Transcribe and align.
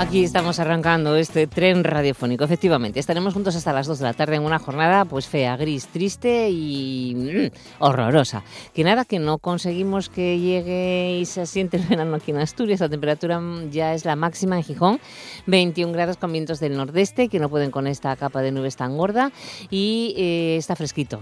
Aquí 0.00 0.22
estamos 0.22 0.60
arrancando 0.60 1.16
este 1.16 1.48
tren 1.48 1.82
radiofónico. 1.82 2.44
Efectivamente, 2.44 3.00
estaremos 3.00 3.34
juntos 3.34 3.56
hasta 3.56 3.72
las 3.72 3.88
2 3.88 3.98
de 3.98 4.04
la 4.04 4.12
tarde 4.12 4.36
en 4.36 4.44
una 4.44 4.60
jornada 4.60 5.04
pues 5.04 5.26
fea, 5.26 5.56
gris, 5.56 5.88
triste 5.88 6.48
y 6.50 7.16
mm, 7.16 7.82
horrorosa. 7.82 8.44
Que 8.72 8.84
nada, 8.84 9.04
que 9.04 9.18
no 9.18 9.38
conseguimos 9.38 10.08
que 10.08 10.38
llegue 10.38 11.18
y 11.18 11.24
se 11.24 11.46
siente 11.46 11.78
el 11.78 11.82
verano 11.82 12.14
aquí 12.14 12.30
en 12.30 12.38
Asturias. 12.38 12.78
La 12.78 12.88
temperatura 12.88 13.40
ya 13.72 13.92
es 13.92 14.04
la 14.04 14.14
máxima 14.14 14.56
en 14.56 14.62
Gijón, 14.62 15.00
21 15.46 15.92
grados 15.92 16.16
con 16.16 16.30
vientos 16.30 16.60
del 16.60 16.76
nordeste 16.76 17.28
que 17.28 17.40
no 17.40 17.48
pueden 17.48 17.72
con 17.72 17.88
esta 17.88 18.14
capa 18.14 18.40
de 18.40 18.52
nubes 18.52 18.76
tan 18.76 18.96
gorda 18.96 19.32
y 19.68 20.14
eh, 20.16 20.56
está 20.58 20.76
fresquito. 20.76 21.20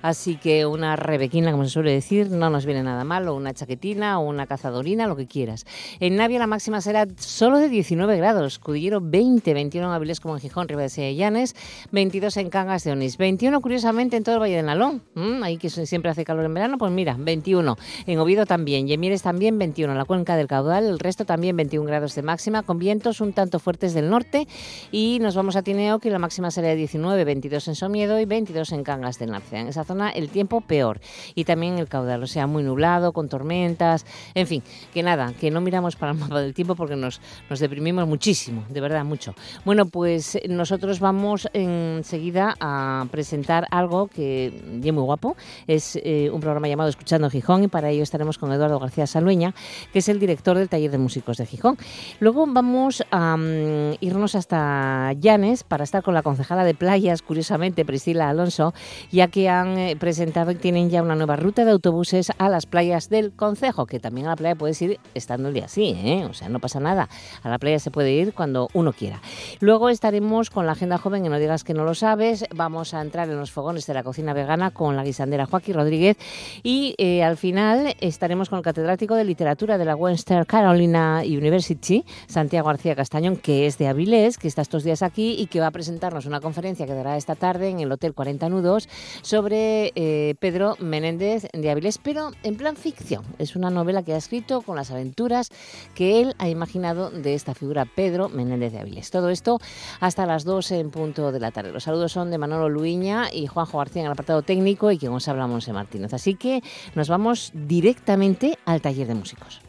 Así 0.00 0.36
que 0.36 0.64
una 0.64 0.94
rebequina, 0.94 1.50
como 1.50 1.64
se 1.64 1.70
suele 1.70 1.90
decir, 1.90 2.30
no 2.30 2.50
nos 2.50 2.66
viene 2.66 2.84
nada 2.84 3.02
mal, 3.02 3.26
o 3.26 3.34
una 3.34 3.52
chaquetina 3.52 4.20
o 4.20 4.28
una 4.28 4.46
cazadorina, 4.46 5.08
lo 5.08 5.16
que 5.16 5.26
quieras. 5.26 5.66
En 5.98 6.14
Navia 6.14 6.38
la 6.38 6.46
máxima 6.46 6.80
será 6.80 7.04
solo 7.16 7.58
de 7.58 7.68
19 7.68 7.95
19 7.96 8.18
grados, 8.18 8.58
Cudillero 8.58 9.00
20, 9.00 9.54
21 9.54 9.88
en 9.88 9.94
Avilés 9.94 10.20
como 10.20 10.34
en 10.34 10.40
Gijón, 10.42 10.68
Ribera 10.68 10.90
de 10.94 11.14
Llanes, 11.14 11.56
22 11.92 12.36
en 12.36 12.50
Cangas 12.50 12.84
de 12.84 12.92
Onís, 12.92 13.16
21 13.16 13.58
curiosamente 13.62 14.18
en 14.18 14.22
todo 14.22 14.34
el 14.34 14.42
Valle 14.42 14.56
de 14.56 14.62
Nalón, 14.62 15.00
ahí 15.42 15.56
que 15.56 15.70
siempre 15.70 16.10
hace 16.10 16.22
calor 16.22 16.44
en 16.44 16.52
verano, 16.52 16.76
pues 16.76 16.92
mira, 16.92 17.16
21. 17.18 17.78
En 18.06 18.18
Oviedo 18.18 18.44
también, 18.44 18.86
Yemieres 18.86 19.22
también 19.22 19.58
21, 19.58 19.92
en 19.92 19.98
la 19.98 20.04
cuenca 20.04 20.36
del 20.36 20.46
caudal, 20.46 20.84
el 20.84 20.98
resto 20.98 21.24
también 21.24 21.56
21 21.56 21.86
grados 21.86 22.14
de 22.14 22.20
máxima, 22.20 22.62
con 22.64 22.78
vientos 22.78 23.22
un 23.22 23.32
tanto 23.32 23.58
fuertes 23.60 23.94
del 23.94 24.10
norte 24.10 24.46
y 24.92 25.16
nos 25.22 25.34
vamos 25.34 25.56
a 25.56 25.62
Tineo, 25.62 25.98
que 25.98 26.10
la 26.10 26.18
máxima 26.18 26.50
será 26.50 26.68
de 26.68 26.76
19, 26.76 27.24
22 27.24 27.68
en 27.68 27.74
Somiedo 27.76 28.20
y 28.20 28.26
22 28.26 28.72
en 28.72 28.84
Cangas 28.84 29.18
del 29.18 29.30
Narcea. 29.30 29.62
En 29.62 29.68
esa 29.68 29.84
zona 29.84 30.10
el 30.10 30.28
tiempo 30.28 30.60
peor 30.60 31.00
y 31.34 31.44
también 31.44 31.78
el 31.78 31.88
caudal, 31.88 32.22
o 32.22 32.26
sea, 32.26 32.46
muy 32.46 32.62
nublado, 32.62 33.12
con 33.14 33.30
tormentas, 33.30 34.04
en 34.34 34.46
fin, 34.46 34.62
que 34.92 35.02
nada, 35.02 35.32
que 35.40 35.50
no 35.50 35.62
miramos 35.62 35.96
para 35.96 36.12
el 36.12 36.18
mapa 36.18 36.42
del 36.42 36.52
tiempo 36.52 36.74
porque 36.74 36.94
nos, 36.94 37.22
nos 37.48 37.58
deprimimos 37.58 37.85
muchísimo, 37.92 38.64
de 38.68 38.80
verdad, 38.80 39.04
mucho. 39.04 39.34
Bueno, 39.64 39.86
pues 39.86 40.38
nosotros 40.48 41.00
vamos 41.00 41.48
enseguida 41.52 42.54
a 42.60 43.06
presentar 43.10 43.66
algo 43.70 44.08
que 44.08 44.46
es 44.46 44.92
muy 44.92 45.02
guapo. 45.02 45.36
Es 45.66 45.96
eh, 46.02 46.30
un 46.32 46.40
programa 46.40 46.68
llamado 46.68 46.88
Escuchando 46.88 47.30
Gijón 47.30 47.64
y 47.64 47.68
para 47.68 47.90
ello 47.90 48.02
estaremos 48.02 48.38
con 48.38 48.52
Eduardo 48.52 48.78
García 48.78 49.06
Salueña, 49.06 49.54
que 49.92 50.00
es 50.00 50.08
el 50.08 50.18
director 50.18 50.56
del 50.58 50.68
Taller 50.68 50.90
de 50.90 50.98
Músicos 50.98 51.36
de 51.38 51.46
Gijón. 51.46 51.76
Luego 52.20 52.46
vamos 52.46 53.04
a 53.10 53.36
mm, 53.36 53.96
irnos 54.00 54.34
hasta 54.34 55.12
Llanes 55.14 55.64
para 55.64 55.84
estar 55.84 56.02
con 56.02 56.14
la 56.14 56.22
concejala 56.22 56.64
de 56.64 56.74
playas, 56.74 57.22
curiosamente, 57.22 57.84
Priscila 57.84 58.28
Alonso, 58.28 58.74
ya 59.10 59.28
que 59.28 59.48
han 59.48 59.78
eh, 59.78 59.96
presentado 59.96 60.50
y 60.50 60.56
tienen 60.56 60.90
ya 60.90 61.02
una 61.02 61.14
nueva 61.14 61.36
ruta 61.36 61.64
de 61.64 61.70
autobuses 61.70 62.32
a 62.38 62.48
las 62.48 62.66
playas 62.66 63.08
del 63.08 63.32
concejo, 63.32 63.86
que 63.86 64.00
también 64.00 64.26
a 64.26 64.30
la 64.30 64.36
playa 64.36 64.54
puedes 64.54 64.80
ir 64.82 64.98
estando 65.14 65.48
el 65.48 65.54
día 65.54 65.66
así, 65.66 65.94
¿eh? 65.96 66.26
o 66.28 66.34
sea, 66.34 66.48
no 66.48 66.60
pasa 66.60 66.80
nada. 66.80 67.08
A 67.42 67.48
la 67.48 67.58
playa 67.58 67.75
se 67.78 67.90
puede 67.90 68.12
ir 68.12 68.32
cuando 68.32 68.68
uno 68.74 68.92
quiera. 68.92 69.20
Luego 69.60 69.88
estaremos 69.88 70.50
con 70.50 70.66
la 70.66 70.72
agenda 70.72 70.98
joven, 70.98 71.22
que 71.22 71.28
no 71.28 71.38
digas 71.38 71.64
que 71.64 71.74
no 71.74 71.84
lo 71.84 71.94
sabes. 71.94 72.44
Vamos 72.54 72.94
a 72.94 73.00
entrar 73.00 73.28
en 73.28 73.36
los 73.36 73.50
fogones 73.50 73.86
de 73.86 73.94
la 73.94 74.02
cocina 74.02 74.32
vegana 74.32 74.70
con 74.70 74.96
la 74.96 75.04
guisandera 75.04 75.46
Joaquín 75.46 75.74
Rodríguez 75.74 76.16
y 76.62 76.94
eh, 76.98 77.22
al 77.22 77.36
final 77.36 77.94
estaremos 78.00 78.48
con 78.48 78.58
el 78.58 78.64
catedrático 78.64 79.14
de 79.14 79.24
literatura 79.24 79.78
de 79.78 79.84
la 79.84 79.96
Western 79.96 80.44
Carolina 80.44 81.22
University, 81.24 82.04
Santiago 82.26 82.68
García 82.68 82.94
Castañón, 82.94 83.36
que 83.36 83.66
es 83.66 83.78
de 83.78 83.88
Avilés, 83.88 84.38
que 84.38 84.48
está 84.48 84.62
estos 84.62 84.84
días 84.84 85.02
aquí 85.02 85.36
y 85.38 85.46
que 85.46 85.60
va 85.60 85.68
a 85.68 85.70
presentarnos 85.70 86.26
una 86.26 86.40
conferencia 86.40 86.86
que 86.86 86.94
dará 86.94 87.16
esta 87.16 87.34
tarde 87.34 87.68
en 87.68 87.80
el 87.80 87.92
Hotel 87.92 88.14
40 88.14 88.48
Nudos 88.48 88.88
sobre 89.22 89.92
eh, 89.94 90.34
Pedro 90.38 90.76
Menéndez 90.80 91.48
de 91.52 91.70
Avilés, 91.70 91.98
pero 91.98 92.30
en 92.42 92.56
plan 92.56 92.76
ficción. 92.76 93.24
Es 93.38 93.56
una 93.56 93.70
novela 93.70 94.02
que 94.02 94.14
ha 94.14 94.16
escrito 94.16 94.62
con 94.62 94.76
las 94.76 94.90
aventuras 94.90 95.50
que 95.94 96.20
él 96.20 96.34
ha 96.38 96.48
imaginado 96.48 97.10
de 97.10 97.34
esta 97.34 97.54
figura 97.54 97.65
Pedro 97.94 98.28
Menéndez 98.28 98.72
de 98.72 98.80
Avilés. 98.80 99.10
Todo 99.10 99.30
esto 99.30 99.58
hasta 100.00 100.26
las 100.26 100.44
2 100.44 100.70
en 100.72 100.90
punto 100.90 101.32
de 101.32 101.40
la 101.40 101.50
tarde. 101.50 101.72
Los 101.72 101.84
saludos 101.84 102.12
son 102.12 102.30
de 102.30 102.38
Manolo 102.38 102.68
Luiña 102.68 103.28
y 103.32 103.46
Juanjo 103.46 103.78
García 103.78 104.02
en 104.02 104.06
el 104.06 104.12
apartado 104.12 104.42
técnico 104.42 104.90
y 104.90 104.98
quien 104.98 105.12
os 105.12 105.28
habla 105.28 105.46
Monse 105.46 105.72
Martínez. 105.72 106.14
Así 106.14 106.34
que 106.34 106.62
nos 106.94 107.08
vamos 107.08 107.52
directamente 107.54 108.58
al 108.64 108.80
taller 108.80 109.06
de 109.06 109.14
músicos. 109.14 109.60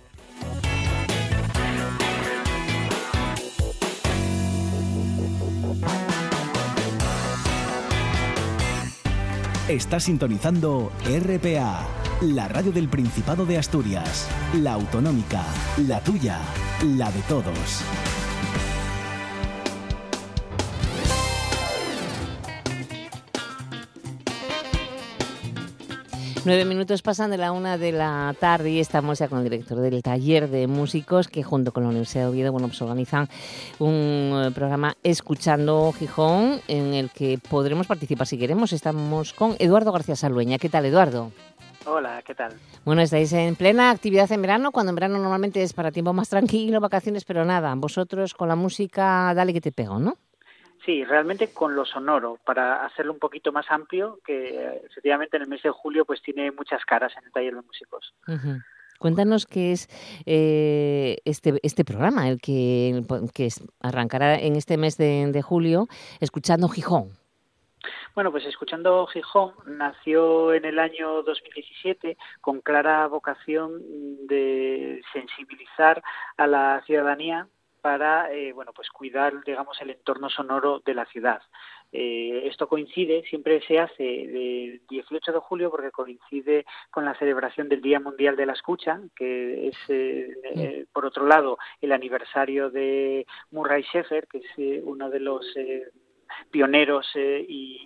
Está 9.67 9.99
sintonizando 9.99 10.93
RPA, 11.03 11.85
la 12.21 12.47
radio 12.47 12.71
del 12.71 12.87
Principado 12.87 13.45
de 13.45 13.59
Asturias, 13.59 14.27
la 14.55 14.73
autonómica, 14.73 15.43
la 15.87 15.99
tuya 15.99 16.39
la 16.97 17.11
de 17.11 17.21
todos. 17.23 17.83
Nueve 26.43 26.65
minutos 26.65 27.01
pasan 27.01 27.29
de 27.29 27.37
la 27.37 27.51
una 27.51 27.77
de 27.77 27.91
la 27.91 28.33
tarde 28.39 28.71
y 28.71 28.79
estamos 28.79 29.19
ya 29.19 29.27
con 29.27 29.39
el 29.39 29.43
director 29.43 29.79
del 29.79 30.01
taller 30.01 30.49
de 30.49 30.65
músicos 30.65 31.27
que 31.27 31.43
junto 31.43 31.71
con 31.71 31.83
la 31.83 31.89
Universidad 31.89 32.23
de 32.23 32.29
Oviedo 32.29 32.51
bueno, 32.51 32.67
pues 32.67 32.81
organizan 32.81 33.27
un 33.79 34.43
eh, 34.45 34.51
programa 34.55 34.95
Escuchando 35.03 35.91
Gijón 35.91 36.61
en 36.67 36.93
el 36.93 37.11
que 37.11 37.37
podremos 37.37 37.85
participar 37.85 38.25
si 38.25 38.39
queremos. 38.39 38.73
Estamos 38.73 39.33
con 39.33 39.55
Eduardo 39.59 39.91
García 39.91 40.15
Salueña. 40.15 40.57
¿Qué 40.57 40.69
tal, 40.69 40.85
Eduardo? 40.85 41.31
Hola, 41.89 42.21
¿qué 42.21 42.35
tal? 42.35 42.51
Bueno, 42.83 43.01
estáis 43.01 43.31
en 43.31 43.55
plena 43.55 43.91
actividad 43.91 44.29
en 44.33 44.41
verano, 44.41 44.73
cuando 44.73 44.89
en 44.89 44.95
verano 44.95 45.19
normalmente 45.19 45.63
es 45.63 45.71
para 45.71 45.89
tiempo 45.89 46.11
más 46.11 46.27
tranquilo, 46.27 46.81
vacaciones, 46.81 47.23
pero 47.23 47.45
nada, 47.45 47.73
vosotros 47.75 48.33
con 48.33 48.49
la 48.49 48.57
música, 48.57 49.33
dale 49.33 49.53
que 49.53 49.61
te 49.61 49.71
pego, 49.71 49.97
¿no? 49.97 50.17
Sí, 50.85 51.05
realmente 51.05 51.53
con 51.53 51.75
lo 51.75 51.85
sonoro, 51.85 52.39
para 52.45 52.85
hacerlo 52.85 53.13
un 53.13 53.19
poquito 53.19 53.53
más 53.53 53.67
amplio, 53.69 54.19
que 54.25 54.81
efectivamente 54.85 55.37
en 55.37 55.43
el 55.43 55.49
mes 55.49 55.63
de 55.63 55.69
julio 55.69 56.03
pues 56.03 56.21
tiene 56.21 56.51
muchas 56.51 56.83
caras 56.83 57.13
en 57.17 57.25
el 57.25 57.31
taller 57.31 57.55
de 57.55 57.61
músicos. 57.61 58.13
Cuéntanos 58.99 59.45
qué 59.45 59.71
es 59.71 59.87
eh, 60.25 61.17
este, 61.23 61.57
este 61.63 61.85
programa, 61.85 62.27
el 62.27 62.41
que, 62.41 63.01
que 63.33 63.47
arrancará 63.79 64.35
en 64.37 64.57
este 64.57 64.75
mes 64.75 64.97
de, 64.97 65.31
de 65.31 65.41
julio, 65.41 65.87
escuchando 66.19 66.67
Gijón. 66.67 67.16
Bueno, 68.17 68.31
pues 68.31 68.47
escuchando 68.47 69.05
Gijón 69.05 69.53
nació 69.67 70.51
en 70.51 70.65
el 70.65 70.79
año 70.79 71.21
2017 71.21 72.17
con 72.41 72.61
clara 72.61 73.05
vocación 73.05 73.79
de 74.25 75.03
sensibilizar 75.13 76.01
a 76.35 76.47
la 76.47 76.81
ciudadanía 76.87 77.47
para 77.79 78.33
eh, 78.33 78.53
bueno 78.53 78.73
pues 78.73 78.89
cuidar 78.89 79.43
digamos 79.45 79.79
el 79.81 79.91
entorno 79.91 80.31
sonoro 80.31 80.81
de 80.83 80.95
la 80.95 81.05
ciudad. 81.05 81.43
Eh, 81.91 82.41
esto 82.45 82.67
coincide 82.67 83.23
siempre 83.29 83.61
se 83.67 83.77
hace 83.77 84.01
del 84.01 84.81
18 84.89 85.33
de 85.33 85.39
julio 85.39 85.69
porque 85.69 85.91
coincide 85.91 86.65
con 86.89 87.05
la 87.05 87.13
celebración 87.19 87.69
del 87.69 87.83
Día 87.83 87.99
Mundial 87.99 88.35
de 88.35 88.47
la 88.47 88.53
Escucha 88.53 88.99
que 89.15 89.67
es 89.67 89.77
eh, 89.89 90.87
por 90.91 91.05
otro 91.05 91.27
lado 91.27 91.59
el 91.81 91.91
aniversario 91.91 92.71
de 92.71 93.27
Murray 93.51 93.83
Schaeffer 93.83 94.27
que 94.27 94.39
es 94.39 94.81
uno 94.83 95.11
de 95.11 95.19
los 95.19 95.45
pioneros 96.51 97.07
eh, 97.15 97.45
y, 97.47 97.77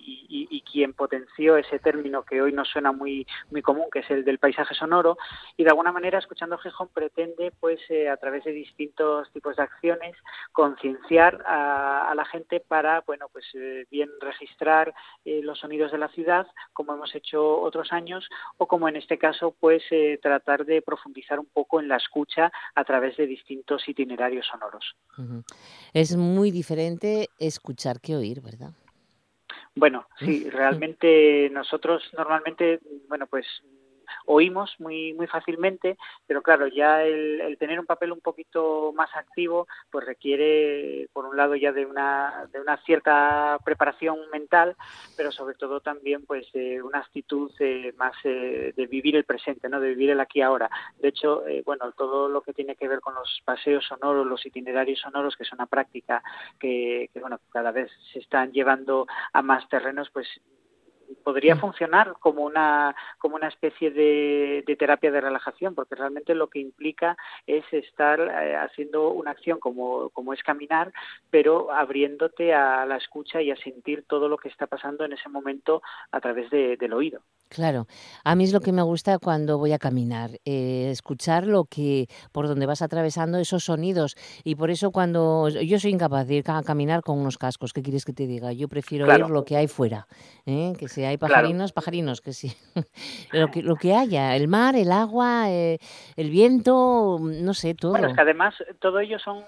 quien 0.71 0.93
potenció 0.93 1.57
ese 1.57 1.79
término 1.79 2.23
que 2.23 2.41
hoy 2.41 2.53
nos 2.53 2.69
suena 2.69 2.93
muy 2.93 3.27
muy 3.49 3.61
común, 3.61 3.87
que 3.91 3.99
es 3.99 4.09
el 4.09 4.23
del 4.23 4.37
paisaje 4.37 4.73
sonoro, 4.73 5.17
y 5.57 5.65
de 5.65 5.69
alguna 5.69 5.91
manera 5.91 6.17
escuchando 6.17 6.57
Gijón 6.59 6.87
pretende, 6.93 7.51
pues 7.59 7.81
eh, 7.89 8.07
a 8.07 8.15
través 8.15 8.45
de 8.45 8.53
distintos 8.53 9.29
tipos 9.33 9.57
de 9.57 9.63
acciones, 9.63 10.15
concienciar 10.53 11.43
a, 11.45 12.13
la 12.15 12.23
gente 12.23 12.61
para, 12.61 13.01
bueno, 13.01 13.27
pues 13.33 13.45
eh, 13.53 13.85
bien 13.91 14.09
registrar 14.21 14.93
los 15.25 15.59
sonidos 15.59 15.91
de 15.91 15.97
la 15.97 16.07
ciudad, 16.07 16.47
como 16.71 16.93
hemos 16.93 17.13
hecho 17.15 17.59
otros 17.59 17.91
años, 17.91 18.29
o 18.57 18.65
como 18.65 18.87
en 18.87 18.95
este 18.95 19.17
caso, 19.17 19.53
pues 19.59 19.83
tratar 20.21 20.63
de 20.63 20.81
profundizar 20.81 21.39
un 21.39 21.47
poco 21.47 21.81
en 21.81 21.89
la 21.89 21.97
escucha 21.97 22.49
a 22.75 22.83
través 22.85 23.17
de 23.17 23.27
distintos 23.27 23.87
itinerarios 23.89 24.47
sonoros. 24.47 24.95
Es 25.93 26.15
muy 26.15 26.51
diferente 26.51 27.29
escuchar 27.39 27.99
que 27.99 28.15
oír. 28.15 28.40
¿Verdad? 28.41 28.71
Bueno, 29.75 30.07
sí, 30.19 30.49
realmente 30.49 31.49
nosotros 31.51 32.03
normalmente, 32.17 32.79
bueno, 33.07 33.27
pues 33.27 33.45
oímos 34.25 34.75
muy, 34.79 35.13
muy 35.13 35.27
fácilmente, 35.27 35.97
pero 36.27 36.41
claro, 36.41 36.67
ya 36.67 37.03
el, 37.03 37.57
tener 37.59 37.79
un 37.79 37.85
papel 37.85 38.11
un 38.11 38.21
poquito 38.21 38.93
más 38.93 39.09
activo, 39.15 39.67
pues 39.89 40.05
requiere, 40.05 41.07
por 41.13 41.25
un 41.25 41.37
lado, 41.37 41.55
ya 41.55 41.71
de 41.71 41.85
una, 41.85 42.47
de 42.51 42.59
una 42.59 42.77
cierta 42.77 43.57
preparación 43.63 44.17
mental, 44.31 44.75
pero 45.17 45.31
sobre 45.31 45.55
todo 45.55 45.79
también, 45.79 46.25
pues, 46.25 46.51
de 46.51 46.81
una 46.81 46.99
actitud 46.99 47.51
eh, 47.59 47.93
más 47.97 48.13
eh, 48.23 48.73
de 48.75 48.87
vivir 48.87 49.15
el 49.15 49.23
presente, 49.23 49.69
¿no? 49.69 49.79
De 49.79 49.89
vivir 49.89 50.11
el 50.11 50.19
aquí 50.19 50.39
y 50.39 50.41
ahora. 50.41 50.69
De 50.99 51.09
hecho, 51.09 51.45
eh, 51.47 51.61
bueno, 51.65 51.91
todo 51.91 52.29
lo 52.29 52.41
que 52.41 52.53
tiene 52.53 52.75
que 52.75 52.87
ver 52.87 52.99
con 53.01 53.15
los 53.15 53.41
paseos 53.43 53.85
sonoros, 53.85 54.25
los 54.25 54.45
itinerarios 54.45 54.99
sonoros, 54.99 55.35
que 55.35 55.43
es 55.43 55.51
una 55.51 55.65
práctica 55.65 56.23
que, 56.59 57.09
que 57.13 57.19
bueno, 57.19 57.39
cada 57.51 57.71
vez 57.71 57.91
se 58.11 58.19
están 58.19 58.51
llevando 58.51 59.07
a 59.33 59.41
más 59.41 59.67
terrenos, 59.69 60.09
pues 60.11 60.27
podría 61.23 61.55
mm. 61.55 61.59
funcionar 61.59 62.13
como 62.19 62.43
una 62.43 62.95
como 63.17 63.35
una 63.35 63.47
especie 63.47 63.91
de, 63.91 64.63
terapia 64.77 65.11
de 65.11 65.21
relajación 65.21 65.75
porque 65.75 65.95
realmente 65.95 66.33
lo 66.35 66.49
que 66.49 66.59
implica 66.59 67.17
es 67.45 67.63
estar 67.71 68.19
eh, 68.19 68.55
haciendo 68.55 69.09
una 69.09 69.31
acción 69.31 69.59
como, 69.59 70.09
como 70.09 70.33
es 70.33 70.41
caminar 70.43 70.91
pero 71.29 71.71
abriéndote 71.71 72.53
a 72.53 72.85
la 72.85 72.97
escucha 72.97 73.41
y 73.41 73.51
a 73.51 73.55
sentir 73.57 74.05
todo 74.07 74.27
lo 74.29 74.37
que 74.37 74.49
está 74.49 74.67
pasando 74.67 75.05
en 75.05 75.13
ese 75.13 75.29
momento 75.29 75.81
a 76.11 76.19
través 76.19 76.49
del 76.49 76.93
oído 76.93 77.21
Claro, 77.51 77.85
a 78.23 78.33
mí 78.35 78.45
es 78.45 78.53
lo 78.53 78.61
que 78.61 78.71
me 78.71 78.81
gusta 78.81 79.19
cuando 79.19 79.57
voy 79.57 79.73
a 79.73 79.77
caminar, 79.77 80.39
eh, 80.45 80.87
escuchar 80.89 81.45
lo 81.45 81.65
que 81.65 82.07
por 82.31 82.47
donde 82.47 82.65
vas 82.65 82.81
atravesando 82.81 83.39
esos 83.39 83.65
sonidos 83.65 84.15
y 84.45 84.55
por 84.55 84.71
eso 84.71 84.91
cuando 84.91 85.49
yo 85.49 85.77
soy 85.77 85.91
incapaz 85.91 86.27
de 86.27 86.35
ir 86.35 86.43
a 86.47 86.63
caminar 86.63 87.01
con 87.01 87.19
unos 87.19 87.37
cascos, 87.37 87.73
¿qué 87.73 87.81
quieres 87.81 88.05
que 88.05 88.13
te 88.13 88.25
diga? 88.25 88.53
Yo 88.53 88.69
prefiero 88.69 89.05
oír 89.05 89.29
lo 89.29 89.43
que 89.43 89.57
hay 89.57 89.67
fuera, 89.67 90.07
¿eh? 90.45 90.71
que 90.79 90.87
si 91.01 91.05
hay 91.05 91.17
pajarinos, 91.17 91.73
pajarinos, 91.73 92.21
que 92.21 92.31
sí, 92.31 92.55
lo 93.31 93.49
que 93.49 93.63
lo 93.63 93.75
que 93.75 93.95
haya, 93.95 94.35
el 94.35 94.47
mar, 94.47 94.75
el 94.75 94.91
agua, 94.91 95.49
eh, 95.49 95.79
el 96.15 96.29
viento, 96.29 97.17
no 97.19 97.53
sé, 97.55 97.73
todo. 97.73 97.93
Bueno, 97.93 98.09
es 98.09 98.13
que 98.13 98.21
además 98.21 98.53
todo 98.79 98.99
ello 98.99 99.17
son 99.17 99.43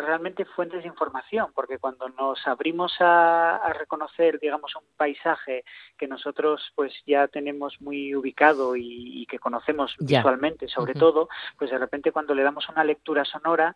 realmente 0.00 0.44
fuentes 0.44 0.82
de 0.82 0.88
información, 0.88 1.52
porque 1.54 1.78
cuando 1.78 2.08
nos 2.08 2.46
abrimos 2.46 2.94
a, 3.00 3.60
reconocer, 3.78 4.38
digamos, 4.40 4.74
un 4.76 4.84
paisaje 4.96 5.64
que 5.96 6.08
nosotros 6.08 6.72
pues 6.74 6.92
ya 7.06 7.28
tenemos 7.28 7.80
muy 7.80 8.14
ubicado 8.14 8.76
y, 8.76 9.26
que 9.28 9.38
conocemos 9.38 9.94
visualmente, 9.98 10.68
sobre 10.68 10.94
todo, 10.94 11.28
pues 11.58 11.70
de 11.70 11.76
repente 11.76 12.12
cuando 12.12 12.34
le 12.34 12.42
damos 12.42 12.66
una 12.70 12.82
lectura 12.82 13.26
sonora, 13.26 13.74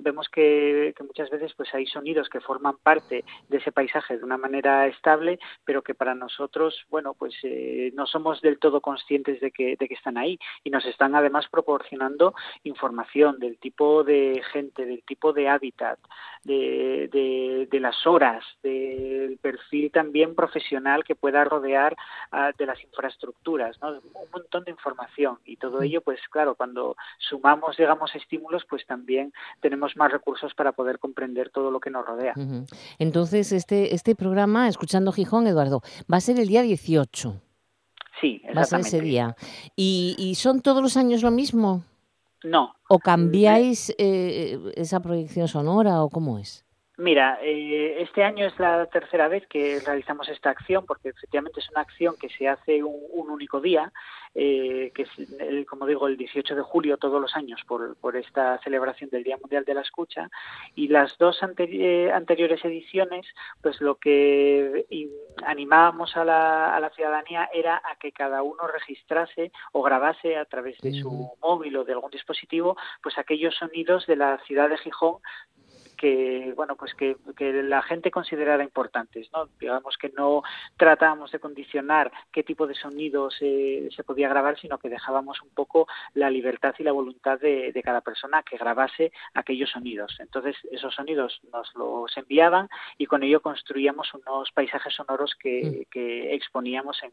vemos 0.00 0.28
que, 0.28 0.92
muchas 1.00 1.30
veces 1.30 1.54
pues 1.54 1.72
hay 1.72 1.86
sonidos 1.86 2.28
que 2.28 2.40
forman 2.40 2.76
parte 2.78 3.24
de 3.48 3.56
ese 3.58 3.70
paisaje 3.70 4.18
de 4.18 4.24
una 4.24 4.36
manera 4.36 4.86
estable, 4.88 5.38
pero 5.64 5.82
que 5.82 5.94
para 5.94 6.14
nosotros, 6.14 6.84
bueno, 6.90 7.14
pues 7.14 7.34
eh, 7.44 7.92
no 7.94 8.06
somos 8.06 8.40
del 8.40 8.58
todo 8.58 8.80
conscientes 8.80 9.40
de 9.40 9.50
que, 9.50 9.76
de 9.78 9.88
que 9.88 9.94
están 9.94 10.18
ahí. 10.18 10.38
Y 10.64 10.70
nos 10.70 10.84
están 10.86 11.14
además 11.14 11.46
proporcionando 11.48 12.34
información 12.64 13.38
del 13.38 13.58
tipo 13.58 14.04
de 14.04 14.42
gente, 14.52 14.84
del 14.84 15.02
tipo 15.04 15.32
de 15.32 15.48
hábitat, 15.58 15.98
de, 16.44 17.68
de, 17.70 17.80
las 17.80 18.06
horas, 18.06 18.44
del 18.62 19.38
perfil 19.38 19.90
también 19.90 20.34
profesional 20.34 21.04
que 21.04 21.14
pueda 21.14 21.44
rodear 21.44 21.96
de 22.56 22.66
las 22.66 22.82
infraestructuras, 22.82 23.80
¿no? 23.82 23.90
un 23.90 24.30
montón 24.32 24.64
de 24.64 24.70
información 24.70 25.38
y 25.44 25.56
todo 25.56 25.82
ello, 25.82 26.00
pues 26.00 26.20
claro, 26.30 26.54
cuando 26.54 26.96
sumamos, 27.18 27.76
digamos, 27.76 28.14
estímulos, 28.14 28.64
pues 28.68 28.86
también 28.86 29.32
tenemos 29.60 29.96
más 29.96 30.10
recursos 30.10 30.54
para 30.54 30.72
poder 30.72 30.98
comprender 30.98 31.50
todo 31.50 31.70
lo 31.70 31.80
que 31.80 31.90
nos 31.90 32.06
rodea. 32.06 32.34
Entonces, 32.98 33.52
este, 33.52 33.94
este 33.94 34.14
programa, 34.14 34.68
Escuchando 34.68 35.12
Gijón, 35.12 35.46
Eduardo, 35.46 35.82
va 36.10 36.16
a 36.16 36.20
ser 36.20 36.38
el 36.38 36.48
día 36.48 36.62
18. 36.62 37.34
Sí, 38.20 38.42
Va 38.56 38.62
a 38.62 38.64
ser 38.64 38.80
ese 38.80 39.00
día. 39.00 39.36
¿Y, 39.76 40.16
¿Y 40.18 40.34
son 40.34 40.60
todos 40.60 40.82
los 40.82 40.96
años 40.96 41.22
lo 41.22 41.30
mismo? 41.30 41.84
No. 42.42 42.74
¿O 42.90 42.98
cambiáis 42.98 43.92
eh, 43.98 44.58
esa 44.76 45.00
proyección 45.00 45.46
sonora 45.46 46.02
o 46.02 46.08
cómo 46.08 46.38
es? 46.38 46.67
Mira, 46.98 47.38
eh, 47.42 48.02
este 48.02 48.24
año 48.24 48.44
es 48.44 48.58
la 48.58 48.84
tercera 48.86 49.28
vez 49.28 49.46
que 49.46 49.78
realizamos 49.86 50.28
esta 50.28 50.50
acción, 50.50 50.84
porque 50.84 51.10
efectivamente 51.10 51.60
es 51.60 51.70
una 51.70 51.82
acción 51.82 52.16
que 52.20 52.28
se 52.28 52.48
hace 52.48 52.82
un, 52.82 53.30
único 53.30 53.60
día, 53.60 53.92
eh, 54.34 54.90
que 54.92 55.02
es, 55.02 55.10
el, 55.38 55.64
como 55.64 55.86
digo, 55.86 56.08
el 56.08 56.16
18 56.16 56.56
de 56.56 56.62
julio 56.62 56.96
todos 56.96 57.22
los 57.22 57.36
años 57.36 57.60
por, 57.68 57.94
por 57.98 58.16
esta 58.16 58.58
celebración 58.64 59.10
del 59.10 59.22
Día 59.22 59.36
Mundial 59.36 59.64
de 59.64 59.74
la 59.74 59.82
Escucha. 59.82 60.28
Y 60.74 60.88
las 60.88 61.16
dos 61.18 61.40
anteriores 61.40 62.64
ediciones, 62.64 63.26
pues 63.62 63.80
lo 63.80 63.94
que 63.94 64.84
animábamos 65.46 66.16
a 66.16 66.24
la, 66.24 66.74
a 66.74 66.80
la, 66.80 66.90
ciudadanía 66.90 67.48
era 67.54 67.76
a 67.76 67.94
que 67.94 68.10
cada 68.10 68.42
uno 68.42 68.66
registrase 68.66 69.52
o 69.70 69.82
grabase 69.82 70.36
a 70.36 70.46
través 70.46 70.76
de 70.80 70.94
su 70.94 71.30
móvil 71.40 71.76
o 71.76 71.84
de 71.84 71.92
algún 71.92 72.10
dispositivo, 72.10 72.76
pues 73.04 73.18
aquellos 73.18 73.54
sonidos 73.54 74.04
de 74.08 74.16
la 74.16 74.38
ciudad 74.46 74.68
de 74.68 74.78
Gijón 74.78 75.18
que 75.98 76.52
bueno 76.56 76.76
pues 76.76 76.94
que, 76.94 77.16
la 77.38 77.82
gente 77.82 78.10
considerara 78.10 78.62
importantes 78.62 79.28
no 79.32 79.46
digamos 79.60 79.96
que 79.98 80.10
no 80.10 80.42
tratábamos 80.76 81.30
de 81.32 81.40
condicionar 81.40 82.10
qué 82.32 82.42
tipo 82.42 82.66
de 82.66 82.74
sonidos 82.74 83.34
se 83.38 84.04
podía 84.06 84.28
grabar 84.28 84.58
sino 84.58 84.78
que 84.78 84.88
dejábamos 84.88 85.42
un 85.42 85.50
poco 85.50 85.86
la 86.14 86.30
libertad 86.30 86.74
y 86.78 86.84
la 86.84 86.92
voluntad 86.92 87.38
de, 87.40 87.78
cada 87.84 88.00
persona 88.00 88.42
que 88.42 88.58
grabase 88.58 89.12
aquellos 89.34 89.70
sonidos. 89.70 90.16
Entonces 90.20 90.56
esos 90.70 90.94
sonidos 90.94 91.40
nos 91.52 91.74
los 91.74 92.16
enviaban 92.16 92.68
y 92.98 93.06
con 93.06 93.22
ello 93.22 93.40
construíamos 93.40 94.12
unos 94.14 94.50
paisajes 94.52 94.94
sonoros 94.94 95.34
que, 95.40 95.86
que 95.90 96.34
exponíamos 96.34 97.02
en, 97.02 97.12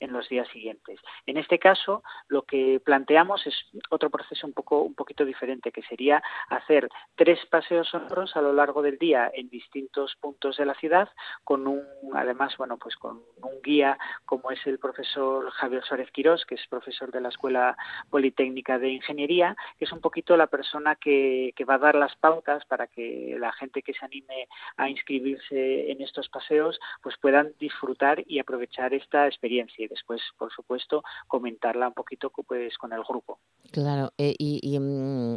en 0.00 0.12
los 0.12 0.28
días 0.28 0.48
siguientes. 0.48 1.00
En 1.26 1.36
este 1.36 1.58
caso, 1.58 2.02
lo 2.28 2.42
que 2.42 2.80
planteamos 2.84 3.46
es 3.46 3.54
otro 3.90 4.10
proceso 4.10 4.46
un 4.46 4.52
poco 4.52 4.82
un 4.82 4.94
poquito 4.94 5.24
diferente, 5.24 5.72
que 5.72 5.82
sería 5.82 6.22
hacer 6.48 6.88
tres 7.14 7.44
paseos 7.46 7.88
sonoros 7.88 8.21
a 8.34 8.40
lo 8.40 8.52
largo 8.52 8.82
del 8.82 8.98
día 8.98 9.30
en 9.34 9.48
distintos 9.48 10.16
puntos 10.20 10.56
de 10.56 10.66
la 10.66 10.74
ciudad, 10.74 11.08
con 11.44 11.66
un, 11.66 11.82
además, 12.14 12.56
bueno, 12.56 12.78
pues 12.78 12.96
con 12.96 13.22
un 13.42 13.62
guía 13.62 13.98
como 14.24 14.50
es 14.50 14.64
el 14.66 14.78
profesor 14.78 15.50
Javier 15.50 15.84
Suárez 15.84 16.10
Quirós, 16.10 16.44
que 16.46 16.54
es 16.54 16.66
profesor 16.68 17.10
de 17.10 17.20
la 17.20 17.28
Escuela 17.28 17.76
Politécnica 18.10 18.78
de 18.78 18.90
Ingeniería, 18.90 19.56
que 19.78 19.84
es 19.84 19.92
un 19.92 20.00
poquito 20.00 20.36
la 20.36 20.46
persona 20.46 20.96
que, 20.96 21.54
va 21.68 21.74
a 21.74 21.78
dar 21.78 21.94
las 21.94 22.16
pautas 22.16 22.64
para 22.66 22.88
que 22.88 23.36
la 23.38 23.52
gente 23.52 23.82
que 23.82 23.94
se 23.94 24.04
anime 24.04 24.48
a 24.76 24.88
inscribirse 24.88 25.92
en 25.92 26.02
estos 26.02 26.28
paseos, 26.28 26.78
pues 27.02 27.16
puedan 27.20 27.52
disfrutar 27.60 28.22
y 28.26 28.40
aprovechar 28.40 28.92
esta 28.94 29.26
experiencia 29.26 29.84
y 29.84 29.88
después, 29.88 30.20
por 30.36 30.52
supuesto, 30.52 31.04
comentarla 31.28 31.88
un 31.88 31.94
poquito 31.94 32.30
pues, 32.30 32.76
con 32.78 32.92
el 32.92 33.02
grupo. 33.04 33.38
Claro, 33.70 34.12
eh, 34.18 34.34
y, 34.38 34.78
mm, 34.78 35.36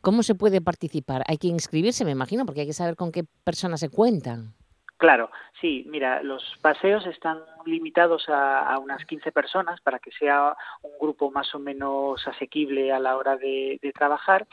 ¿cómo 0.00 0.22
se 0.22 0.34
puede 0.34 0.60
participar? 0.60 1.22
Hay 1.26 1.38
que 1.38 1.48
inscribirse, 1.48 1.95
me 2.04 2.10
imagino, 2.10 2.44
porque 2.44 2.62
hay 2.62 2.66
que 2.66 2.72
saber 2.72 2.96
con 2.96 3.12
qué 3.12 3.24
personas 3.44 3.80
se 3.80 3.88
cuentan. 3.90 4.54
Claro, 4.98 5.30
sí, 5.60 5.84
mira, 5.88 6.22
los 6.22 6.42
paseos 6.62 7.06
están 7.06 7.40
limitados 7.66 8.24
a, 8.28 8.78
unas 8.78 9.04
15 9.04 9.30
personas 9.30 9.78
para 9.82 9.98
que 9.98 10.10
sea 10.12 10.56
un 10.82 10.92
grupo 10.98 11.30
más 11.30 11.54
o 11.54 11.58
menos 11.58 12.26
asequible 12.26 12.92
a 12.92 12.98
la 12.98 13.16
hora 13.16 13.36
de, 13.36 13.78
trabajar 13.94 14.46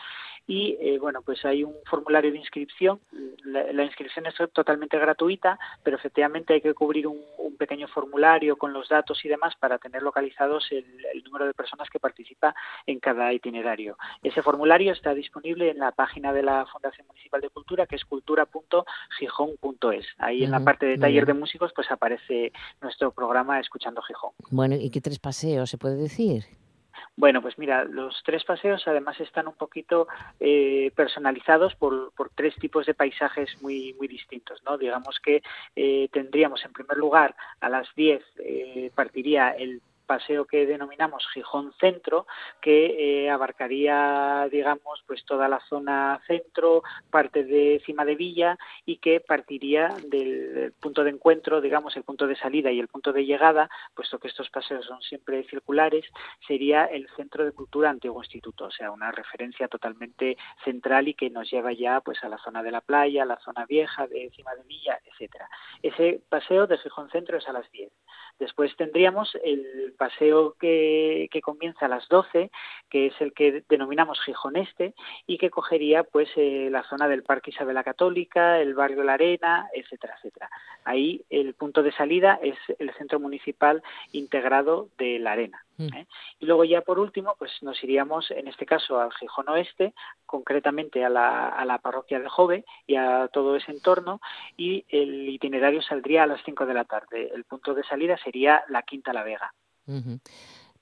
y 0.47 0.77
eh, 0.79 0.97
bueno 0.99 1.21
pues 1.21 1.43
hay 1.45 1.63
un 1.63 1.75
formulario 1.89 2.31
de 2.31 2.37
inscripción. 2.37 2.99
La, 3.43 3.83
inscripción 3.83 4.25
es 4.25 4.35
totalmente 4.53 4.97
gratuita 4.97 5.59
pero 5.83 5.97
efectivamente 5.97 6.53
hay 6.53 6.61
que 6.61 6.73
cubrir 6.73 7.07
un, 7.07 7.21
pequeño 7.57 7.87
formulario 7.87 8.57
con 8.57 8.73
los 8.73 8.89
datos 8.89 9.23
y 9.23 9.29
demás 9.29 9.53
para 9.59 9.77
tener 9.77 10.01
localizados 10.01 10.67
el, 10.71 10.83
número 11.23 11.45
de 11.45 11.53
personas 11.53 11.87
que 11.89 11.99
participa 11.99 12.55
en 12.85 12.99
cada 12.99 13.31
itinerario. 13.31 13.95
Ese 14.23 14.41
formulario 14.41 14.91
está 14.91 15.13
disponible 15.13 15.69
en 15.69 15.77
la 15.77 15.91
página 15.91 16.33
de 16.33 16.43
la 16.43 16.65
Fundación 16.65 17.07
Municipal 17.07 17.41
de 17.41 17.49
Cultura 17.49 17.85
que 17.85 17.95
es 17.95 18.03
cultura.gijón.es 18.05 20.05
ahí 20.17 20.43
en 20.43 20.51
la 20.51 20.63
parte 20.63 20.87
de 20.87 20.97
taller 20.97 21.25
de 21.25 21.33
músicos 21.33 21.71
pues 21.75 21.91
aparece 21.91 22.51
nuestro 22.81 23.11
programa 23.11 23.59
Escuchando 23.59 24.01
Gijón. 24.01 24.31
Bueno 24.49 24.75
y 24.75 24.89
qué 24.89 24.99
tres 24.99 25.19
paseos 25.19 25.69
se 25.69 25.77
puede 25.77 25.95
decir 25.95 26.45
bueno, 27.15 27.41
pues 27.41 27.57
mira, 27.59 27.83
los 27.83 28.21
tres 28.25 28.43
paseos 28.43 28.87
además 28.87 29.19
están 29.19 29.47
un 29.47 29.53
poquito 29.53 30.07
eh, 30.39 30.91
personalizados 30.95 31.75
por, 31.75 32.11
tres 32.35 32.55
tipos 32.55 32.87
de 32.87 32.95
paisajes 32.95 33.61
muy, 33.61 33.93
muy 33.93 34.07
distintos, 34.07 34.63
¿no? 34.65 34.77
Digamos 34.77 35.19
que 35.19 35.43
eh, 35.75 36.09
tendríamos 36.11 36.65
en 36.65 36.73
primer 36.73 36.97
lugar 36.97 37.35
a 37.59 37.69
las 37.69 37.87
10 37.95 38.23
eh, 38.39 38.91
partiría 38.95 39.51
el 39.51 39.81
paseo 40.13 40.45
que 40.45 40.67
denominamos 40.67 41.25
Gijón 41.33 41.73
Centro, 41.79 42.27
que 42.61 43.23
eh, 43.25 43.31
abarcaría, 43.31 44.47
digamos, 44.51 45.03
pues 45.07 45.25
toda 45.25 45.47
la 45.47 45.59
zona 45.67 46.21
centro, 46.27 46.83
parte 47.09 47.43
de 47.43 47.81
Cima 47.83 48.05
de 48.05 48.13
Villa 48.13 48.59
y 48.85 48.97
que 48.97 49.21
partiría 49.21 49.87
del 50.05 50.71
punto 50.79 51.03
de 51.03 51.09
encuentro, 51.09 51.61
digamos, 51.61 51.97
el 51.97 52.03
punto 52.03 52.27
de 52.27 52.35
salida 52.35 52.71
y 52.71 52.79
el 52.79 52.89
punto 52.89 53.11
de 53.11 53.25
llegada, 53.25 53.71
puesto 53.95 54.19
que 54.19 54.27
estos 54.27 54.51
paseos 54.51 54.85
son 54.85 55.01
siempre 55.01 55.43
circulares, 55.45 56.05
sería 56.47 56.85
el 56.85 57.09
Centro 57.15 57.43
de 57.43 57.51
Cultura 57.51 57.89
Antiguo 57.89 58.21
Instituto, 58.21 58.65
o 58.65 58.71
sea, 58.71 58.91
una 58.91 59.11
referencia 59.11 59.67
totalmente 59.67 60.37
central 60.63 61.07
y 61.07 61.15
que 61.15 61.31
nos 61.31 61.49
lleva 61.49 61.73
ya 61.73 62.01
pues 62.01 62.23
a 62.23 62.29
la 62.29 62.37
zona 62.37 62.61
de 62.61 62.69
la 62.69 62.81
playa, 62.81 63.23
a 63.23 63.25
la 63.25 63.39
zona 63.39 63.65
vieja 63.65 64.05
de 64.05 64.29
Cima 64.35 64.53
de 64.53 64.63
Villa, 64.63 64.99
etcétera. 65.05 65.49
Ese 65.81 66.21
paseo 66.29 66.67
de 66.67 66.77
Gijón 66.77 67.09
Centro 67.09 67.39
es 67.39 67.47
a 67.47 67.53
las 67.53 67.71
10. 67.71 67.91
Después 68.39 68.75
tendríamos 68.75 69.37
el 69.43 69.93
paseo 69.97 70.55
que, 70.59 71.29
que 71.31 71.41
comienza 71.41 71.85
a 71.85 71.89
las 71.89 72.07
12, 72.07 72.51
que 72.89 73.07
es 73.07 73.13
el 73.21 73.33
que 73.33 73.63
denominamos 73.69 74.21
Gijón 74.21 74.55
Este, 74.55 74.93
y 75.27 75.37
que 75.37 75.49
cogería 75.49 76.03
pues 76.03 76.29
eh, 76.35 76.69
la 76.71 76.83
zona 76.83 77.07
del 77.07 77.23
Parque 77.23 77.51
Isabel 77.51 77.75
la 77.75 77.83
Católica, 77.83 78.59
el 78.59 78.73
barrio 78.73 79.03
La 79.03 79.13
Arena, 79.13 79.67
etcétera, 79.73 80.15
etcétera. 80.17 80.49
Ahí 80.83 81.23
el 81.29 81.53
punto 81.53 81.83
de 81.83 81.91
salida 81.91 82.39
es 82.41 82.57
el 82.79 82.93
centro 82.95 83.19
municipal 83.19 83.81
integrado 84.11 84.89
de 84.97 85.19
La 85.19 85.33
Arena. 85.33 85.63
Mm. 85.77 85.95
¿eh? 85.95 86.07
Y 86.39 86.45
luego 86.45 86.63
ya 86.63 86.81
por 86.81 86.99
último, 86.99 87.35
pues 87.37 87.51
nos 87.61 87.83
iríamos 87.83 88.29
en 88.31 88.47
este 88.47 88.65
caso 88.65 88.99
al 88.99 89.13
Gijón 89.13 89.49
Oeste, 89.49 89.93
concretamente 90.25 91.03
a 91.03 91.09
la, 91.09 91.49
a 91.49 91.65
la 91.65 91.79
parroquia 91.79 92.19
de 92.19 92.29
Jove 92.29 92.65
y 92.87 92.95
a 92.95 93.27
todo 93.29 93.55
ese 93.55 93.71
entorno, 93.71 94.21
y 94.57 94.85
el 94.89 95.29
itinerario 95.29 95.81
saldría 95.81 96.23
a 96.23 96.27
las 96.27 96.41
5 96.43 96.65
de 96.65 96.73
la 96.73 96.85
tarde. 96.85 97.31
El 97.33 97.43
punto 97.45 97.73
de 97.73 97.83
salida 97.83 98.17
sería 98.23 98.63
la 98.69 98.83
Quinta 98.83 99.13
La 99.13 99.23
Vega. 99.23 99.53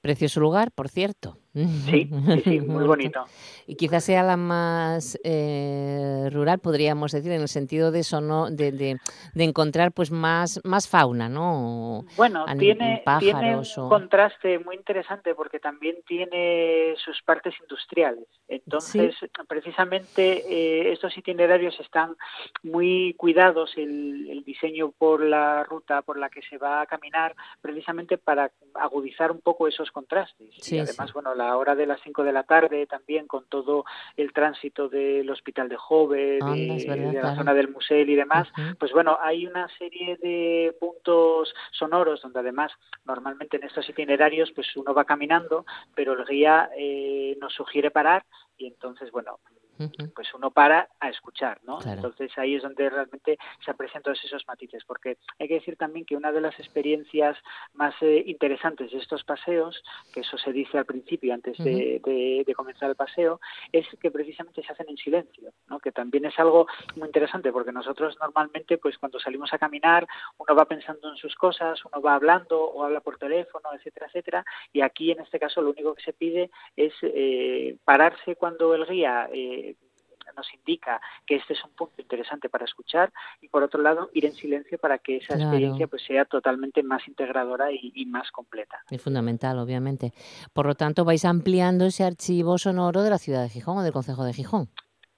Precioso 0.01 0.39
lugar, 0.39 0.71
por 0.71 0.89
cierto. 0.89 1.37
Sí, 1.53 2.09
sí, 2.43 2.61
muy 2.65 2.85
bonito. 2.85 3.25
y 3.67 3.75
quizás 3.75 4.05
sea 4.05 4.23
la 4.23 4.37
más 4.37 5.19
eh, 5.23 6.29
rural, 6.31 6.59
podríamos 6.59 7.11
decir, 7.11 7.31
en 7.33 7.41
el 7.41 7.49
sentido 7.49 7.91
de 7.91 7.99
eso, 7.99 8.21
¿no? 8.21 8.49
de, 8.49 8.71
de, 8.71 8.99
encontrar 9.35 9.91
pues 9.91 10.11
más, 10.11 10.61
más 10.63 10.87
fauna, 10.87 11.27
¿no? 11.27 12.05
Bueno, 12.15 12.45
tiene, 12.57 13.03
tiene 13.19 13.57
un 13.57 13.89
contraste 13.89 14.59
muy 14.59 14.77
interesante 14.77 15.35
porque 15.35 15.59
también 15.59 15.97
tiene 16.07 16.95
sus 17.03 17.21
partes 17.23 17.53
industriales. 17.59 18.25
Entonces, 18.47 19.15
precisamente 19.47 20.45
eh, 20.47 20.93
estos 20.93 21.17
itinerarios 21.17 21.77
están 21.81 22.15
muy 22.63 23.13
cuidados, 23.17 23.71
el, 23.75 24.29
el 24.29 24.43
diseño 24.45 24.91
por 24.91 25.21
la 25.21 25.65
ruta 25.65 26.01
por 26.01 26.17
la 26.17 26.29
que 26.29 26.41
se 26.43 26.57
va 26.57 26.81
a 26.81 26.85
caminar, 26.85 27.35
precisamente 27.61 28.17
para 28.17 28.51
agudizar 28.73 29.31
un 29.31 29.41
poco 29.41 29.67
esos 29.67 29.91
contrastes. 29.91 30.71
y 30.71 30.79
además, 30.79 31.11
bueno, 31.11 31.35
la 31.41 31.57
hora 31.57 31.75
de 31.75 31.85
las 31.85 31.99
5 32.01 32.23
de 32.23 32.31
la 32.31 32.43
tarde 32.43 32.85
también 32.87 33.27
con 33.27 33.45
todo 33.45 33.85
el 34.17 34.33
tránsito 34.33 34.89
del 34.89 35.29
Hospital 35.29 35.69
de 35.69 35.75
Jove, 35.77 36.39
de, 36.39 37.19
la 37.21 37.35
zona 37.35 37.53
del 37.53 37.69
Museo 37.69 38.01
y 38.01 38.15
demás, 38.15 38.47
pues 38.79 38.91
bueno, 38.91 39.17
hay 39.21 39.47
una 39.47 39.67
serie 39.77 40.17
de 40.17 40.75
puntos 40.79 41.53
sonoros 41.71 42.21
donde 42.21 42.39
además 42.39 42.71
normalmente 43.05 43.57
en 43.57 43.63
estos 43.63 43.87
itinerarios 43.89 44.51
pues 44.53 44.67
uno 44.75 44.93
va 44.93 45.05
caminando, 45.05 45.65
pero 45.95 46.13
el 46.13 46.25
guía 46.25 46.69
eh, 46.77 47.37
nos 47.39 47.53
sugiere 47.53 47.91
parar 47.91 48.23
y 48.57 48.67
entonces, 48.67 49.11
bueno, 49.11 49.39
pues 50.13 50.33
uno 50.33 50.51
para 50.51 50.89
a 50.99 51.09
escuchar, 51.09 51.59
¿no? 51.63 51.79
Entonces 51.85 52.31
ahí 52.37 52.55
es 52.55 52.63
donde 52.63 52.89
realmente 52.89 53.37
se 53.63 53.71
aprecian 53.71 54.03
todos 54.03 54.23
esos 54.23 54.45
matices, 54.47 54.83
porque 54.85 55.17
hay 55.39 55.47
que 55.47 55.55
decir 55.55 55.75
también 55.77 56.05
que 56.05 56.15
una 56.15 56.31
de 56.31 56.41
las 56.41 56.57
experiencias 56.59 57.37
más 57.73 57.95
eh, 58.01 58.23
interesantes 58.25 58.91
de 58.91 58.97
estos 58.97 59.23
paseos, 59.23 59.81
que 60.13 60.21
eso 60.21 60.37
se 60.37 60.51
dice 60.51 60.77
al 60.77 60.85
principio 60.85 61.33
antes 61.33 61.57
de, 61.57 62.01
comenzar 62.55 62.89
el 62.89 62.95
paseo, 62.95 63.39
es 63.71 63.87
que 63.99 64.11
precisamente 64.11 64.61
se 64.61 64.71
hacen 64.71 64.87
en 64.89 64.97
silencio, 64.97 65.51
¿no? 65.67 65.79
Que 65.79 65.91
también 65.91 66.25
es 66.25 66.37
algo 66.37 66.67
muy 66.95 67.07
interesante, 67.07 67.51
porque 67.51 67.71
nosotros 67.71 68.17
normalmente, 68.19 68.77
pues 68.77 68.97
cuando 68.97 69.19
salimos 69.19 69.51
a 69.53 69.57
caminar, 69.57 70.07
uno 70.37 70.55
va 70.55 70.65
pensando 70.65 71.09
en 71.09 71.17
sus 71.17 71.35
cosas, 71.35 71.83
uno 71.85 72.01
va 72.01 72.15
hablando 72.15 72.61
o 72.61 72.83
habla 72.83 72.99
por 72.99 73.17
teléfono, 73.17 73.69
etcétera, 73.73 74.07
etcétera, 74.07 74.45
y 74.73 74.81
aquí 74.81 75.11
en 75.11 75.21
este 75.21 75.39
caso 75.39 75.61
lo 75.61 75.71
único 75.71 75.95
que 75.95 76.03
se 76.03 76.13
pide 76.13 76.51
es 76.75 76.93
eh, 77.01 77.77
pararse 77.83 78.35
cuando 78.35 78.75
el 78.75 78.85
guía 78.85 79.29
eh, 79.33 79.70
nos 80.35 80.53
indica 80.53 81.01
que 81.25 81.35
este 81.35 81.53
es 81.53 81.63
un 81.63 81.71
punto 81.71 82.01
interesante 82.01 82.49
para 82.49 82.65
escuchar 82.65 83.11
y 83.41 83.47
por 83.47 83.63
otro 83.63 83.81
lado 83.81 84.09
ir 84.13 84.25
en 84.25 84.33
silencio 84.33 84.77
para 84.77 84.97
que 84.97 85.17
esa 85.17 85.35
experiencia 85.35 85.87
pues 85.87 86.03
sea 86.03 86.25
totalmente 86.25 86.83
más 86.83 87.07
integradora 87.07 87.71
y, 87.71 87.91
y, 87.95 88.05
más 88.05 88.31
completa. 88.31 88.83
Es 88.89 89.01
fundamental, 89.01 89.59
obviamente. 89.59 90.13
Por 90.53 90.65
lo 90.65 90.75
tanto, 90.75 91.05
vais 91.05 91.25
ampliando 91.25 91.85
ese 91.85 92.03
archivo 92.03 92.57
sonoro 92.57 93.03
de 93.03 93.09
la 93.09 93.17
ciudad 93.17 93.43
de 93.43 93.49
Gijón 93.49 93.77
o 93.77 93.83
del 93.83 93.93
Consejo 93.93 94.23
de 94.23 94.33
Gijón. 94.33 94.69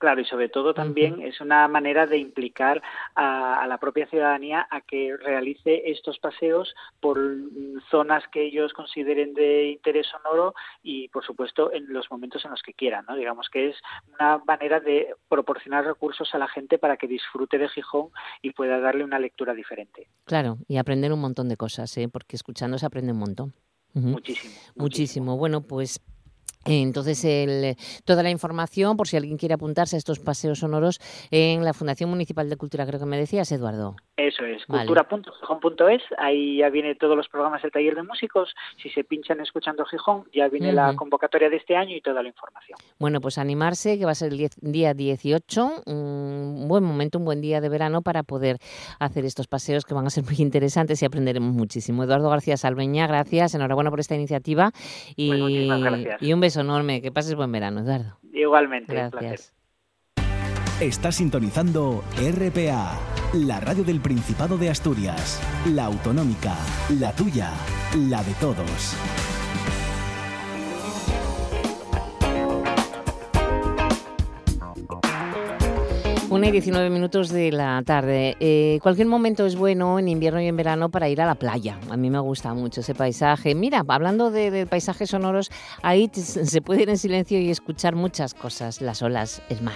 Claro, 0.03 0.19
y 0.19 0.25
sobre 0.25 0.49
todo 0.49 0.73
también 0.73 1.21
es 1.21 1.39
una 1.39 1.65
manera 1.69 2.05
de 2.05 2.17
implicar 2.17 2.83
a, 3.15 3.65
la 3.69 3.77
propia 3.77 4.05
ciudadanía 4.07 4.67
a 4.69 4.81
que 4.81 5.15
realice 5.15 5.83
estos 5.85 6.19
paseos 6.19 6.75
por 6.99 7.17
zonas 7.89 8.21
que 8.29 8.47
ellos 8.47 8.73
consideren 8.73 9.33
de 9.33 9.69
interés 9.69 10.07
sonoro 10.07 10.55
y, 10.81 11.07
por 11.07 11.23
supuesto, 11.23 11.71
en 11.71 11.93
los 11.93 12.11
momentos 12.11 12.43
en 12.43 12.51
los 12.51 12.61
que 12.61 12.73
quieran. 12.73 13.05
¿no? 13.07 13.15
Digamos 13.15 13.47
que 13.49 13.69
es 13.69 13.77
una 14.13 14.39
manera 14.39 14.81
de 14.81 15.15
proporcionar 15.29 15.85
recursos 15.85 16.35
a 16.35 16.37
la 16.37 16.49
gente 16.49 16.77
para 16.77 16.97
que 16.97 17.07
disfrute 17.07 17.57
de 17.57 17.69
Gijón 17.69 18.09
y 18.41 18.51
pueda 18.51 18.81
darle 18.81 19.05
una 19.05 19.19
lectura 19.19 19.53
diferente. 19.53 20.09
Claro, 20.25 20.57
y 20.67 20.79
aprender 20.79 21.13
un 21.13 21.21
montón 21.21 21.47
de 21.47 21.55
cosas, 21.55 21.95
¿eh? 21.95 22.09
porque 22.09 22.35
escuchando 22.35 22.77
se 22.77 22.85
aprende 22.85 23.13
un 23.13 23.19
montón. 23.19 23.53
muchísimo, 23.93 24.53
muchísimo. 24.75 25.37
Bueno, 25.37 25.61
pues 25.61 26.01
entonces, 26.65 27.23
el, 27.25 27.75
toda 28.05 28.23
la 28.23 28.29
información, 28.29 28.95
por 28.95 29.07
si 29.07 29.17
alguien 29.17 29.37
quiere 29.37 29.55
apuntarse 29.55 29.95
a 29.95 29.99
estos 29.99 30.19
paseos 30.19 30.59
sonoros, 30.59 30.99
en 31.31 31.63
la 31.63 31.73
Fundación 31.73 32.09
Municipal 32.09 32.49
de 32.49 32.55
Cultura, 32.55 32.85
creo 32.85 32.99
que 32.99 33.05
me 33.05 33.17
decías, 33.17 33.51
Eduardo. 33.51 33.95
Eso 34.15 34.45
es, 34.45 34.65
cultura.gijón.es, 34.67 36.03
ahí 36.19 36.57
ya 36.57 36.69
viene 36.69 36.93
todos 36.95 37.17
los 37.17 37.27
programas 37.27 37.63
del 37.63 37.71
taller 37.71 37.95
de 37.95 38.03
músicos. 38.03 38.53
Si 38.81 38.89
se 38.89 39.03
pinchan 39.03 39.39
escuchando 39.41 39.83
Gijón, 39.85 40.25
ya 40.33 40.47
viene 40.49 40.71
la 40.71 40.95
convocatoria 40.95 41.49
de 41.49 41.57
este 41.57 41.75
año 41.75 41.95
y 41.95 42.01
toda 42.01 42.21
la 42.21 42.29
información. 42.29 42.77
Bueno, 42.99 43.19
pues 43.21 43.37
animarse, 43.37 43.97
que 43.97 44.05
va 44.05 44.11
a 44.11 44.15
ser 44.15 44.31
el 44.33 44.49
día 44.61 44.93
18, 44.93 45.83
un 45.87 46.67
buen 46.67 46.83
momento, 46.83 47.17
un 47.17 47.25
buen 47.25 47.41
día 47.41 47.59
de 47.59 47.69
verano 47.69 48.03
para 48.03 48.21
poder 48.21 48.57
hacer 48.99 49.25
estos 49.25 49.47
paseos 49.47 49.83
que 49.83 49.95
van 49.95 50.05
a 50.05 50.11
ser 50.11 50.23
muy 50.23 50.35
interesantes 50.37 51.01
y 51.01 51.05
aprenderemos 51.05 51.51
muchísimo. 51.53 52.03
Eduardo 52.03 52.29
García 52.29 52.55
Salveña, 52.55 53.07
gracias, 53.07 53.55
enhorabuena 53.55 53.89
por 53.89 53.99
esta 53.99 54.13
iniciativa 54.13 54.71
y, 55.15 55.67
pues 55.67 56.21
y 56.21 56.32
un 56.33 56.41
beso 56.41 56.61
enorme. 56.61 57.01
Que 57.01 57.11
pases 57.11 57.35
buen 57.35 57.51
verano, 57.51 57.81
Eduardo. 57.81 58.17
Igualmente. 58.33 58.93
Gracias. 58.93 59.53
Está 60.79 61.11
sintonizando 61.11 62.03
RPA, 62.17 62.99
la 63.33 63.59
radio 63.59 63.83
del 63.83 64.01
Principado 64.01 64.57
de 64.57 64.69
Asturias, 64.69 65.39
la 65.73 65.85
autonómica, 65.85 66.55
la 66.99 67.15
tuya, 67.15 67.51
la 68.09 68.23
de 68.23 68.33
todos. 68.33 69.32
Una 76.33 76.47
y 76.47 76.51
19 76.51 76.89
minutos 76.89 77.29
de 77.29 77.51
la 77.51 77.83
tarde. 77.85 78.35
Eh, 78.39 78.79
cualquier 78.81 79.05
momento 79.05 79.45
es 79.45 79.55
bueno 79.55 79.99
en 79.99 80.07
invierno 80.07 80.41
y 80.41 80.47
en 80.47 80.57
verano 80.57 80.89
para 80.89 81.07
ir 81.07 81.21
a 81.21 81.27
la 81.27 81.35
playa. 81.35 81.77
A 81.91 81.95
mí 81.95 82.09
me 82.09 82.17
gusta 82.17 82.55
mucho 82.55 82.81
ese 82.81 82.95
paisaje. 82.95 83.53
Mira, 83.53 83.83
hablando 83.87 84.31
de, 84.31 84.65
paisajes 84.65 85.11
sonoros, 85.11 85.51
ahí 85.83 86.09
se 86.11 86.59
puede 86.63 86.81
ir 86.81 86.89
en 86.89 86.97
silencio 86.97 87.39
y 87.39 87.51
escuchar 87.51 87.93
muchas 87.95 88.33
cosas, 88.33 88.81
las 88.81 89.03
olas, 89.03 89.43
el 89.49 89.61
mar. 89.61 89.75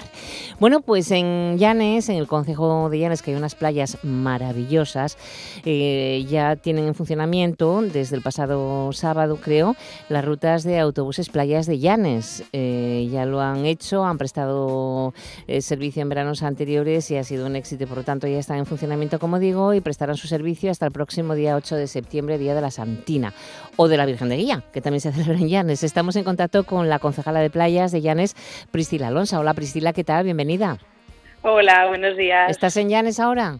Bueno, 0.59 0.81
pues 0.81 1.11
en 1.11 1.59
Llanes, 1.59 2.09
en 2.09 2.15
el 2.15 2.25
Consejo 2.25 2.89
de 2.89 2.97
Llanes, 2.97 3.21
que 3.21 3.29
hay 3.29 3.37
unas 3.37 3.53
playas 3.53 3.99
maravillosas, 4.03 5.15
eh, 5.63 6.25
ya 6.27 6.55
tienen 6.55 6.87
en 6.87 6.95
funcionamiento 6.95 7.83
desde 7.83 8.15
el 8.15 8.23
pasado 8.23 8.91
sábado, 8.93 9.37
creo, 9.39 9.75
las 10.09 10.25
rutas 10.25 10.63
de 10.63 10.79
autobuses 10.79 11.29
playas 11.29 11.67
de 11.67 11.77
Llanes. 11.77 12.43
Eh, 12.51 13.07
ya 13.11 13.27
lo 13.27 13.41
han 13.41 13.67
hecho, 13.67 14.03
han 14.03 14.17
prestado 14.17 15.13
servicio 15.59 16.01
en 16.01 16.09
veranos 16.09 16.46
anteriores 16.47 17.11
y 17.11 17.17
ha 17.17 17.23
sido 17.23 17.45
un 17.45 17.55
éxito. 17.55 17.85
Por 17.87 17.97
lo 17.97 18.03
tanto, 18.03 18.27
ya 18.27 18.39
están 18.39 18.57
en 18.57 18.65
funcionamiento, 18.65 19.19
como 19.19 19.39
digo, 19.39 19.73
y 19.73 19.81
prestarán 19.81 20.17
su 20.17 20.27
servicio 20.27 20.71
hasta 20.71 20.85
el 20.85 20.91
próximo 20.91 21.35
día 21.35 21.55
8 21.55 21.75
de 21.75 21.87
septiembre, 21.87 22.37
Día 22.37 22.55
de 22.55 22.61
la 22.61 22.71
Santina, 22.71 23.33
o 23.75 23.87
de 23.87 23.97
la 23.97 24.05
Virgen 24.05 24.29
de 24.29 24.37
Guía, 24.37 24.63
que 24.73 24.81
también 24.81 25.01
se 25.01 25.11
celebra 25.13 25.37
en 25.37 25.49
Llanes. 25.49 25.83
Estamos 25.83 26.15
en 26.15 26.23
contacto 26.23 26.63
con 26.63 26.89
la 26.89 26.99
concejala 26.99 27.39
de 27.39 27.49
playas 27.49 27.91
de 27.91 28.01
Llanes, 28.01 28.35
Priscila 28.71 29.07
Alonso. 29.09 29.39
Hola, 29.39 29.53
Priscila, 29.53 29.93
¿qué 29.93 30.03
tal? 30.03 30.23
Bienvenida. 30.23 30.77
Hola, 31.43 31.87
buenos 31.87 32.17
días. 32.17 32.49
¿Estás 32.49 32.75
en 32.77 32.89
Llanes 32.89 33.19
ahora? 33.19 33.59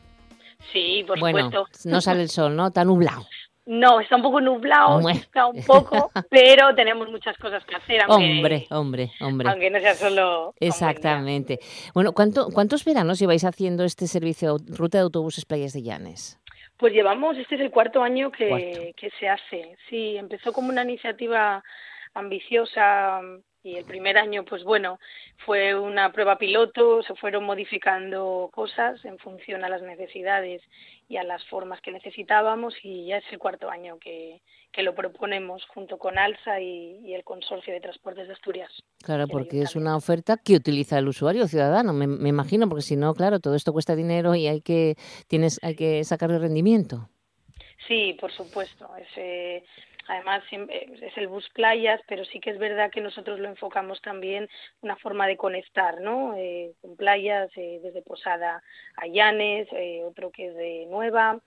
Sí, 0.74 1.03
por 1.08 1.20
bueno, 1.20 1.51
supuesto. 1.51 1.89
no 1.89 2.01
sale 2.01 2.24
el 2.24 2.29
sol, 2.29 2.56
¿no? 2.56 2.67
Está 2.67 2.84
nublado. 2.84 3.25
No, 3.67 4.00
está 4.00 4.15
un 4.15 4.21
poco 4.21 4.39
nublado, 4.39 5.09
está 5.09 5.45
un 5.45 5.62
poco, 5.65 6.09
pero 6.29 6.74
tenemos 6.74 7.09
muchas 7.09 7.38
cosas 7.38 7.65
que 7.65 7.75
hacer. 7.75 8.01
hombre, 8.07 8.65
hombre, 8.69 9.12
hombre. 9.19 9.50
Aunque 9.50 9.69
no 9.69 9.79
sea 9.79 9.93
solo. 9.93 10.53
Exactamente. 10.62 11.59
Bueno, 11.93 12.13
¿cuánto, 12.13 12.47
¿cuántos 12.53 12.86
veranos 12.86 13.19
lleváis 13.19 13.43
haciendo 13.43 13.83
este 13.83 14.07
servicio, 14.07 14.55
ruta 14.69 15.00
de 15.00 15.03
autobuses 15.03 15.43
Playas 15.43 15.74
de 15.74 15.83
Llanes? 15.83 16.39
Pues 16.77 16.93
llevamos, 16.93 17.38
este 17.38 17.55
es 17.55 17.62
el 17.62 17.71
cuarto 17.71 18.01
año 18.01 18.31
que, 18.31 18.93
que 18.95 19.09
se 19.19 19.27
hace. 19.27 19.77
Sí, 19.89 20.15
empezó 20.15 20.53
como 20.53 20.69
una 20.69 20.83
iniciativa 20.83 21.62
ambiciosa 22.13 23.19
y 23.67 23.75
el 23.75 23.83
primer 23.83 24.17
año, 24.17 24.45
pues 24.45 24.63
bueno, 24.63 24.97
fue 25.45 25.77
una 25.77 26.12
prueba 26.13 26.38
piloto, 26.38 27.03
se 27.03 27.15
fueron 27.15 27.43
modificando 27.43 28.50
cosas 28.53 29.03
en 29.03 29.17
función 29.19 29.65
a 29.65 29.69
las 29.69 29.81
necesidades 29.81 30.62
y 31.09 31.17
a 31.17 31.24
las 31.24 31.43
formas 31.45 31.81
que 31.81 31.91
necesitábamos 31.91 32.74
y 32.81 33.07
ya 33.07 33.17
es 33.17 33.25
el 33.31 33.39
cuarto 33.39 33.69
año 33.69 34.00
que, 34.00 34.41
que 34.71 34.83
lo 34.83 34.95
proponemos 34.95 35.65
junto 35.65 35.97
con 35.97 36.17
ALSA 36.17 36.62
y, 36.62 37.13
el 37.13 37.24
Consorcio 37.25 37.74
de 37.74 37.81
Transportes 37.81 38.27
de 38.27 38.33
Asturias. 38.33 38.71
Claro, 39.03 39.27
porque 39.27 39.62
es 39.62 39.75
una 39.75 39.97
oferta 39.97 40.38
que 40.38 40.55
utiliza 40.55 40.97
el 40.97 41.07
usuario 41.09 41.47
ciudadano, 41.47 41.91
me, 41.91 42.07
me, 42.07 42.29
imagino, 42.29 42.69
porque 42.69 42.83
si 42.83 42.95
no, 42.95 43.13
claro, 43.13 43.39
todo 43.39 43.55
esto 43.55 43.74
cuesta 43.74 43.95
dinero 43.95 44.33
y 44.36 44.47
hay 44.47 44.62
que, 44.62 44.95
tienes, 45.27 45.59
hay 45.62 45.75
que 45.75 46.03
sacarle 46.05 46.39
rendimiento. 46.39 47.09
Sí, 47.88 48.17
por 48.19 48.31
supuesto. 48.31 48.89
Es, 48.97 49.63
además, 50.07 50.43
es 50.51 51.17
el 51.17 51.27
bus 51.27 51.47
playas, 51.49 52.01
pero 52.07 52.25
sí 52.25 52.39
que 52.39 52.51
es 52.51 52.57
verdad 52.57 52.91
que 52.91 53.01
nosotros 53.01 53.39
lo 53.39 53.47
enfocamos 53.47 54.01
también 54.01 54.49
una 54.81 54.95
forma 54.95 55.27
de 55.27 55.37
conectar, 55.37 56.01
¿no? 56.01 56.35
Eh, 56.35 56.73
con 56.81 56.95
playas 56.95 57.49
eh, 57.55 57.79
desde 57.81 58.01
Posada 58.01 58.61
a 58.95 59.07
Llanes, 59.07 59.67
eh, 59.71 60.03
otro 60.03 60.31
que 60.31 60.47
es 60.47 60.55
de 60.55 60.85
Nueva, 60.89 61.39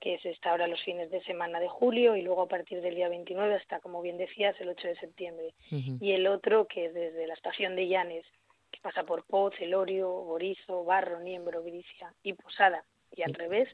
que 0.00 0.14
es 0.14 0.26
esta 0.26 0.50
ahora 0.50 0.66
los 0.66 0.82
fines 0.82 1.10
de 1.10 1.22
semana 1.22 1.60
de 1.60 1.68
julio 1.68 2.16
y 2.16 2.22
luego 2.22 2.42
a 2.42 2.48
partir 2.48 2.80
del 2.80 2.96
día 2.96 3.08
29 3.08 3.54
hasta, 3.54 3.80
como 3.80 4.02
bien 4.02 4.18
decías, 4.18 4.60
el 4.60 4.68
8 4.68 4.88
de 4.88 4.96
septiembre. 4.96 5.54
Y 6.00 6.12
el 6.12 6.26
otro 6.26 6.66
que 6.66 6.86
es 6.86 6.94
desde 6.94 7.26
la 7.26 7.34
estación 7.34 7.76
de 7.76 7.88
Llanes, 7.88 8.26
que 8.70 8.80
pasa 8.80 9.04
por 9.04 9.24
Poz, 9.24 9.54
Elorio, 9.60 10.08
Borizo, 10.08 10.84
Barro, 10.84 11.20
Niembro, 11.20 11.62
Bricia 11.62 12.12
y 12.22 12.32
Posada 12.32 12.84
y 13.14 13.22
al 13.22 13.34
revés, 13.34 13.68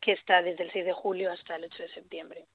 que 0.00 0.12
está 0.12 0.42
desde 0.42 0.64
el 0.64 0.72
6 0.72 0.84
de 0.84 0.92
julio 0.92 1.32
hasta 1.32 1.56
el 1.56 1.64
8 1.64 1.82
de 1.82 1.88
septiembre. 1.88 2.46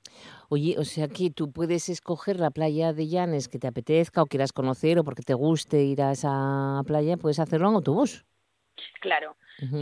Oye, 0.49 0.75
o 0.77 0.83
sea 0.83 1.07
que 1.07 1.29
tú 1.29 1.51
puedes 1.51 1.89
escoger 1.89 2.39
la 2.39 2.51
playa 2.51 2.93
de 2.93 3.07
Llanes 3.07 3.47
que 3.47 3.59
te 3.59 3.67
apetezca 3.67 4.21
o 4.21 4.25
quieras 4.25 4.51
conocer 4.53 4.99
o 4.99 5.03
porque 5.03 5.23
te 5.23 5.33
guste 5.33 5.83
ir 5.83 6.01
a 6.01 6.11
esa 6.11 6.81
playa, 6.85 7.17
puedes 7.17 7.39
hacerlo 7.39 7.69
en 7.69 7.75
autobús. 7.75 8.25
Claro, 8.99 9.35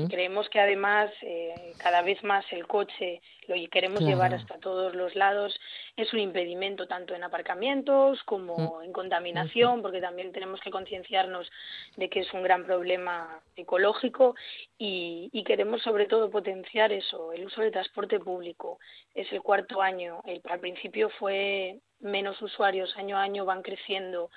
Creemos 0.09 0.49
que 0.49 0.59
además 0.59 1.09
eh, 1.21 1.73
cada 1.77 2.01
vez 2.01 2.21
más 2.23 2.45
el 2.51 2.67
coche 2.67 3.21
lo 3.47 3.55
queremos 3.69 4.01
llevar 4.01 4.33
hasta 4.33 4.59
todos 4.59 4.93
los 4.93 5.15
lados. 5.15 5.57
Es 5.95 6.11
un 6.11 6.19
impedimento 6.19 6.85
tanto 6.85 7.15
en 7.15 7.23
aparcamientos 7.23 8.21
como 8.23 8.79
mm. 8.79 8.83
en 8.83 8.91
contaminación, 8.91 9.81
porque 9.81 10.01
también 10.01 10.33
tenemos 10.33 10.59
que 10.59 10.69
concienciarnos 10.69 11.49
de 11.95 12.09
que 12.09 12.21
es 12.21 12.33
un 12.33 12.43
gran 12.43 12.65
problema 12.65 13.41
ecológico 13.55 14.35
y, 14.77 15.29
queremos 15.45 15.81
sobre 15.81 16.05
todo 16.05 16.29
potenciar 16.29 16.91
eso, 16.91 17.31
el 17.31 17.45
uso 17.45 17.61
del 17.61 17.71
transporte 17.71 18.19
público. 18.19 18.79
Es 19.15 19.31
el 19.31 19.41
cuarto 19.41 19.81
año. 19.81 20.21
El, 20.25 20.41
al 20.49 20.59
principio 20.59 21.09
fue 21.09 21.79
menos 22.01 22.41
usuarios, 22.41 22.95
año 22.97 23.17
a 23.17 23.23
año 23.23 23.45
van 23.45 23.63
creciendo. 23.63 24.29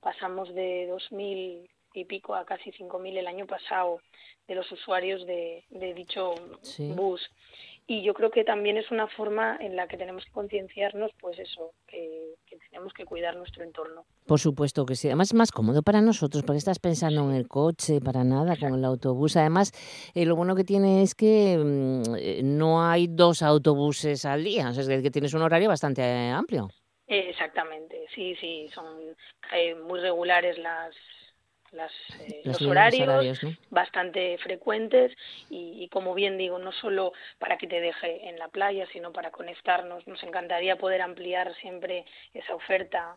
Pasamos 0.00 0.52
de 0.54 0.88
2.000 0.90 1.68
y 1.94 2.04
pico 2.04 2.34
a 2.34 2.44
casi 2.44 2.70
5.000 2.70 3.18
el 3.18 3.26
año 3.26 3.46
pasado 3.46 4.00
de 4.46 4.54
los 4.54 4.70
usuarios 4.72 5.26
de, 5.26 5.64
dicho 5.70 6.34
bus. 6.94 7.20
Y 7.90 8.02
yo 8.02 8.12
creo 8.12 8.30
que 8.30 8.44
también 8.44 8.76
es 8.76 8.90
una 8.90 9.08
forma 9.08 9.56
en 9.60 9.74
la 9.74 9.88
que 9.88 9.96
tenemos 9.96 10.22
que 10.26 10.30
concienciarnos, 10.30 11.10
pues 11.20 11.38
eso, 11.38 11.72
que, 11.86 12.34
tenemos 12.70 12.92
que 12.92 13.06
cuidar 13.06 13.34
nuestro 13.36 13.64
entorno. 13.64 14.04
Por 14.26 14.38
supuesto 14.38 14.84
que 14.84 14.94
sí. 14.94 15.08
Además 15.08 15.28
es 15.28 15.34
más 15.34 15.50
cómodo 15.50 15.82
para 15.82 16.02
nosotros, 16.02 16.42
porque 16.44 16.58
estás 16.58 16.78
pensando 16.78 17.22
en 17.30 17.34
el 17.34 17.48
coche, 17.48 18.00
para 18.02 18.24
nada, 18.24 18.56
con 18.58 18.74
el 18.74 18.84
autobús. 18.84 19.38
Además, 19.38 19.72
eh, 20.14 20.26
lo 20.26 20.36
bueno 20.36 20.54
que 20.54 20.64
tiene 20.64 21.02
es 21.02 21.14
que 21.14 21.56
mm, 21.56 22.14
eh, 22.18 22.40
no 22.42 22.86
hay 22.86 23.06
dos 23.08 23.42
autobuses 23.42 24.26
al 24.26 24.44
día, 24.44 24.68
o 24.68 24.74
sea, 24.74 24.82
es 24.82 25.02
que 25.02 25.10
tienes 25.10 25.32
un 25.32 25.40
horario 25.40 25.68
bastante 25.68 26.02
amplio. 26.02 26.68
Exactamente, 27.06 28.04
sí, 28.14 28.36
sí, 28.36 28.68
son 28.74 28.84
eh, 29.54 29.74
muy 29.74 29.98
regulares 29.98 30.58
las, 30.58 30.94
eh, 31.72 32.42
los 32.44 32.60
horarios, 32.62 33.40
bastante 33.70 34.38
frecuentes 34.38 35.12
y, 35.50 35.88
como 35.88 36.14
bien 36.14 36.38
digo, 36.38 36.58
no 36.58 36.72
solo 36.72 37.12
para 37.38 37.58
que 37.58 37.66
te 37.66 37.80
deje 37.80 38.28
en 38.28 38.38
la 38.38 38.48
playa, 38.48 38.86
sino 38.92 39.12
para 39.12 39.30
conectarnos. 39.30 40.06
Nos 40.06 40.22
encantaría 40.22 40.76
poder 40.76 41.02
ampliar 41.02 41.54
siempre 41.56 42.04
esa 42.32 42.54
oferta, 42.54 43.16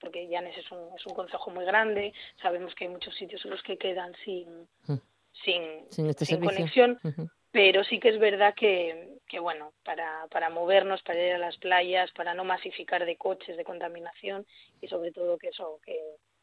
porque 0.00 0.28
Llanes 0.28 0.56
es 0.58 0.70
un, 0.70 0.88
es 0.96 1.06
un 1.06 1.14
concejo 1.14 1.50
muy 1.50 1.64
grande, 1.64 2.12
sabemos 2.40 2.74
que 2.74 2.84
hay 2.84 2.90
muchos 2.90 3.14
sitios 3.14 3.44
en 3.44 3.50
los 3.50 3.62
que 3.62 3.78
quedan 3.78 4.12
sin, 4.24 4.68
mm. 4.86 5.00
sin, 5.44 6.08
este 6.08 6.38
conexión. 6.38 6.98
Pero 7.54 7.84
sí 7.84 8.00
que 8.00 8.08
es 8.08 8.18
verdad 8.18 8.52
que, 8.56 9.20
que 9.28 9.38
bueno, 9.38 9.74
para, 9.84 10.26
para 10.26 10.50
movernos, 10.50 11.02
para 11.02 11.24
ir 11.24 11.34
a 11.34 11.38
las 11.38 11.56
playas, 11.58 12.10
para 12.10 12.34
no 12.34 12.42
masificar 12.42 13.06
de 13.06 13.16
coches, 13.16 13.56
de 13.56 13.62
contaminación 13.62 14.44
y 14.80 14.88
sobre 14.88 15.12
todo 15.12 15.38
que 15.38 15.50
eso, 15.50 15.78
que 15.84 15.96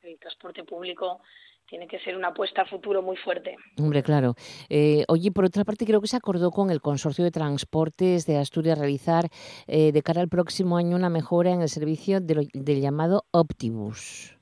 el 0.03 0.17
transporte 0.19 0.63
público 0.63 1.21
tiene 1.67 1.87
que 1.87 1.99
ser 1.99 2.17
una 2.17 2.29
apuesta 2.29 2.63
a 2.63 2.65
futuro 2.65 3.01
muy 3.01 3.15
fuerte. 3.15 3.55
Hombre, 3.77 4.03
claro. 4.03 4.35
Eh, 4.69 5.05
oye, 5.07 5.31
por 5.31 5.45
otra 5.45 5.63
parte, 5.63 5.85
creo 5.85 6.01
que 6.01 6.07
se 6.07 6.17
acordó 6.17 6.51
con 6.51 6.69
el 6.69 6.81
Consorcio 6.81 7.23
de 7.23 7.31
Transportes 7.31 8.25
de 8.25 8.37
Asturias 8.37 8.77
realizar 8.77 9.29
eh, 9.67 9.91
de 9.91 10.01
cara 10.01 10.21
al 10.21 10.27
próximo 10.27 10.77
año 10.77 10.95
una 10.95 11.09
mejora 11.09 11.51
en 11.51 11.61
el 11.61 11.69
servicio 11.69 12.19
del 12.19 12.81
llamado 12.81 13.25
Optibus. 13.31 14.37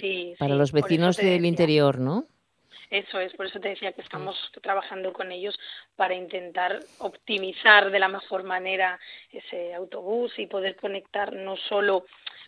Sí, 0.00 0.34
Para 0.38 0.54
los 0.54 0.72
vecinos 0.72 1.16
del 1.16 1.44
interior, 1.44 2.00
¿no? 2.00 2.26
Eso 2.90 3.20
es, 3.20 3.32
por 3.34 3.46
eso 3.46 3.58
te 3.60 3.70
decía 3.70 3.92
que 3.92 4.02
estamos 4.02 4.36
trabajando 4.62 5.12
con 5.14 5.32
ellos 5.32 5.58
para 5.96 6.14
intentar 6.14 6.80
optimizar 6.98 7.90
de 7.90 7.98
la 7.98 8.08
mejor 8.08 8.42
manera 8.42 8.98
ese 9.30 9.72
autobús 9.74 10.38
y 10.38 10.46
poder 10.46 10.76
conectar 10.76 11.32
no 11.32 11.56
solo 11.56 12.04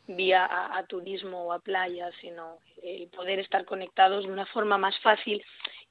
vía 0.07 0.47
a, 0.51 0.85
turismo 0.87 1.45
o 1.45 1.53
a 1.53 1.61
playa, 1.61 2.11
sino 2.21 2.59
el 2.83 3.09
poder 3.09 3.39
estar 3.39 3.65
conectados 3.65 4.27
de 4.27 4.33
una 4.33 4.47
forma 4.47 4.79
más 4.79 4.99
fácil 5.01 5.43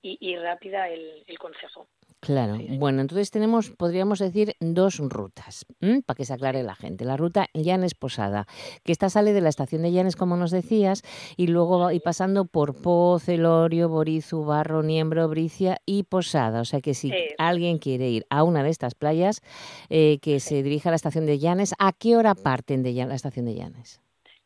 y, 0.02 0.36
rápida 0.36 0.90
el, 0.90 1.24
el 1.28 1.40
consejo. 1.40 1.88
Claro, 2.24 2.58
bueno, 2.80 3.02
entonces 3.02 3.32
tenemos, 3.32 3.72
podríamos 3.72 4.20
decir, 4.20 4.56
dos 4.62 5.00
rutas, 5.00 5.66
para 6.06 6.16
que 6.16 6.24
se 6.24 6.34
aclare 6.34 6.64
la 6.64 6.74
gente. 6.74 7.04
La 7.04 7.18
ruta 7.18 7.50
Llanes 7.54 7.96
Posada, 7.96 8.48
que 8.84 8.94
esta 8.94 9.10
sale 9.10 9.34
de 9.34 9.42
la 9.42 9.50
estación 9.50 9.82
de 9.82 9.92
Llanes, 9.92 10.16
como 10.16 10.38
nos 10.38 10.50
decías, 10.50 11.02
y 11.36 11.48
luego 11.48 11.92
y 11.92 12.00
pasando 12.00 12.46
por 12.46 12.82
Poz, 12.82 13.28
Elorio, 13.28 13.90
Borizu, 13.90 14.46
Barro, 14.46 14.84
Niembro, 14.84 15.28
Bricia 15.28 15.82
y 15.86 16.04
Posada. 16.04 16.62
O 16.62 16.66
sea 16.66 16.80
que 16.80 16.94
si 16.94 17.12
alguien 17.38 17.78
quiere 17.78 18.10
ir 18.10 18.26
a 18.30 18.44
una 18.44 18.64
de 18.64 18.70
estas 18.70 18.96
playas, 18.96 19.42
eh, 19.90 20.20
que 20.22 20.40
se 20.40 20.64
dirija 20.64 20.88
a 20.88 20.92
la 20.92 20.96
estación 20.96 21.26
de 21.26 21.40
Llanes, 21.40 21.74
¿a 21.78 21.92
qué 21.92 22.16
hora 22.16 22.36
parten 22.36 22.84
de 22.84 22.94
la 22.94 23.16
estación 23.16 23.46
de 23.46 23.56
Llanes? 23.56 24.00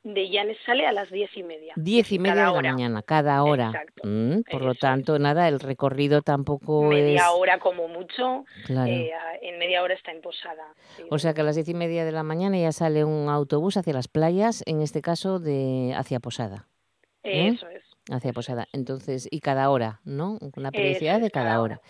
De 0.04 0.30
Llanes 0.30 0.58
sale 0.66 0.86
a 0.88 0.92
las 0.92 1.10
diez 1.10 1.30
y 1.36 1.44
media. 1.44 1.74
Diez 1.76 2.12
y 2.12 2.20
media 2.20 2.48
de 2.48 2.62
la 2.62 2.62
mañana, 2.62 3.02
cada 3.02 3.44
hora. 3.44 3.72
Mm, 4.04 4.42
por 4.50 4.62
lo 4.62 4.76
tanto, 4.76 5.20
nada, 5.20 5.48
el 5.48 5.60
recorrido 5.60 6.22
tampoco 6.22 6.84
media 6.84 7.32
hora 7.32 7.60
como 7.60 7.88
mucho, 7.88 8.46
eh, 8.70 9.12
en 9.42 9.60
media 9.60 9.84
hora 9.84 9.94
está 9.94 10.12
en 10.12 10.22
Posada. 10.22 10.74
O 11.10 11.20
sea 11.20 11.34
que 11.34 11.42
a 11.42 11.44
las 11.44 11.56
diez 11.56 11.68
y 11.70 11.74
media 11.74 12.06
de 12.06 12.12
la 12.12 12.24
mañana 12.24 12.58
ya 12.58 12.72
sale 12.72 13.04
un 13.04 13.30
autobús 13.30 13.78
hacia 13.78 13.94
las 13.94 14.08
playas, 14.08 14.64
en 14.66 14.82
este 14.82 15.02
caso 15.02 15.40
de 15.40 15.94
hacia 15.96 16.20
Posada. 16.20 16.68
¿Eh? 17.24 17.50
Eso 17.50 17.68
es 17.68 17.87
hacia 18.12 18.34
Posada. 18.34 18.68
Entonces, 18.74 19.28
y 19.30 19.40
cada 19.40 19.70
hora, 19.70 20.00
¿no? 20.06 20.38
Una 20.56 20.72
periodicidad 20.72 21.20
de 21.20 21.32
cada 21.32 21.62
hora. 21.62 21.82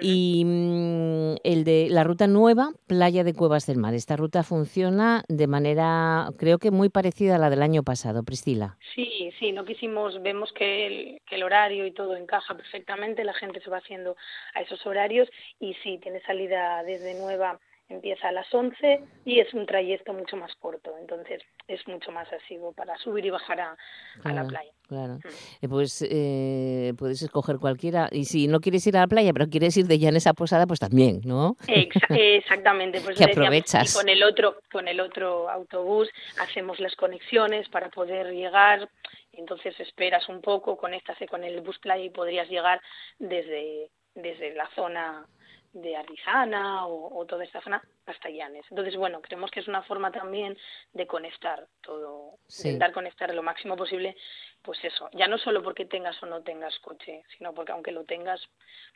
Y 0.00 0.44
mm, 0.44 1.36
el 1.44 1.64
de 1.64 1.88
la 1.90 2.04
ruta 2.04 2.26
nueva, 2.26 2.70
Playa 2.86 3.24
de 3.24 3.34
Cuevas 3.34 3.66
del 3.66 3.78
Mar. 3.78 3.94
Esta 3.94 4.16
ruta 4.16 4.42
funciona 4.42 5.24
de 5.28 5.46
manera, 5.46 6.28
creo 6.38 6.58
que 6.58 6.70
muy 6.70 6.88
parecida 6.88 7.36
a 7.36 7.38
la 7.38 7.50
del 7.50 7.62
año 7.62 7.82
pasado, 7.82 8.22
Priscila. 8.22 8.76
Sí, 8.94 9.30
sí, 9.38 9.52
no 9.52 9.64
quisimos, 9.64 10.22
vemos 10.22 10.52
que 10.52 10.86
el, 10.86 11.22
que 11.26 11.36
el 11.36 11.42
horario 11.42 11.86
y 11.86 11.92
todo 11.92 12.16
encaja 12.16 12.56
perfectamente, 12.56 13.24
la 13.24 13.34
gente 13.34 13.60
se 13.60 13.70
va 13.70 13.78
haciendo 13.78 14.16
a 14.54 14.62
esos 14.62 14.84
horarios 14.86 15.28
y 15.60 15.74
sí, 15.82 15.98
tiene 16.02 16.20
salida 16.22 16.82
desde 16.82 17.14
Nueva 17.14 17.58
empieza 17.88 18.28
a 18.28 18.32
las 18.32 18.52
11 18.52 19.00
y 19.24 19.40
es 19.40 19.52
un 19.52 19.66
trayecto 19.66 20.12
mucho 20.12 20.36
más 20.36 20.54
corto, 20.56 20.94
entonces 20.98 21.42
es 21.68 21.86
mucho 21.86 22.10
más 22.12 22.30
asivo 22.32 22.72
para 22.72 22.96
subir 22.98 23.26
y 23.26 23.30
bajar 23.30 23.60
a, 23.60 23.76
la 24.24 24.46
playa. 24.46 24.72
Claro. 24.88 25.14
Mm. 25.14 25.28
Eh, 25.62 25.68
pues 25.68 26.06
eh, 26.08 26.94
puedes 26.98 27.22
escoger 27.22 27.58
cualquiera 27.58 28.08
y 28.10 28.24
si 28.24 28.48
no 28.48 28.60
quieres 28.60 28.86
ir 28.86 28.96
a 28.96 29.00
la 29.00 29.06
playa, 29.06 29.32
pero 29.32 29.48
quieres 29.48 29.76
ir 29.76 29.86
de 29.86 29.98
Llanes 29.98 30.26
a 30.26 30.34
Posada, 30.34 30.66
pues 30.66 30.80
también, 30.80 31.20
¿no? 31.24 31.56
exactamente. 32.08 33.00
Pues 33.00 33.16
que 33.18 33.24
aprovechas. 33.24 33.94
con 33.94 34.08
el 34.08 34.22
otro 34.22 34.56
con 34.70 34.88
el 34.88 35.00
otro 35.00 35.48
autobús 35.50 36.08
hacemos 36.38 36.80
las 36.80 36.94
conexiones 36.96 37.68
para 37.68 37.90
poder 37.90 38.32
llegar. 38.32 38.88
Entonces 39.32 39.78
esperas 39.80 40.28
un 40.28 40.40
poco, 40.40 40.76
conéctase 40.76 41.26
con 41.26 41.42
el 41.44 41.60
bus 41.60 41.78
playa 41.78 42.04
y 42.04 42.10
podrías 42.10 42.48
llegar 42.48 42.80
desde 43.18 43.90
desde 44.14 44.54
la 44.54 44.68
zona 44.74 45.26
de 45.74 45.96
Arizana 45.96 46.86
o, 46.86 47.24
toda 47.26 47.44
esta 47.44 47.60
zona 47.60 47.82
hasta 48.06 48.30
Llanes. 48.30 48.64
Entonces, 48.70 48.96
bueno, 48.96 49.20
creemos 49.20 49.50
que 49.50 49.60
es 49.60 49.68
una 49.68 49.82
forma 49.82 50.10
también 50.10 50.56
de 50.92 51.06
conectar 51.06 51.66
todo, 51.82 52.38
intentar 52.48 52.92
conectar 52.92 53.34
lo 53.34 53.42
máximo 53.42 53.76
posible, 53.76 54.16
pues 54.64 54.78
eso, 54.82 55.10
ya 55.12 55.28
no 55.28 55.36
solo 55.36 55.62
porque 55.62 55.84
tengas 55.84 56.20
o 56.22 56.26
no 56.26 56.40
tengas 56.40 56.78
coche, 56.78 57.22
sino 57.36 57.52
porque 57.52 57.72
aunque 57.72 57.92
lo 57.92 58.04
tengas, 58.04 58.40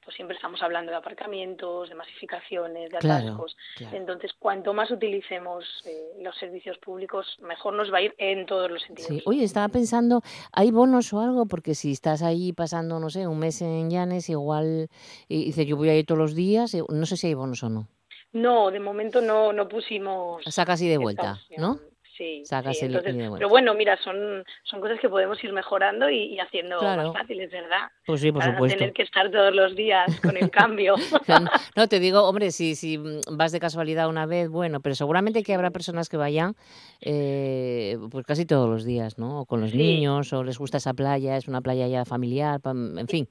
pues 0.02 0.16
siempre 0.16 0.34
estamos 0.34 0.62
hablando 0.62 0.90
de 0.90 0.96
aparcamientos, 0.96 1.90
de 1.90 1.94
masificaciones, 1.94 2.90
de 2.90 2.96
atascos. 2.96 3.54
Entonces, 3.92 4.32
cuanto 4.38 4.72
más 4.72 4.90
utilicemos 4.90 5.64
eh, 5.84 6.14
los 6.22 6.34
servicios 6.36 6.78
públicos, 6.78 7.36
mejor 7.42 7.74
nos 7.74 7.92
va 7.92 7.98
a 7.98 8.02
ir 8.02 8.14
en 8.16 8.46
todos 8.46 8.70
los 8.70 8.82
sentidos. 8.82 9.08
Sí. 9.08 9.22
Oye, 9.26 9.44
estaba 9.44 9.68
pensando, 9.68 10.22
¿hay 10.52 10.70
bonos 10.70 11.12
o 11.12 11.20
algo? 11.20 11.44
Porque 11.44 11.74
si 11.74 11.92
estás 11.92 12.22
ahí 12.22 12.54
pasando, 12.54 12.98
no 12.98 13.10
sé, 13.10 13.26
un 13.26 13.38
mes 13.38 13.60
en 13.60 13.90
Llanes, 13.90 14.30
igual, 14.30 14.88
y 15.28 15.44
dices, 15.44 15.66
yo 15.66 15.76
voy 15.76 15.90
a 15.90 15.96
ir 15.96 16.06
todos 16.06 16.18
los 16.18 16.34
días, 16.34 16.72
eh, 16.72 16.82
no 16.88 17.04
sé 17.04 17.18
si 17.18 17.26
hay 17.26 17.34
bonos 17.34 17.62
o 17.62 17.68
no. 17.68 17.88
No, 18.32 18.70
de 18.70 18.80
momento 18.80 19.20
no, 19.20 19.52
no 19.52 19.68
pusimos. 19.68 20.42
Saca 20.46 20.74
así 20.74 20.88
de 20.88 20.96
vuelta, 20.96 21.40
¿no? 21.58 21.78
Sí. 22.18 22.42
Pero 22.50 23.48
bueno, 23.48 23.74
mira, 23.74 23.96
son, 24.02 24.44
son 24.64 24.80
cosas 24.80 24.98
que 25.00 25.08
podemos 25.08 25.42
ir 25.42 25.52
mejorando 25.52 26.10
y, 26.10 26.38
haciendo 26.40 26.82
más 26.82 27.12
fáciles, 27.12 27.50
¿verdad? 27.50 27.90
Pues 28.04 28.20
sí, 28.20 28.32
por 28.32 28.40
Para 28.40 28.52
supuesto. 28.52 28.74
No 28.74 28.78
tener 28.78 28.92
que 28.92 29.02
estar 29.02 29.30
todos 29.30 29.54
los 29.54 29.76
días 29.76 30.20
con 30.20 30.36
el 30.36 30.50
cambio. 30.50 30.96
no, 31.76 31.88
te 31.88 32.00
digo, 32.00 32.24
hombre, 32.24 32.50
si, 32.50 32.74
si 32.74 32.98
vas 33.30 33.52
de 33.52 33.60
casualidad 33.60 34.08
una 34.08 34.26
vez, 34.26 34.48
bueno, 34.48 34.80
pero 34.80 34.94
seguramente 34.94 35.42
que 35.42 35.54
habrá 35.54 35.70
personas 35.70 36.08
que 36.08 36.16
vayan 36.16 36.56
eh, 37.00 37.96
pues 38.10 38.26
casi 38.26 38.44
todos 38.44 38.68
los 38.68 38.84
días, 38.84 39.18
¿no? 39.18 39.40
O 39.40 39.46
con 39.46 39.60
los 39.60 39.74
niños, 39.74 40.32
o 40.32 40.42
les 40.42 40.58
gusta 40.58 40.78
esa 40.78 40.94
playa, 40.94 41.36
es 41.36 41.46
una 41.46 41.60
playa 41.60 41.86
ya 41.86 42.04
familiar, 42.04 42.60
en 42.64 43.08
fin, 43.08 43.28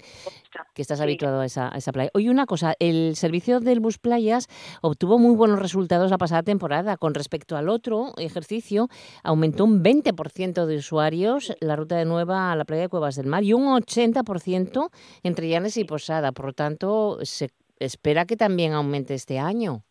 que 0.74 0.82
estás 0.82 1.02
habituado 1.02 1.42
a 1.42 1.46
esa, 1.46 1.74
a 1.74 1.78
esa 1.78 1.92
playa. 1.92 2.10
Oye, 2.14 2.30
una 2.30 2.46
cosa, 2.46 2.76
el 2.80 3.16
servicio 3.16 3.60
del 3.60 3.80
bus 3.80 3.98
playas 3.98 4.48
obtuvo 4.82 5.20
muy 5.20 5.36
buenos 5.36 5.60
resultados 5.60 6.12
la 6.12 6.18
pasada 6.18 6.44
temporada 6.44 6.98
con 6.98 7.14
respecto 7.14 7.58
al 7.58 7.70
otro 7.70 8.14
ejercicio, 8.18 8.77
aumentó 9.24 9.66
un 9.66 9.84
20% 9.84 10.66
de 10.66 10.78
usuarios 10.78 11.54
la 11.60 11.76
ruta 11.76 11.98
de 11.98 12.06
Nueva 12.06 12.52
a 12.52 12.56
la 12.56 12.66
playa 12.66 12.84
de 12.84 12.90
Cuevas 12.90 13.16
del 13.16 13.28
Mar 13.28 13.44
y 13.44 13.54
un 13.54 13.66
80% 13.66 14.90
entre 15.24 15.50
Llanes 15.50 15.78
y 15.78 15.84
Posada. 15.84 16.32
Por 16.32 16.48
lo 16.48 16.54
tanto, 16.54 17.20
se 17.24 17.50
espera 17.80 18.26
que 18.26 18.38
también 18.38 18.74
aumente 18.74 19.14
este 19.14 19.40
año. 19.40 19.87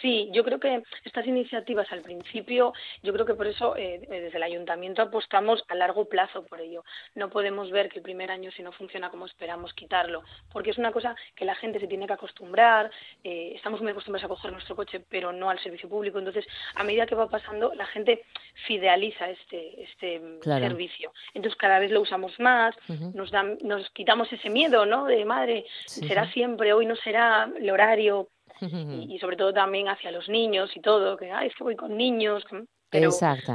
Sí, 0.00 0.28
yo 0.32 0.44
creo 0.44 0.60
que 0.60 0.82
estas 1.04 1.26
iniciativas 1.26 1.90
al 1.90 2.02
principio, 2.02 2.72
yo 3.02 3.12
creo 3.12 3.26
que 3.26 3.34
por 3.34 3.46
eso 3.46 3.76
eh, 3.76 4.00
desde 4.08 4.36
el 4.36 4.42
ayuntamiento 4.42 5.02
apostamos 5.02 5.64
a 5.68 5.74
largo 5.74 6.06
plazo 6.06 6.44
por 6.44 6.60
ello. 6.60 6.84
No 7.14 7.30
podemos 7.30 7.70
ver 7.70 7.88
que 7.88 7.98
el 7.98 8.02
primer 8.02 8.30
año, 8.30 8.50
si 8.50 8.62
no 8.62 8.72
funciona 8.72 9.10
como 9.10 9.26
esperamos, 9.26 9.72
quitarlo, 9.74 10.22
porque 10.52 10.70
es 10.70 10.78
una 10.78 10.92
cosa 10.92 11.16
que 11.34 11.44
la 11.44 11.54
gente 11.54 11.80
se 11.80 11.86
tiene 11.86 12.06
que 12.06 12.12
acostumbrar. 12.12 12.90
Eh, 13.24 13.52
estamos 13.54 13.80
muy 13.80 13.92
acostumbrados 13.92 14.24
a 14.24 14.28
coger 14.28 14.52
nuestro 14.52 14.76
coche, 14.76 15.00
pero 15.08 15.32
no 15.32 15.50
al 15.50 15.60
servicio 15.60 15.88
público. 15.88 16.18
Entonces, 16.18 16.46
a 16.74 16.84
medida 16.84 17.06
que 17.06 17.14
va 17.14 17.28
pasando, 17.28 17.74
la 17.74 17.86
gente 17.86 18.24
fideliza 18.66 19.30
este, 19.30 19.82
este 19.82 20.20
servicio. 20.42 21.12
Entonces, 21.34 21.56
cada 21.58 21.78
vez 21.78 21.90
lo 21.90 22.02
usamos 22.02 22.38
más, 22.38 22.74
nos, 23.14 23.30
dan, 23.30 23.58
nos 23.62 23.88
quitamos 23.90 24.32
ese 24.32 24.50
miedo, 24.50 24.86
¿no? 24.86 25.06
De 25.06 25.24
madre, 25.24 25.64
será 25.86 26.30
siempre, 26.32 26.72
hoy 26.72 26.86
no 26.86 26.96
será 26.96 27.50
el 27.58 27.70
horario 27.70 28.28
y, 28.60 29.18
sobre 29.18 29.36
todo 29.36 29.52
también 29.52 29.88
hacia 29.88 30.10
los 30.10 30.28
niños 30.28 30.70
y 30.74 30.80
todo, 30.80 31.16
que 31.16 31.30
Ay, 31.30 31.48
es 31.48 31.54
que 31.54 31.64
voy 31.64 31.76
con 31.76 31.96
niños. 31.96 32.44
Pero, 32.88 33.10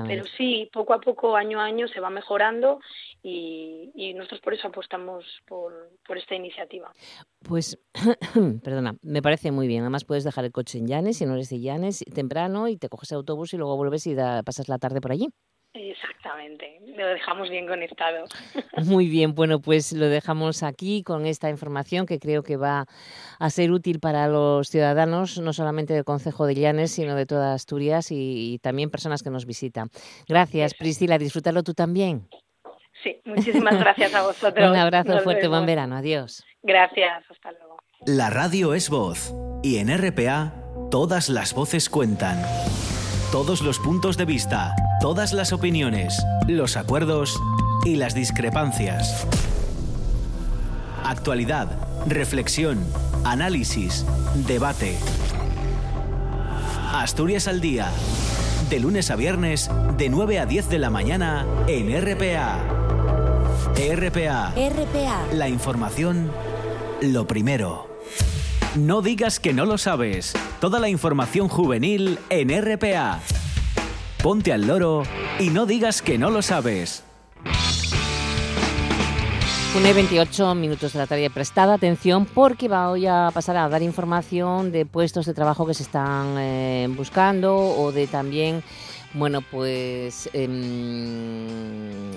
pero 0.07 0.23
sí, 0.37 0.69
poco 0.73 0.93
a 0.93 0.99
poco, 0.99 1.35
año 1.35 1.61
a 1.61 1.63
año, 1.63 1.87
se 1.87 2.01
va 2.01 2.09
mejorando 2.09 2.79
y, 3.23 4.13
nosotros 4.15 4.41
por 4.41 4.53
eso 4.53 4.67
apostamos 4.67 5.25
por, 5.47 5.89
por 6.05 6.17
esta 6.17 6.35
iniciativa. 6.35 6.91
Pues, 7.41 7.79
perdona, 8.63 8.95
me 9.01 9.21
parece 9.21 9.51
muy 9.51 9.67
bien. 9.67 9.81
Además, 9.81 10.05
puedes 10.05 10.25
dejar 10.25 10.45
el 10.45 10.51
coche 10.51 10.77
en 10.77 10.87
Llanes, 10.87 11.17
si 11.17 11.25
no 11.25 11.33
eres 11.33 11.49
de 11.49 11.61
Llanes, 11.61 12.03
temprano 12.13 12.67
y 12.67 12.77
te 12.77 12.89
coges 12.89 13.11
el 13.11 13.17
autobús 13.17 13.53
y 13.53 13.57
luego 13.57 13.77
vuelves 13.77 14.05
y 14.05 14.15
pasas 14.45 14.67
la 14.67 14.77
tarde 14.77 14.99
por 14.99 15.11
allí. 15.11 15.27
Exactamente, 15.73 16.81
lo 16.97 17.07
dejamos 17.07 17.49
bien 17.49 17.65
conectado. 17.65 18.25
Muy 18.85 19.07
bien, 19.07 19.33
bueno, 19.33 19.61
pues 19.61 19.93
lo 19.93 20.07
dejamos 20.07 20.63
aquí 20.63 21.01
con 21.01 21.25
esta 21.25 21.49
información 21.49 22.05
que 22.05 22.19
creo 22.19 22.43
que 22.43 22.57
va 22.57 22.87
a 23.39 23.49
ser 23.49 23.71
útil 23.71 24.01
para 24.01 24.27
los 24.27 24.67
ciudadanos, 24.67 25.39
no 25.39 25.53
solamente 25.53 25.93
del 25.93 26.03
Concejo 26.03 26.45
de 26.45 26.55
Llanes, 26.55 26.91
sino 26.91 27.15
de 27.15 27.25
toda 27.25 27.53
Asturias 27.53 28.07
y, 28.11 28.59
también 28.61 28.89
personas 28.89 29.23
que 29.23 29.29
nos 29.29 29.45
visitan. 29.45 29.89
Gracias, 30.27 30.73
Priscila, 30.73 31.17
disfrútalo 31.17 31.63
tú 31.63 31.73
también. 31.73 32.27
Sí, 33.01 33.21
muchísimas 33.23 33.79
gracias 33.79 34.13
a 34.13 34.23
vosotros. 34.23 34.69
Un 34.69 34.75
abrazo 34.75 35.21
fuerte, 35.21 35.47
buen 35.47 35.65
verano, 35.65 35.95
adiós. 35.95 36.43
Gracias, 36.63 37.23
hasta 37.29 37.51
luego. 37.53 37.77
La 38.05 38.29
radio 38.29 38.73
es 38.73 38.89
voz 38.89 39.33
y 39.63 39.77
en 39.77 39.87
RPA 39.97 40.53
todas 40.89 41.29
las 41.29 41.53
voces 41.53 41.89
cuentan. 41.89 42.41
Todos 43.31 43.61
los 43.61 43.79
puntos 43.79 44.17
de 44.17 44.25
vista, 44.25 44.75
todas 44.99 45.31
las 45.31 45.53
opiniones, 45.53 46.21
los 46.49 46.75
acuerdos 46.75 47.41
y 47.85 47.95
las 47.95 48.13
discrepancias. 48.13 49.25
Actualidad, 51.05 51.69
reflexión, 52.07 52.85
análisis, 53.23 54.05
debate. 54.47 54.97
Asturias 56.91 57.47
al 57.47 57.61
día. 57.61 57.89
De 58.69 58.81
lunes 58.81 59.09
a 59.09 59.15
viernes, 59.15 59.71
de 59.97 60.09
9 60.09 60.39
a 60.39 60.45
10 60.45 60.67
de 60.67 60.79
la 60.79 60.89
mañana, 60.89 61.45
en 61.67 61.89
RPA. 61.89 62.59
RPA. 63.95 64.53
RPA. 64.55 65.33
La 65.33 65.47
información, 65.47 66.29
lo 67.01 67.25
primero. 67.27 67.90
No 68.75 69.01
digas 69.01 69.41
que 69.41 69.51
no 69.53 69.65
lo 69.65 69.77
sabes. 69.77 70.33
Toda 70.61 70.79
la 70.79 70.87
información 70.87 71.49
juvenil 71.49 72.19
en 72.29 72.49
RPA. 72.49 73.19
Ponte 74.23 74.53
al 74.53 74.65
loro 74.65 75.03
y 75.39 75.49
no 75.49 75.65
digas 75.65 76.01
que 76.01 76.17
no 76.17 76.29
lo 76.29 76.41
sabes. 76.41 77.03
1 79.75 79.89
y 79.89 79.93
28 79.93 80.55
minutos 80.55 80.93
de 80.93 80.99
la 80.99 81.07
tarde. 81.07 81.29
Prestada 81.29 81.73
atención 81.73 82.25
porque 82.25 82.69
voy 82.69 83.07
a 83.07 83.29
pasar 83.33 83.57
a 83.57 83.67
dar 83.67 83.81
información 83.81 84.71
de 84.71 84.85
puestos 84.85 85.25
de 85.25 85.33
trabajo 85.33 85.67
que 85.67 85.73
se 85.73 85.83
están 85.83 86.37
eh, 86.37 86.87
buscando 86.95 87.57
o 87.57 87.91
de 87.91 88.07
también 88.07 88.63
bueno, 89.13 89.41
pues 89.41 90.29
em, 90.31 92.11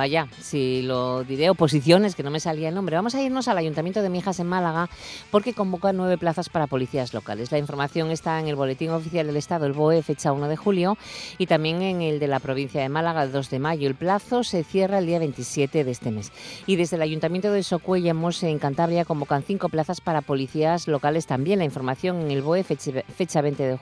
vaya, 0.00 0.28
si 0.40 0.80
lo 0.80 1.24
diré, 1.24 1.50
oposiciones, 1.50 2.14
que 2.14 2.22
no 2.22 2.30
me 2.30 2.40
salía 2.40 2.70
el 2.70 2.74
nombre. 2.74 2.96
Vamos 2.96 3.14
a 3.14 3.20
irnos 3.20 3.48
al 3.48 3.58
Ayuntamiento 3.58 4.00
de 4.00 4.08
Mijas 4.08 4.40
en 4.40 4.46
Málaga 4.46 4.88
porque 5.30 5.52
convoca 5.52 5.92
nueve 5.92 6.16
plazas 6.16 6.48
para 6.48 6.66
policías 6.66 7.12
locales. 7.12 7.52
La 7.52 7.58
información 7.58 8.10
está 8.10 8.40
en 8.40 8.48
el 8.48 8.56
Boletín 8.56 8.88
Oficial 8.92 9.26
del 9.26 9.36
Estado, 9.36 9.66
el 9.66 9.74
BOE, 9.74 10.02
fecha 10.02 10.32
1 10.32 10.48
de 10.48 10.56
julio, 10.56 10.96
y 11.36 11.48
también 11.48 11.82
en 11.82 12.00
el 12.00 12.18
de 12.18 12.28
la 12.28 12.40
provincia 12.40 12.80
de 12.80 12.88
Málaga, 12.88 13.24
el 13.24 13.30
2 13.30 13.50
de 13.50 13.58
mayo. 13.58 13.88
El 13.88 13.94
plazo 13.94 14.42
se 14.42 14.64
cierra 14.64 15.00
el 15.00 15.04
día 15.04 15.18
27 15.18 15.84
de 15.84 15.90
este 15.90 16.10
mes. 16.10 16.32
Y 16.66 16.76
desde 16.76 16.96
el 16.96 17.02
Ayuntamiento 17.02 17.52
de 17.52 17.62
Socuellamos, 17.62 18.42
en 18.42 18.58
Cantabria, 18.58 19.04
convocan 19.04 19.42
cinco 19.42 19.68
plazas 19.68 20.00
para 20.00 20.22
policías 20.22 20.88
locales 20.88 21.26
también. 21.26 21.58
La 21.58 21.66
información 21.66 22.22
en 22.22 22.30
el 22.30 22.40
BOE, 22.40 22.64
fecha, 22.64 23.42
20 23.42 23.62
de, 23.62 23.78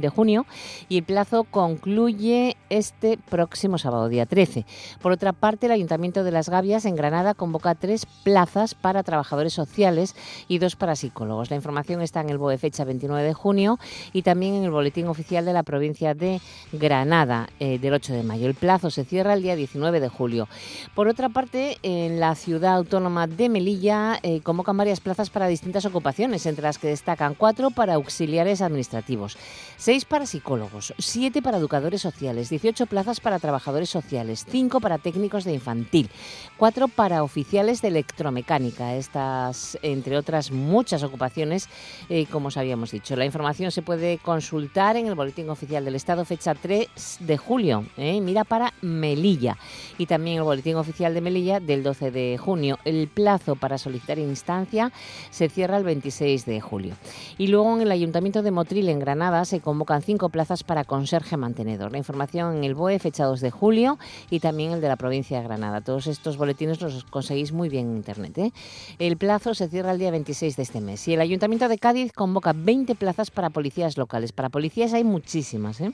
de 0.00 0.08
junio, 0.08 0.46
y 0.88 0.96
el 0.98 1.04
plazo 1.04 1.44
concluye 1.44 2.56
este 2.70 3.18
próximo 3.18 3.78
sábado, 3.78 4.08
día 4.08 4.26
13. 4.26 4.66
Por 5.00 5.12
otra 5.12 5.27
parte, 5.32 5.66
el 5.66 5.72
Ayuntamiento 5.72 6.24
de 6.24 6.30
Las 6.30 6.48
Gavias 6.48 6.84
en 6.84 6.96
Granada 6.96 7.34
convoca 7.34 7.74
tres 7.74 8.06
plazas 8.22 8.74
para 8.74 9.02
trabajadores 9.02 9.52
sociales 9.52 10.16
y 10.48 10.58
dos 10.58 10.76
para 10.76 10.96
psicólogos. 10.96 11.50
La 11.50 11.56
información 11.56 12.02
está 12.02 12.20
en 12.20 12.30
el 12.30 12.38
BOE 12.38 12.58
fecha 12.58 12.84
29 12.84 13.22
de 13.22 13.34
junio 13.34 13.78
y 14.12 14.22
también 14.22 14.54
en 14.54 14.64
el 14.64 14.70
Boletín 14.70 15.06
Oficial 15.06 15.44
de 15.44 15.52
la 15.52 15.62
provincia 15.62 16.14
de 16.14 16.40
Granada 16.72 17.48
eh, 17.60 17.78
del 17.78 17.94
8 17.94 18.12
de 18.12 18.22
mayo. 18.22 18.46
El 18.46 18.54
plazo 18.54 18.90
se 18.90 19.04
cierra 19.04 19.34
el 19.34 19.42
día 19.42 19.56
19 19.56 20.00
de 20.00 20.08
julio. 20.08 20.48
Por 20.94 21.08
otra 21.08 21.28
parte, 21.28 21.78
en 21.82 22.20
la 22.20 22.34
ciudad 22.34 22.76
autónoma 22.76 23.26
de 23.26 23.48
Melilla 23.48 24.18
eh, 24.22 24.40
convocan 24.40 24.76
varias 24.76 25.00
plazas 25.00 25.30
para 25.30 25.46
distintas 25.46 25.84
ocupaciones, 25.84 26.46
entre 26.46 26.62
las 26.62 26.78
que 26.78 26.88
destacan 26.88 27.34
cuatro 27.34 27.70
para 27.70 27.94
auxiliares 27.94 28.62
administrativos, 28.62 29.36
seis 29.76 30.04
para 30.04 30.26
psicólogos, 30.26 30.94
siete 30.98 31.42
para 31.42 31.58
educadores 31.58 32.00
sociales, 32.00 32.50
18 32.50 32.86
plazas 32.86 33.20
para 33.20 33.38
trabajadores 33.38 33.90
sociales, 33.90 34.44
5 34.48 34.80
para 34.80 34.98
técnicos 34.98 35.17
de 35.18 35.52
infantil, 35.52 36.10
4 36.56 36.88
para 36.88 37.22
oficiales 37.22 37.82
de 37.82 37.88
electromecánica. 37.88 38.94
Estas, 38.94 39.76
entre 39.82 40.16
otras 40.16 40.50
muchas 40.50 41.02
ocupaciones, 41.02 41.68
eh, 42.08 42.26
como 42.30 42.48
os 42.48 42.56
habíamos 42.56 42.92
dicho. 42.92 43.16
La 43.16 43.24
información 43.24 43.70
se 43.72 43.82
puede 43.82 44.18
consultar 44.18 44.96
en 44.96 45.06
el 45.06 45.14
Boletín 45.14 45.50
Oficial 45.50 45.84
del 45.84 45.96
Estado, 45.96 46.24
fecha 46.24 46.54
3 46.54 47.18
de 47.20 47.36
julio. 47.36 47.84
Eh, 47.96 48.20
mira 48.20 48.44
para 48.44 48.72
Melilla. 48.80 49.56
Y 49.98 50.06
también 50.06 50.38
el 50.38 50.44
Boletín 50.44 50.76
Oficial 50.76 51.14
de 51.14 51.20
Melilla 51.20 51.60
del 51.60 51.82
12 51.82 52.10
de 52.10 52.38
junio. 52.38 52.78
El 52.84 53.08
plazo 53.08 53.56
para 53.56 53.76
solicitar 53.76 54.18
instancia 54.18 54.92
se 55.30 55.48
cierra 55.48 55.78
el 55.78 55.84
26 55.84 56.46
de 56.46 56.60
julio. 56.60 56.94
Y 57.38 57.48
luego 57.48 57.74
en 57.74 57.82
el 57.82 57.90
Ayuntamiento 57.90 58.42
de 58.42 58.50
Motril, 58.50 58.88
en 58.88 59.00
Granada, 59.00 59.44
se 59.44 59.60
convocan 59.60 60.02
cinco 60.02 60.28
plazas 60.28 60.62
para 60.62 60.84
conserje 60.84 61.36
mantenedor. 61.36 61.92
La 61.92 61.98
información 61.98 62.56
en 62.56 62.64
el 62.64 62.74
BOE, 62.74 62.98
fecha 62.98 63.24
2 63.24 63.40
de 63.40 63.50
julio, 63.50 63.98
y 64.30 64.40
también 64.40 64.72
el 64.72 64.80
de 64.80 64.88
la 64.88 64.96
provincia 64.98 65.38
de 65.38 65.44
Granada. 65.44 65.80
Todos 65.80 66.06
estos 66.06 66.36
boletines 66.36 66.80
los 66.82 67.04
conseguís 67.04 67.52
muy 67.52 67.70
bien 67.70 67.88
en 67.88 67.96
Internet. 67.96 68.36
¿eh? 68.36 68.52
El 68.98 69.16
plazo 69.16 69.54
se 69.54 69.68
cierra 69.68 69.92
el 69.92 69.98
día 69.98 70.10
26 70.10 70.56
de 70.56 70.62
este 70.62 70.80
mes. 70.82 71.08
Y 71.08 71.14
el 71.14 71.20
Ayuntamiento 71.20 71.68
de 71.68 71.78
Cádiz 71.78 72.12
convoca 72.12 72.52
20 72.54 72.94
plazas 72.96 73.30
para 73.30 73.48
policías 73.48 73.96
locales. 73.96 74.32
Para 74.32 74.50
policías 74.50 74.92
hay 74.92 75.04
muchísimas. 75.04 75.80
¿eh? 75.80 75.92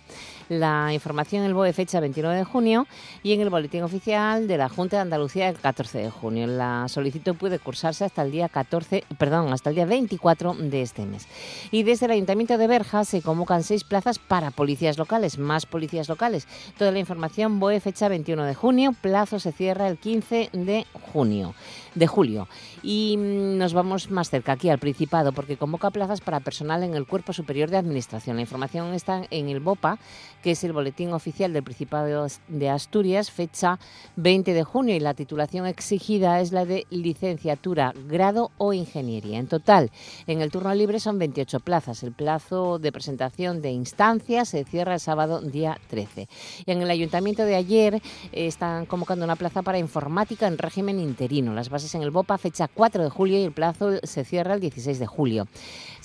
La 0.48 0.92
información 0.92 1.42
en 1.42 1.48
el 1.48 1.54
BOE, 1.54 1.72
fecha 1.72 2.00
29 2.00 2.36
de 2.36 2.44
junio, 2.44 2.86
y 3.22 3.32
en 3.32 3.40
el 3.40 3.50
boletín 3.50 3.82
oficial 3.82 4.48
de 4.48 4.58
la 4.58 4.68
Junta 4.68 4.96
de 4.96 5.02
Andalucía 5.02 5.48
el 5.48 5.58
14 5.58 5.98
de 5.98 6.10
junio. 6.10 6.46
La 6.46 6.86
solicitud 6.88 7.36
puede 7.36 7.58
cursarse 7.58 8.04
hasta 8.04 8.22
el 8.22 8.32
día 8.32 8.48
14, 8.48 9.04
perdón, 9.18 9.52
hasta 9.52 9.70
el 9.70 9.76
día 9.76 9.86
24 9.86 10.54
de 10.54 10.82
este 10.82 11.04
mes. 11.04 11.28
Y 11.70 11.82
desde 11.82 12.06
el 12.06 12.12
Ayuntamiento 12.12 12.58
de 12.58 12.66
Berja 12.66 13.04
se 13.04 13.22
convocan 13.22 13.62
seis 13.62 13.84
plazas 13.84 14.18
para 14.18 14.50
policías 14.50 14.98
locales, 14.98 15.38
más 15.38 15.66
policías 15.66 16.08
locales. 16.08 16.48
Toda 16.78 16.90
la 16.90 16.98
información 16.98 17.60
BOE 17.60 17.80
fecha 17.80 18.08
21 18.08 18.44
de 18.44 18.54
junio 18.54 18.93
plazo 18.94 19.38
se 19.38 19.52
cierra 19.52 19.88
el 19.88 19.98
15 19.98 20.50
de 20.52 20.86
junio, 21.12 21.54
de 21.94 22.06
julio. 22.06 22.48
Y 22.82 23.16
mm, 23.16 23.58
nos 23.58 23.72
vamos 23.72 24.10
más 24.10 24.30
cerca, 24.30 24.52
aquí 24.52 24.68
al 24.68 24.78
Principado, 24.78 25.32
porque 25.32 25.56
convoca 25.56 25.90
plazas 25.90 26.20
para 26.20 26.40
personal 26.40 26.82
en 26.82 26.94
el 26.94 27.06
Cuerpo 27.06 27.32
Superior 27.32 27.70
de 27.70 27.76
Administración. 27.76 28.36
La 28.36 28.42
información 28.42 28.92
está 28.94 29.22
en 29.30 29.48
el 29.48 29.60
BOPA, 29.60 29.98
que 30.42 30.52
es 30.52 30.64
el 30.64 30.72
Boletín 30.72 31.12
Oficial 31.12 31.52
del 31.52 31.62
Principado 31.62 32.26
de 32.48 32.70
Asturias, 32.70 33.30
fecha 33.30 33.78
20 34.16 34.52
de 34.52 34.64
junio, 34.64 34.94
y 34.94 35.00
la 35.00 35.14
titulación 35.14 35.66
exigida 35.66 36.40
es 36.40 36.52
la 36.52 36.64
de 36.64 36.86
licenciatura, 36.90 37.94
grado 38.08 38.50
o 38.58 38.72
ingeniería. 38.72 39.38
En 39.38 39.46
total, 39.46 39.90
en 40.26 40.40
el 40.40 40.50
turno 40.50 40.74
libre 40.74 41.00
son 41.00 41.18
28 41.18 41.60
plazas. 41.60 42.02
El 42.02 42.12
plazo 42.12 42.78
de 42.78 42.92
presentación 42.92 43.62
de 43.62 43.70
instancias 43.70 44.48
se 44.48 44.64
cierra 44.64 44.94
el 44.94 45.00
sábado 45.00 45.40
día 45.40 45.78
13. 45.88 46.28
Y 46.66 46.70
en 46.70 46.82
el 46.82 46.90
ayuntamiento 46.90 47.44
de 47.44 47.56
ayer 47.56 47.94
eh, 47.94 48.00
están 48.32 48.86
convocando 48.86 49.24
una 49.24 49.36
plaza 49.36 49.62
para 49.62 49.78
informática 49.78 50.46
en 50.46 50.58
régimen 50.58 51.00
interino. 51.00 51.54
Las 51.54 51.70
bases 51.70 51.83
en 51.94 52.02
el 52.02 52.10
BOPA, 52.10 52.38
fecha 52.38 52.68
4 52.68 53.02
de 53.02 53.10
julio 53.10 53.38
y 53.38 53.42
el 53.42 53.52
plazo 53.52 53.98
se 54.02 54.24
cierra 54.24 54.54
el 54.54 54.60
16 54.60 54.98
de 54.98 55.06
julio. 55.06 55.46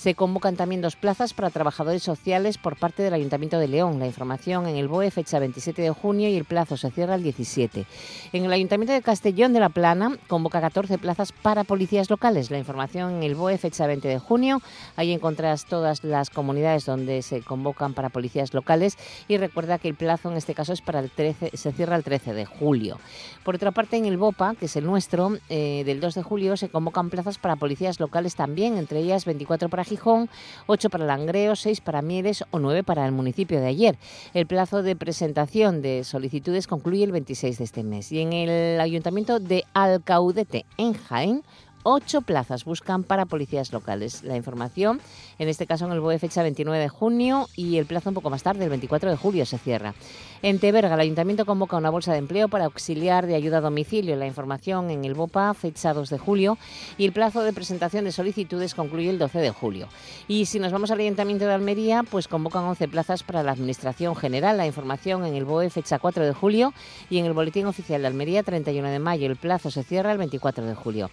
Se 0.00 0.14
convocan 0.14 0.56
también 0.56 0.80
dos 0.80 0.96
plazas 0.96 1.34
para 1.34 1.50
trabajadores 1.50 2.02
sociales 2.02 2.56
por 2.56 2.78
parte 2.78 3.02
del 3.02 3.12
Ayuntamiento 3.12 3.58
de 3.58 3.68
León. 3.68 3.98
La 3.98 4.06
información 4.06 4.66
en 4.66 4.76
el 4.76 4.88
BOE 4.88 5.10
fecha 5.10 5.38
27 5.38 5.82
de 5.82 5.90
junio 5.90 6.30
y 6.30 6.36
el 6.36 6.46
plazo 6.46 6.78
se 6.78 6.90
cierra 6.90 7.16
el 7.16 7.22
17. 7.22 7.84
En 8.32 8.46
el 8.46 8.50
Ayuntamiento 8.50 8.94
de 8.94 9.02
Castellón 9.02 9.52
de 9.52 9.60
la 9.60 9.68
Plana 9.68 10.16
convoca 10.26 10.62
14 10.62 10.96
plazas 10.96 11.32
para 11.32 11.64
policías 11.64 12.08
locales. 12.08 12.50
La 12.50 12.56
información 12.56 13.16
en 13.16 13.24
el 13.24 13.34
BOE 13.34 13.58
fecha 13.58 13.86
20 13.86 14.08
de 14.08 14.18
junio. 14.18 14.62
Ahí 14.96 15.12
encontrarás 15.12 15.66
todas 15.66 16.02
las 16.02 16.30
comunidades 16.30 16.86
donde 16.86 17.20
se 17.20 17.42
convocan 17.42 17.92
para 17.92 18.08
policías 18.08 18.54
locales 18.54 18.96
y 19.28 19.36
recuerda 19.36 19.78
que 19.78 19.88
el 19.88 19.96
plazo 19.96 20.30
en 20.30 20.38
este 20.38 20.54
caso 20.54 20.72
es 20.72 20.80
para 20.80 21.00
el 21.00 21.10
13, 21.10 21.50
se 21.58 21.72
cierra 21.72 21.96
el 21.96 22.04
13 22.04 22.32
de 22.32 22.46
julio. 22.46 22.98
Por 23.44 23.56
otra 23.56 23.70
parte, 23.70 23.98
en 23.98 24.06
el 24.06 24.16
BOPA, 24.16 24.54
que 24.54 24.64
es 24.64 24.76
el 24.76 24.86
nuestro, 24.86 25.36
eh, 25.50 25.82
del 25.84 26.00
2 26.00 26.14
de 26.14 26.22
julio 26.22 26.56
se 26.56 26.70
convocan 26.70 27.10
plazas 27.10 27.36
para 27.36 27.56
policías 27.56 28.00
locales 28.00 28.34
también, 28.34 28.78
entre 28.78 29.00
ellas 29.00 29.26
24 29.26 29.68
para 29.68 29.89
Gijón, 29.90 30.30
8 30.66 30.88
para 30.88 31.04
Langreo, 31.04 31.56
6 31.56 31.80
para 31.80 32.00
Mieres 32.00 32.44
o 32.52 32.58
9 32.58 32.84
para 32.84 33.04
el 33.04 33.12
municipio 33.12 33.60
de 33.60 33.66
ayer. 33.66 33.98
El 34.32 34.46
plazo 34.46 34.82
de 34.82 34.94
presentación 34.96 35.82
de 35.82 36.04
solicitudes 36.04 36.66
concluye 36.66 37.04
el 37.04 37.12
26 37.12 37.58
de 37.58 37.64
este 37.64 37.82
mes. 37.82 38.12
Y 38.12 38.20
en 38.20 38.32
el 38.32 38.80
ayuntamiento 38.80 39.40
de 39.40 39.64
Alcaudete, 39.74 40.64
en 40.78 40.94
Jaén, 40.94 41.42
Ocho 41.82 42.20
plazas 42.20 42.66
buscan 42.66 43.04
para 43.04 43.24
policías 43.24 43.72
locales. 43.72 44.22
La 44.22 44.36
información, 44.36 45.00
en 45.38 45.48
este 45.48 45.66
caso 45.66 45.86
en 45.86 45.92
el 45.92 46.00
BOE 46.00 46.18
fecha 46.18 46.42
29 46.42 46.78
de 46.78 46.90
junio 46.90 47.48
y 47.56 47.78
el 47.78 47.86
plazo 47.86 48.10
un 48.10 48.14
poco 48.14 48.28
más 48.28 48.42
tarde, 48.42 48.64
el 48.64 48.68
24 48.68 49.08
de 49.08 49.16
julio, 49.16 49.46
se 49.46 49.56
cierra. 49.56 49.94
En 50.42 50.58
Teberga, 50.58 50.92
el 50.92 51.00
Ayuntamiento 51.00 51.46
convoca 51.46 51.78
una 51.78 51.88
bolsa 51.88 52.12
de 52.12 52.18
empleo 52.18 52.48
para 52.48 52.66
auxiliar 52.66 53.26
de 53.26 53.34
ayuda 53.34 53.58
a 53.58 53.60
domicilio. 53.62 54.14
La 54.16 54.26
información 54.26 54.90
en 54.90 55.06
el 55.06 55.14
BOPA, 55.14 55.54
fecha 55.54 55.94
2 55.94 56.10
de 56.10 56.18
julio, 56.18 56.58
y 56.98 57.06
el 57.06 57.12
plazo 57.12 57.42
de 57.42 57.54
presentación 57.54 58.04
de 58.04 58.12
solicitudes 58.12 58.74
concluye 58.74 59.08
el 59.08 59.18
12 59.18 59.38
de 59.38 59.50
julio. 59.50 59.88
Y 60.28 60.44
si 60.44 60.58
nos 60.58 60.72
vamos 60.72 60.90
al 60.90 61.00
Ayuntamiento 61.00 61.46
de 61.46 61.54
Almería, 61.54 62.02
pues 62.02 62.28
convocan 62.28 62.64
11 62.64 62.88
plazas 62.88 63.22
para 63.22 63.42
la 63.42 63.52
Administración 63.52 64.14
General. 64.16 64.54
La 64.54 64.66
información 64.66 65.24
en 65.24 65.34
el 65.34 65.46
BOE, 65.46 65.70
fecha 65.70 65.98
4 65.98 66.26
de 66.26 66.34
julio, 66.34 66.74
y 67.08 67.16
en 67.16 67.24
el 67.24 67.32
Boletín 67.32 67.64
Oficial 67.64 68.02
de 68.02 68.08
Almería, 68.08 68.42
31 68.42 68.88
de 68.88 68.98
mayo. 68.98 69.26
El 69.26 69.36
plazo 69.36 69.70
se 69.70 69.82
cierra 69.82 70.12
el 70.12 70.18
24 70.18 70.66
de 70.66 70.74
julio. 70.74 71.10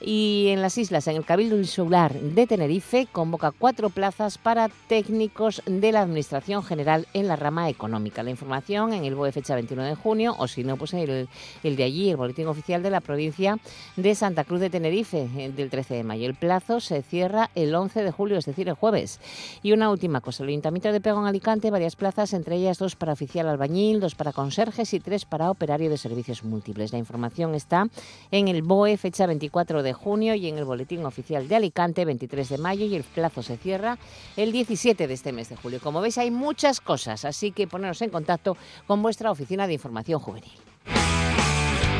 Y 0.00 0.48
en 0.48 0.60
las 0.60 0.76
islas, 0.76 1.08
en 1.08 1.16
el 1.16 1.24
Cabildo 1.24 1.56
Insular 1.56 2.12
de 2.12 2.46
Tenerife, 2.46 3.08
convoca 3.10 3.50
cuatro 3.50 3.88
plazas 3.88 4.36
para 4.36 4.68
técnicos 4.88 5.62
de 5.64 5.90
la 5.90 6.02
Administración 6.02 6.62
General 6.62 7.06
en 7.14 7.28
la 7.28 7.36
rama 7.36 7.70
económica. 7.70 8.22
La 8.22 8.30
información 8.30 8.92
en 8.92 9.06
el 9.06 9.14
BOE 9.14 9.32
fecha 9.32 9.54
21 9.54 9.84
de 9.84 9.94
junio, 9.94 10.36
o 10.38 10.48
si 10.48 10.64
no, 10.64 10.76
pues 10.76 10.92
el, 10.92 11.28
el 11.62 11.76
de 11.76 11.84
allí, 11.84 12.10
el 12.10 12.16
boletín 12.16 12.46
oficial 12.46 12.82
de 12.82 12.90
la 12.90 13.00
provincia 13.00 13.58
de 13.96 14.14
Santa 14.14 14.44
Cruz 14.44 14.60
de 14.60 14.68
Tenerife, 14.68 15.30
eh, 15.34 15.50
del 15.50 15.70
13 15.70 15.94
de 15.94 16.04
mayo. 16.04 16.26
El 16.26 16.34
plazo 16.34 16.80
se 16.80 17.00
cierra 17.00 17.50
el 17.54 17.74
11 17.74 18.02
de 18.04 18.10
julio, 18.10 18.36
es 18.36 18.44
decir, 18.44 18.68
el 18.68 18.74
jueves. 18.74 19.18
Y 19.62 19.72
una 19.72 19.88
última 19.88 20.20
cosa, 20.20 20.42
el 20.42 20.50
Ayuntamiento 20.50 20.92
de 20.92 21.00
Pego 21.00 21.20
en 21.20 21.26
Alicante, 21.26 21.70
varias 21.70 21.96
plazas, 21.96 22.34
entre 22.34 22.56
ellas 22.56 22.78
dos 22.78 22.96
para 22.96 23.14
oficial 23.14 23.48
albañil, 23.48 24.00
dos 24.00 24.14
para 24.14 24.34
conserjes 24.34 24.92
y 24.92 25.00
tres 25.00 25.24
para 25.24 25.50
operario 25.50 25.88
de 25.88 25.96
servicios 25.96 26.44
múltiples. 26.44 26.92
La 26.92 26.98
información 26.98 27.54
está 27.54 27.88
en 28.30 28.48
el 28.48 28.60
BOE 28.60 28.98
fecha 28.98 29.26
24 29.26 29.82
de 29.82 29.86
de 29.86 29.92
junio 29.96 30.34
y 30.34 30.48
en 30.48 30.58
el 30.58 30.64
Boletín 30.64 31.04
Oficial 31.04 31.48
de 31.48 31.56
Alicante 31.56 32.04
23 32.04 32.48
de 32.48 32.58
mayo 32.58 32.86
y 32.86 32.94
el 32.94 33.02
plazo 33.02 33.42
se 33.42 33.56
cierra 33.56 33.98
el 34.36 34.52
17 34.52 35.08
de 35.08 35.14
este 35.14 35.32
mes 35.32 35.48
de 35.48 35.56
julio. 35.56 35.80
Como 35.80 36.00
veis 36.00 36.18
hay 36.18 36.30
muchas 36.30 36.80
cosas, 36.80 37.24
así 37.24 37.50
que 37.50 37.66
poneros 37.66 38.02
en 38.02 38.10
contacto 38.10 38.56
con 38.86 39.02
vuestra 39.02 39.30
oficina 39.30 39.66
de 39.66 39.72
información 39.72 40.20
juvenil. 40.20 40.52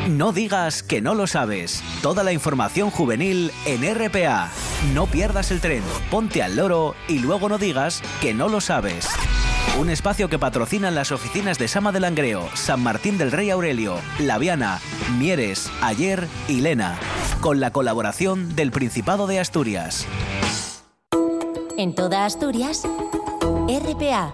No 0.07 0.31
digas 0.31 0.83
que 0.83 1.01
no 1.01 1.15
lo 1.15 1.27
sabes. 1.27 1.83
Toda 2.01 2.23
la 2.23 2.31
información 2.31 2.89
juvenil 2.91 3.51
en 3.65 3.83
RPA. 3.83 4.49
No 4.93 5.05
pierdas 5.05 5.51
el 5.51 5.59
tren, 5.59 5.83
ponte 6.09 6.41
al 6.41 6.55
loro 6.55 6.95
y 7.09 7.19
luego 7.19 7.49
no 7.49 7.57
digas 7.57 8.01
que 8.21 8.33
no 8.33 8.47
lo 8.47 8.61
sabes. 8.61 9.09
Un 9.77 9.89
espacio 9.89 10.29
que 10.29 10.39
patrocinan 10.39 10.95
las 10.95 11.11
oficinas 11.11 11.59
de 11.59 11.67
Sama 11.67 11.91
del 11.91 12.03
Langreo, 12.03 12.49
San 12.55 12.81
Martín 12.81 13.17
del 13.17 13.31
Rey 13.31 13.49
Aurelio, 13.49 13.99
Laviana, 14.17 14.79
Mieres, 15.19 15.69
Ayer 15.81 16.27
y 16.47 16.61
Lena, 16.61 16.97
con 17.41 17.59
la 17.59 17.71
colaboración 17.71 18.55
del 18.55 18.71
Principado 18.71 19.27
de 19.27 19.39
Asturias. 19.39 20.07
En 21.77 21.93
toda 21.93 22.25
Asturias, 22.25 22.83
RPA 23.67 24.33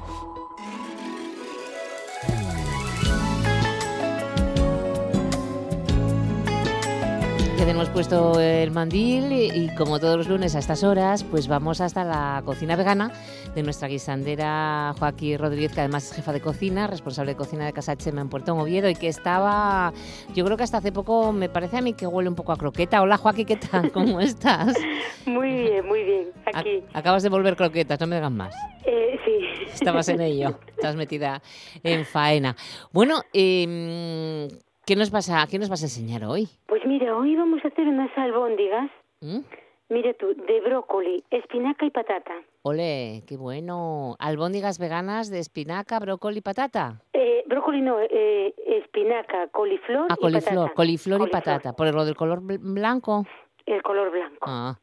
tenemos 7.66 7.88
puesto 7.88 8.42
el 8.42 8.72
mandil 8.72 9.32
y, 9.32 9.74
como 9.78 9.98
todos 9.98 10.18
los 10.18 10.28
lunes 10.28 10.54
a 10.54 10.60
estas 10.60 10.84
horas, 10.84 11.24
pues 11.24 11.48
vamos 11.48 11.80
hasta 11.80 12.04
la 12.04 12.42
cocina 12.44 12.76
vegana 12.76 13.14
de 13.56 13.64
nuestra 13.64 13.88
guisandera 13.88 14.94
Joaquín 15.00 15.40
Rodríguez, 15.40 15.72
que 15.72 15.80
además 15.80 16.04
es 16.04 16.14
jefa 16.14 16.34
de 16.34 16.42
cocina, 16.42 16.88
responsable 16.88 17.32
de 17.32 17.38
cocina 17.38 17.66
de 17.66 17.72
Casa 17.72 17.96
Chema 17.96 18.20
en 18.20 18.28
Puerto 18.28 18.54
Oviedo 18.54 18.90
y 18.90 18.96
que 18.96 19.08
estaba, 19.08 19.94
yo 20.36 20.44
creo 20.44 20.58
que 20.58 20.64
hasta 20.64 20.80
hace 20.80 20.92
poco 20.92 21.32
me 21.32 21.48
parece 21.48 21.78
a 21.78 21.82
mí 21.82 21.94
que 21.94 22.06
huele 22.06 22.28
un 22.28 22.36
poco 22.36 22.52
a 22.52 22.58
croqueta. 22.58 23.02
Hola 23.02 23.16
Joaquín, 23.16 23.46
¿qué 23.46 23.56
tal? 23.56 23.94
¿Cómo 23.94 24.20
estás? 24.20 24.76
Muy 25.26 25.50
bien, 25.50 25.88
muy 25.88 26.04
bien, 26.04 26.32
aquí. 26.54 26.84
acabas 26.92 27.24
de 27.24 27.30
volver 27.30 27.56
croquetas, 27.56 27.98
no 27.98 28.08
me 28.08 28.18
digas 28.18 28.32
más. 28.32 28.54
Eh, 28.86 29.18
sí. 29.24 29.72
Estabas 29.74 30.10
en 30.10 30.20
ello, 30.20 30.60
estás 30.68 30.98
metida 30.98 31.42
en 31.82 32.04
faena. 32.04 32.58
Bueno, 32.92 33.22
eh, 33.32 34.50
¿Qué 34.86 34.98
nos, 34.98 35.12
vas 35.12 35.30
a, 35.30 35.48
¿Qué 35.48 35.60
nos 35.60 35.70
vas 35.70 35.82
a 35.82 35.86
enseñar 35.86 36.26
hoy? 36.26 36.50
Pues 36.66 36.86
mira, 36.86 37.16
hoy 37.16 37.38
vamos 37.38 37.64
a 37.64 37.70
hacer 37.70 37.88
unas 37.88 38.10
albóndigas. 38.18 38.92
¿Mm? 39.22 39.40
Mira 39.88 40.14
tú, 40.14 40.36
de 40.36 40.60
brócoli, 40.60 41.24
espinaca 41.32 41.86
y 41.86 41.90
patata. 41.90 42.34
Ole, 42.64 43.24
qué 43.26 43.38
bueno. 43.38 44.18
¿Albóndigas 44.20 44.80
veganas 44.80 45.30
de 45.30 45.40
espinaca, 45.40 46.00
brócoli 46.00 46.40
y 46.40 46.42
patata? 46.42 47.02
Eh, 47.14 47.46
brócoli 47.48 47.80
no, 47.80 47.98
eh, 48.02 48.54
espinaca, 48.68 49.48
coliflor 49.50 50.08
ah, 50.10 50.18
coliflor, 50.18 50.74
Coliflor 50.74 51.28
y 51.28 51.32
patata. 51.32 51.72
¿Por 51.74 51.94
lo 51.94 52.04
del 52.04 52.16
color 52.16 52.42
blanco? 52.42 53.26
El 53.66 53.82
color 53.84 54.12
blanco. 54.12 54.46
Ah. 54.48 54.80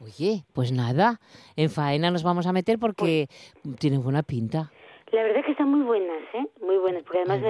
Oye, 0.00 0.44
pues 0.52 0.72
nada, 0.72 1.20
en 1.56 1.70
faena 1.70 2.10
nos 2.10 2.24
vamos 2.24 2.46
a 2.46 2.52
meter 2.52 2.78
porque 2.78 3.28
pues 3.62 3.76
tiene 3.76 3.98
buena 3.98 4.22
pinta. 4.22 4.72
La 5.12 5.22
verdad 5.22 5.40
es 5.40 5.44
que 5.44 5.52
están 5.52 5.68
muy 5.68 5.82
buenas, 5.82 6.22
¿eh? 6.32 6.46
Muy 6.62 6.78
buenas, 6.78 7.02
porque 7.02 7.18
además 7.18 7.42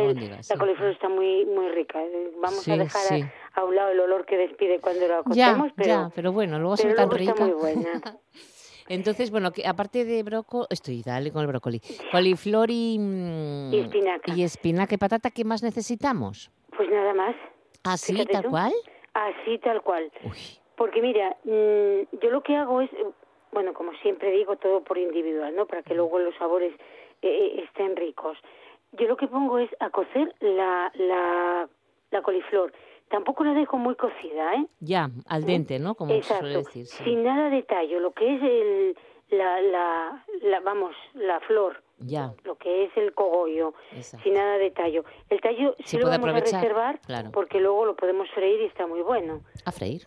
la 0.49 0.57
coliflor 0.57 0.91
está 0.91 1.09
muy 1.09 1.47
muy 1.47 1.69
rica. 1.69 2.01
Vamos 2.41 2.67
a 2.69 2.77
dejar 2.77 3.31
a, 3.55 3.65
un 3.65 3.77
lado 3.77 3.91
el 3.91 4.01
olor 4.01 4.27
que 4.27 4.37
despide 4.37 4.81
cuando 4.81 5.07
lo 5.07 5.23
cocemos, 5.23 5.71
pero... 5.77 5.89
Ya, 5.89 6.11
pero 6.13 6.33
bueno, 6.33 6.59
luego 6.59 6.77
son 6.77 6.95
tan 6.97 7.09
ricas. 7.11 7.39
muy 7.39 7.53
buena. 7.53 8.03
Entonces, 8.89 9.31
bueno, 9.31 9.53
que 9.53 9.65
aparte 9.65 10.05
de 10.05 10.25
brócoli, 10.25 10.67
estoy, 10.71 11.03
dale 11.07 11.31
con 11.31 11.43
el 11.43 11.47
brócoli, 11.47 11.81
coliflor 12.11 12.69
y, 12.69 12.99
mm, 12.99 13.73
y 13.73 13.79
espinaca. 13.79 14.35
Y 14.35 14.43
espinaca 14.43 14.95
y 14.97 14.99
patata, 14.99 15.31
¿qué 15.31 15.45
más 15.45 15.63
necesitamos? 15.63 16.51
Pues 16.77 16.91
nada 16.91 17.15
más. 17.15 17.37
¿Así, 17.85 18.27
tal 18.27 18.51
cual? 18.51 18.73
Así, 19.15 19.59
tal 19.59 19.83
cual. 19.83 20.11
Porque 20.77 21.01
mira, 21.01 21.37
mm, 21.45 22.19
yo 22.21 22.31
lo 22.31 22.43
que 22.43 22.57
hago 22.57 22.81
es, 22.81 22.91
bueno, 23.53 23.73
como 23.73 23.93
siempre 24.03 24.33
digo, 24.33 24.57
todo 24.57 24.83
por 24.83 24.99
individual, 24.99 25.55
¿no? 25.55 25.67
Para 25.67 25.85
que 25.85 25.95
luego 25.95 26.19
los 26.19 26.35
sabores 26.35 26.75
eh, 27.23 27.65
estén 27.65 27.97
ricos. 27.97 28.37
Yo 28.93 29.07
lo 29.07 29.17
que 29.17 29.27
pongo 29.27 29.59
es 29.59 29.71
a 29.81 29.91
cocer 29.91 30.35
la, 30.41 30.93
la, 30.95 31.69
la 32.11 32.23
coliflor. 32.23 32.73
Tampoco 33.09 33.45
la 33.45 33.53
dejo 33.55 33.77
muy 33.77 33.95
cocida, 33.95 34.55
¿eh? 34.55 34.67
Ya, 34.81 35.11
al 35.29 35.45
dente, 35.45 35.79
¿no? 35.79 35.95
Como 35.95 36.13
Exacto. 36.15 36.45
suele 36.45 36.59
decir. 36.59 36.87
Sin 36.87 37.25
nada 37.25 37.51
de 37.51 37.63
tallo. 37.63 38.01
Lo 38.01 38.13
que 38.13 38.35
es 38.35 38.43
el, 38.43 38.97
la, 39.31 39.61
la, 39.61 40.25
la, 40.43 40.61
vamos, 40.61 40.95
la 41.15 41.41
flor. 41.41 41.83
Ya. 41.99 42.33
Lo 42.45 42.57
que 42.57 42.85
es 42.85 42.97
el 42.97 43.15
cogollo. 43.15 43.75
sin 44.01 44.35
nada 44.35 44.59
de 44.59 44.71
tallo. 44.71 45.05
El 45.29 45.41
tallo 45.41 45.75
sí 45.85 45.99
lo 45.99 46.09
vamos 46.09 46.29
a 46.29 46.33
reservar 46.33 47.01
porque 47.33 47.61
luego 47.61 47.85
lo 47.87 47.97
podemos 47.97 48.29
freír 48.31 48.63
y 48.63 48.65
está 48.65 48.87
muy 48.87 49.03
bueno. 49.03 49.43
¿A 49.65 49.73
freír? 49.73 50.07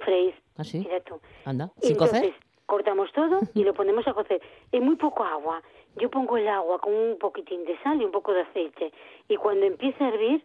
Freír. 0.00 0.34
¿Ah, 0.56 0.64
sí? 0.64 0.78
Exacto. 0.78 1.20
Anda, 1.44 1.70
¿sin 1.80 1.96
cocer? 1.96 2.34
cortamos 2.66 3.12
todo 3.12 3.40
y 3.54 3.64
lo 3.64 3.74
ponemos 3.74 4.08
a 4.08 4.14
cocer. 4.14 4.40
En 4.72 4.84
muy 4.84 4.96
poco 4.96 5.22
agua. 5.22 5.62
Yo 5.96 6.10
pongo 6.10 6.36
el 6.36 6.48
agua 6.48 6.78
con 6.80 6.94
un 6.94 7.18
poquitín 7.18 7.64
de 7.64 7.78
sal 7.82 8.00
y 8.00 8.04
un 8.04 8.10
poco 8.12 8.32
de 8.32 8.42
aceite. 8.42 8.92
Y 9.28 9.36
cuando 9.36 9.66
empiece 9.66 10.02
a 10.02 10.08
hervir, 10.08 10.44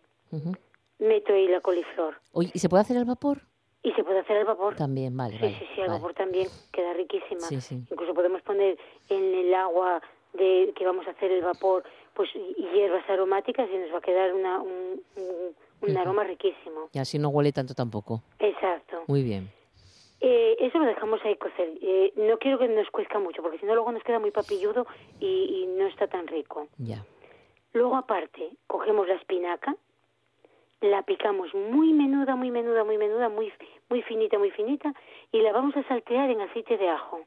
meto 0.99 1.33
ahí 1.33 1.47
la 1.47 1.61
coliflor. 1.61 2.15
Oye, 2.33 2.51
¿y 2.53 2.59
se 2.59 2.69
puede 2.69 2.81
hacer 2.81 2.97
al 2.97 3.05
vapor? 3.05 3.41
Y 3.83 3.91
se 3.93 4.03
puede 4.03 4.19
hacer 4.19 4.37
al 4.37 4.45
vapor. 4.45 4.75
También, 4.75 5.15
vale, 5.15 5.35
sí, 5.37 5.41
vale. 5.43 5.55
Sí, 5.59 5.65
sí, 5.75 5.81
al 5.81 5.87
vale. 5.87 5.99
vapor 5.99 6.13
también 6.15 6.47
queda 6.73 6.93
riquísima. 6.93 7.41
Sí, 7.41 7.61
sí. 7.61 7.75
Incluso 7.89 8.13
podemos 8.13 8.41
poner 8.41 8.77
en 9.09 9.33
el 9.35 9.53
agua 9.53 10.01
de 10.33 10.73
que 10.75 10.85
vamos 10.85 11.07
a 11.07 11.11
hacer 11.11 11.31
el 11.31 11.41
vapor, 11.43 11.83
pues 12.13 12.29
hierbas 12.73 13.09
aromáticas 13.09 13.69
y 13.73 13.77
nos 13.77 13.93
va 13.93 13.99
a 13.99 14.01
quedar 14.01 14.33
una, 14.33 14.61
un, 14.61 15.01
un- 15.81 15.97
aroma 15.97 16.23
riquísimo. 16.25 16.89
Y 16.91 16.99
así 16.99 17.17
no 17.19 17.29
huele 17.29 17.51
tanto 17.53 17.73
tampoco. 17.73 18.21
Exacto. 18.39 19.03
Muy 19.07 19.23
bien. 19.23 19.49
Eh, 20.19 20.55
eso 20.59 20.79
lo 20.79 20.85
dejamos 20.85 21.23
ahí 21.23 21.35
cocer. 21.35 21.69
Eh, 21.81 22.13
no 22.15 22.37
quiero 22.39 22.57
que 22.57 22.67
nos 22.67 22.89
cuezca 22.89 23.19
mucho, 23.19 23.41
porque 23.41 23.59
si 23.59 23.65
no 23.65 23.75
luego 23.75 23.91
nos 23.91 24.03
queda 24.03 24.19
muy 24.19 24.31
papilludo 24.31 24.87
y, 25.19 25.63
y 25.63 25.67
no 25.77 25.85
está 25.87 26.07
tan 26.07 26.27
rico. 26.27 26.67
Ya. 26.77 27.05
Luego 27.73 27.95
aparte, 27.95 28.49
cogemos 28.65 29.07
la 29.07 29.15
espinaca, 29.15 29.75
la 30.81 31.03
picamos 31.03 31.53
muy 31.53 31.93
menuda, 31.93 32.35
muy 32.35 32.51
menuda, 32.51 32.83
muy 32.83 32.97
menuda, 32.97 33.29
muy, 33.29 33.51
muy 33.89 34.01
finita, 34.03 34.37
muy 34.39 34.51
finita, 34.51 34.93
y 35.31 35.41
la 35.41 35.51
vamos 35.51 35.75
a 35.75 35.83
saltear 35.87 36.29
en 36.31 36.41
aceite 36.41 36.77
de 36.77 36.89
ajo. 36.89 37.21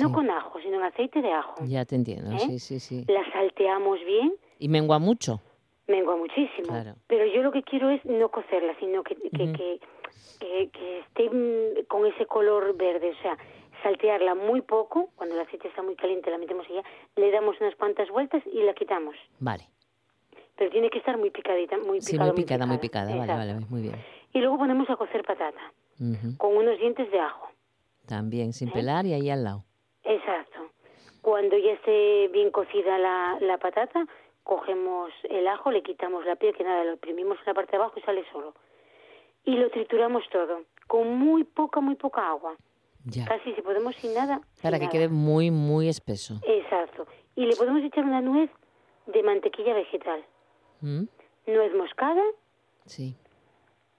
No 0.00 0.10
con 0.12 0.28
ajo, 0.30 0.58
sino 0.60 0.78
en 0.78 0.82
aceite 0.82 1.22
de 1.22 1.30
ajo. 1.32 1.54
Ya 1.64 1.84
te 1.84 1.94
entiendo, 1.94 2.32
¿Eh? 2.32 2.40
sí, 2.40 2.58
sí, 2.58 2.80
sí. 2.80 3.04
La 3.06 3.22
salteamos 3.32 4.00
bien, 4.04 4.34
¿Y 4.58 4.68
mengua 4.68 4.98
mucho? 4.98 5.40
mengua 5.86 6.16
muchísimo. 6.16 6.66
Claro. 6.66 6.96
Pero 7.06 7.26
yo 7.26 7.42
lo 7.42 7.52
que 7.52 7.62
quiero 7.62 7.90
es 7.90 8.04
no 8.04 8.28
cocerla, 8.28 8.74
sino 8.80 9.04
que, 9.04 9.14
que, 9.14 9.52
que, 9.52 9.80
que- 10.40 10.68
que 10.70 10.98
esté 11.00 11.30
mm, 11.30 11.86
con 11.88 12.06
ese 12.06 12.26
color 12.26 12.76
verde. 12.76 13.10
O 13.18 13.22
sea, 13.22 13.36
saltearla 13.82 14.34
muy 14.34 14.62
poco, 14.62 15.10
cuando 15.16 15.34
el 15.34 15.40
aceite 15.42 15.68
está 15.68 15.82
muy 15.82 15.94
caliente 15.96 16.30
la 16.30 16.38
metemos 16.38 16.66
allá, 16.68 16.82
le 17.16 17.30
damos 17.30 17.60
unas 17.60 17.74
cuantas 17.76 18.08
vueltas 18.10 18.42
y 18.46 18.62
la 18.62 18.74
quitamos. 18.74 19.14
Vale. 19.40 19.64
Pero 20.56 20.70
tiene 20.70 20.88
que 20.90 20.98
estar 20.98 21.18
muy 21.18 21.30
picadita, 21.30 21.76
muy 21.78 22.00
Sí, 22.00 22.12
picada. 22.12 22.32
muy 22.32 22.42
picada, 22.42 22.66
muy 22.66 22.78
picada. 22.78 23.14
Vale, 23.16 23.32
vale, 23.32 23.54
muy 23.68 23.82
bien. 23.82 23.96
Y 24.32 24.38
luego 24.40 24.56
ponemos 24.58 24.88
a 24.90 24.96
cocer 24.96 25.22
patata, 25.24 25.60
con 26.38 26.56
unos 26.56 26.78
dientes 26.78 27.10
de 27.10 27.20
ajo. 27.20 27.48
También, 28.06 28.50
¿Eh? 28.50 28.52
sin 28.52 28.70
pelar 28.70 29.04
y 29.06 29.12
ahí 29.14 29.28
al 29.30 29.44
lado. 29.44 29.64
Exacto. 30.04 30.60
Cuando 31.22 31.58
ya 31.58 31.72
esté 31.72 32.28
bien 32.28 32.50
cocida 32.50 32.98
la, 32.98 33.36
la 33.40 33.58
patata, 33.58 34.06
cogemos 34.44 35.10
el 35.28 35.46
ajo, 35.48 35.70
le 35.70 35.82
quitamos 35.82 36.24
la 36.24 36.36
piel, 36.36 36.54
que 36.54 36.64
nada, 36.64 36.84
lo 36.84 36.92
imprimimos 36.92 37.36
en 37.38 37.44
la 37.46 37.54
parte 37.54 37.72
de 37.72 37.78
abajo 37.78 37.98
y 37.98 38.02
sale 38.02 38.24
solo. 38.32 38.54
Y 39.46 39.52
lo 39.56 39.70
trituramos 39.70 40.22
todo, 40.30 40.62
con 40.86 41.18
muy 41.18 41.44
poca, 41.44 41.80
muy 41.80 41.94
poca 41.94 42.28
agua. 42.28 42.54
Ya. 43.06 43.24
Casi 43.24 43.54
si 43.54 43.62
podemos 43.62 43.94
sin 43.96 44.12
nada. 44.14 44.40
Para 44.62 44.76
sin 44.76 44.80
que 44.80 44.86
nada. 44.86 44.90
quede 44.90 45.08
muy, 45.08 45.50
muy 45.50 45.88
espeso. 45.88 46.34
Exacto. 46.46 47.06
Y 47.36 47.46
le 47.46 47.56
podemos 47.56 47.82
echar 47.82 48.04
una 48.04 48.20
nuez 48.20 48.50
de 49.06 49.22
mantequilla 49.22 49.72
vegetal. 49.74 50.24
¿Mm? 50.80 51.04
Nuez 51.46 51.74
moscada 51.74 52.22
Sí. 52.86 53.16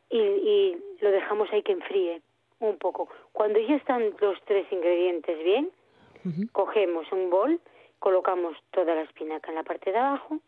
y, 0.09 0.17
y 0.17 0.77
lo 1.01 1.11
dejamos 1.11 1.49
ahí 1.51 1.63
que 1.63 1.71
enfríe 1.71 2.21
un 2.59 2.77
poco. 2.77 3.07
Cuando 3.31 3.59
ya 3.59 3.75
están 3.75 4.13
los 4.19 4.37
tres 4.45 4.65
ingredientes 4.71 5.37
bien, 5.43 5.69
cogemos 6.51 7.09
un 7.13 7.29
bol, 7.29 7.61
colocamos 7.99 8.57
toda 8.71 8.93
la 8.95 9.03
espinaca 9.03 9.49
en 9.49 9.55
la 9.55 9.63
parte 9.63 9.91
de 9.91 9.97
abajo 9.97 10.39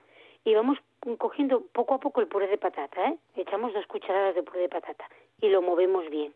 y 0.43 0.53
vamos 0.53 0.77
cogiendo 1.17 1.61
poco 1.73 1.93
a 1.95 1.99
poco 1.99 2.21
el 2.21 2.27
puré 2.27 2.47
de 2.47 2.57
patata, 2.57 3.09
¿eh? 3.09 3.17
Echamos 3.35 3.73
dos 3.73 3.85
cucharadas 3.87 4.35
de 4.35 4.43
puré 4.43 4.61
de 4.61 4.69
patata 4.69 5.05
y 5.41 5.49
lo 5.49 5.61
movemos 5.61 6.09
bien. 6.09 6.33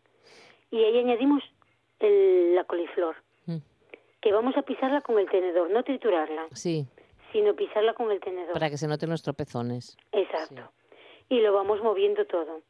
Y 0.70 0.82
ahí 0.84 0.98
añadimos 0.98 1.42
el- 2.00 2.54
la 2.54 2.64
coliflor, 2.64 3.16
Mm. 3.46 3.58
que 4.20 4.32
vamos 4.32 4.56
a 4.56 4.62
pisarla 4.62 5.00
con 5.02 5.18
el 5.18 5.28
tenedor, 5.28 5.70
no 5.70 5.82
triturarla, 5.84 6.46
Sí, 6.52 6.86
sino 7.32 7.54
pisarla 7.54 7.94
con 7.94 8.10
el 8.10 8.20
tenedor. 8.20 8.52
para 8.52 8.70
que 8.70 8.76
se 8.78 8.88
noten 8.88 9.10
los 9.10 9.22
tropezones. 9.22 9.96
Exacto. 10.12 10.70
Y 11.28 11.40
lo 11.40 11.52
vamos 11.52 11.82
moviendo 11.82 12.24
todo. 12.26 12.60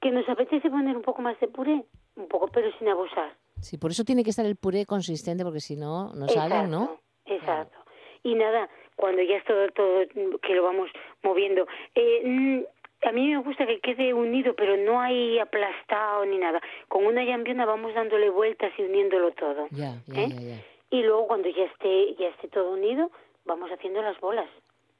¿Que 0.00 0.10
nos 0.10 0.28
apetece 0.28 0.68
poner 0.70 0.96
un 0.96 1.02
poco 1.02 1.22
más 1.22 1.38
de 1.40 1.48
puré? 1.48 1.84
Un 2.16 2.28
poco, 2.28 2.48
pero 2.48 2.70
sin 2.78 2.88
abusar. 2.88 3.34
Sí, 3.60 3.78
por 3.78 3.90
eso 3.90 4.04
tiene 4.04 4.22
que 4.24 4.30
estar 4.30 4.44
el 4.46 4.56
puré 4.56 4.84
consistente, 4.86 5.42
porque 5.44 5.60
si 5.60 5.76
no, 5.76 6.12
no 6.14 6.28
salen, 6.28 6.70
¿no? 6.70 6.98
Exacto. 7.24 7.78
Y 8.22 8.34
nada, 8.34 8.68
cuando 8.96 9.22
ya 9.22 9.36
es 9.36 9.44
todo, 9.44 9.68
todo 9.68 10.06
que 10.42 10.54
lo 10.54 10.62
vamos 10.62 10.90
moviendo. 11.22 11.66
Eh, 11.94 12.22
mm, 12.24 12.60
a 13.06 13.12
mí 13.12 13.28
me 13.28 13.38
gusta 13.38 13.66
que 13.66 13.80
quede 13.80 14.14
unido, 14.14 14.54
pero 14.54 14.76
no 14.76 15.00
hay 15.00 15.38
aplastado 15.38 16.24
ni 16.24 16.38
nada. 16.38 16.60
Con 16.88 17.06
una 17.06 17.24
llambiona 17.24 17.66
vamos 17.66 17.94
dándole 17.94 18.30
vueltas 18.30 18.72
y 18.78 18.82
uniéndolo 18.82 19.32
todo. 19.32 19.68
Ya, 19.70 19.94
ya, 20.06 20.22
¿Eh? 20.22 20.28
ya, 20.28 20.40
ya. 20.40 20.64
Y 20.90 21.02
luego 21.02 21.26
cuando 21.26 21.48
ya 21.48 21.64
esté, 21.64 22.14
ya 22.14 22.28
esté 22.28 22.48
todo 22.48 22.72
unido, 22.72 23.10
vamos 23.44 23.70
haciendo 23.70 24.02
las 24.02 24.18
bolas. 24.20 24.48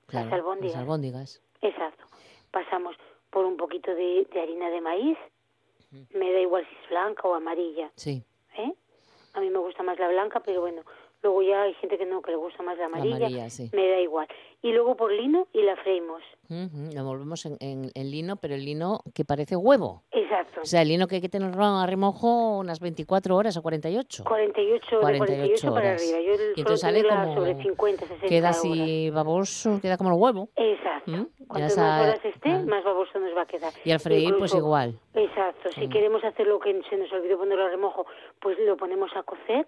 Claro, 0.07 0.27
las 0.27 0.35
albóndigas. 0.35 0.75
Las 0.75 0.83
albóndigas. 0.83 1.43
Exacto. 1.63 2.05
Pasamos 2.51 2.97
por 3.31 3.45
un 3.45 3.57
poquito 3.57 3.95
de, 3.95 4.27
de 4.33 4.41
harina 4.41 4.71
de 4.71 4.81
maíz. 4.81 5.19
Me 6.13 6.33
da 6.33 6.41
igual 6.41 6.67
si 6.69 6.75
es 6.75 6.91
blanca 6.91 7.27
o 7.27 7.35
amarilla. 7.35 7.91
Sí, 7.95 8.23
¿eh? 8.59 8.73
A 9.35 9.41
mí 9.41 9.51
me 9.51 9.59
gusta 9.59 9.83
más 9.83 9.99
la 9.99 10.09
blanca, 10.09 10.41
pero 10.41 10.61
bueno, 10.61 10.83
luego 11.23 11.43
ya 11.43 11.63
hay 11.63 11.75
gente 11.75 11.99
que 11.99 12.07
no, 12.07 12.23
que 12.23 12.31
le 12.31 12.37
gusta 12.37 12.63
más 12.63 12.77
la 12.77 12.83
la 12.83 12.87
amarilla. 12.87 13.17
amarilla, 13.17 13.51
sí. 13.51 13.71
Me 13.73 13.89
da 13.89 14.01
igual. 14.01 14.27
Y 14.63 14.73
luego 14.73 14.97
por 14.97 15.13
lino 15.13 15.47
y 15.53 15.63
la 15.63 15.77
freímos. 15.77 16.23
Ujú, 16.49 16.91
Lo 16.95 17.05
volvemos 17.05 17.45
en, 17.47 17.57
en- 17.61 17.91
en 17.95 18.11
lino, 18.11 18.37
pero 18.37 18.55
el 18.55 18.65
lino 18.65 19.01
que 19.15 19.25
parece 19.25 19.57
huevo. 19.57 20.03
Exacto. 20.13 20.61
O 20.63 20.65
sea, 20.65 20.83
el 20.83 20.89
lino 20.89 21.07
que 21.07 21.17
hay 21.17 21.21
que 21.21 21.29
tenerlo 21.29 21.65
a 21.65 21.87
remojo 21.87 22.59
unas 22.59 22.81
24 22.81 23.37
horas 23.37 23.57
o 23.57 23.63
48. 23.63 24.25
48, 24.25 24.97
de 24.97 25.01
48 25.03 25.69
para 25.75 25.89
horas. 25.89 26.03
arriba. 26.03 26.21
Yo 26.21 26.43
Y 26.57 26.61
entonces 26.61 26.81
sale 26.81 27.03
como... 27.07 27.35
sobre 27.35 27.55
50, 27.63 28.07
60 28.07 28.27
Queda 28.29 28.49
horas. 28.49 28.59
así 28.59 29.11
baboso, 29.11 29.79
queda 29.81 29.97
como 29.97 30.11
el 30.11 30.17
huevo. 30.21 30.49
Exacto. 30.57 31.11
¿Mm? 31.11 31.27
Cuanto 31.49 31.77
más 31.77 32.03
horas 32.03 32.25
esté, 32.25 32.51
ah. 32.51 32.65
más 32.67 32.85
baboso 32.85 33.19
nos 33.19 33.37
va 33.37 33.43
a 33.43 33.47
quedar. 33.47 33.73
Y 33.85 33.91
al 33.91 34.01
freír, 34.01 34.31
pues 34.39 34.53
Incluso- 34.53 34.59
igual. 34.59 34.99
Exacto. 35.15 35.71
Si 35.73 35.87
Mm. 35.87 35.91
queremos 35.91 36.25
hacer 36.25 36.47
lo 36.47 36.59
que 36.59 36.81
se 36.89 36.97
nos 36.97 37.13
olvidó 37.13 37.39
ponerlo 37.39 37.65
a 37.65 37.69
remojo, 37.69 38.07
pues 38.41 38.59
lo 38.61 38.77
ponemos 38.77 39.11
a 39.17 39.23
cocer 39.23 39.67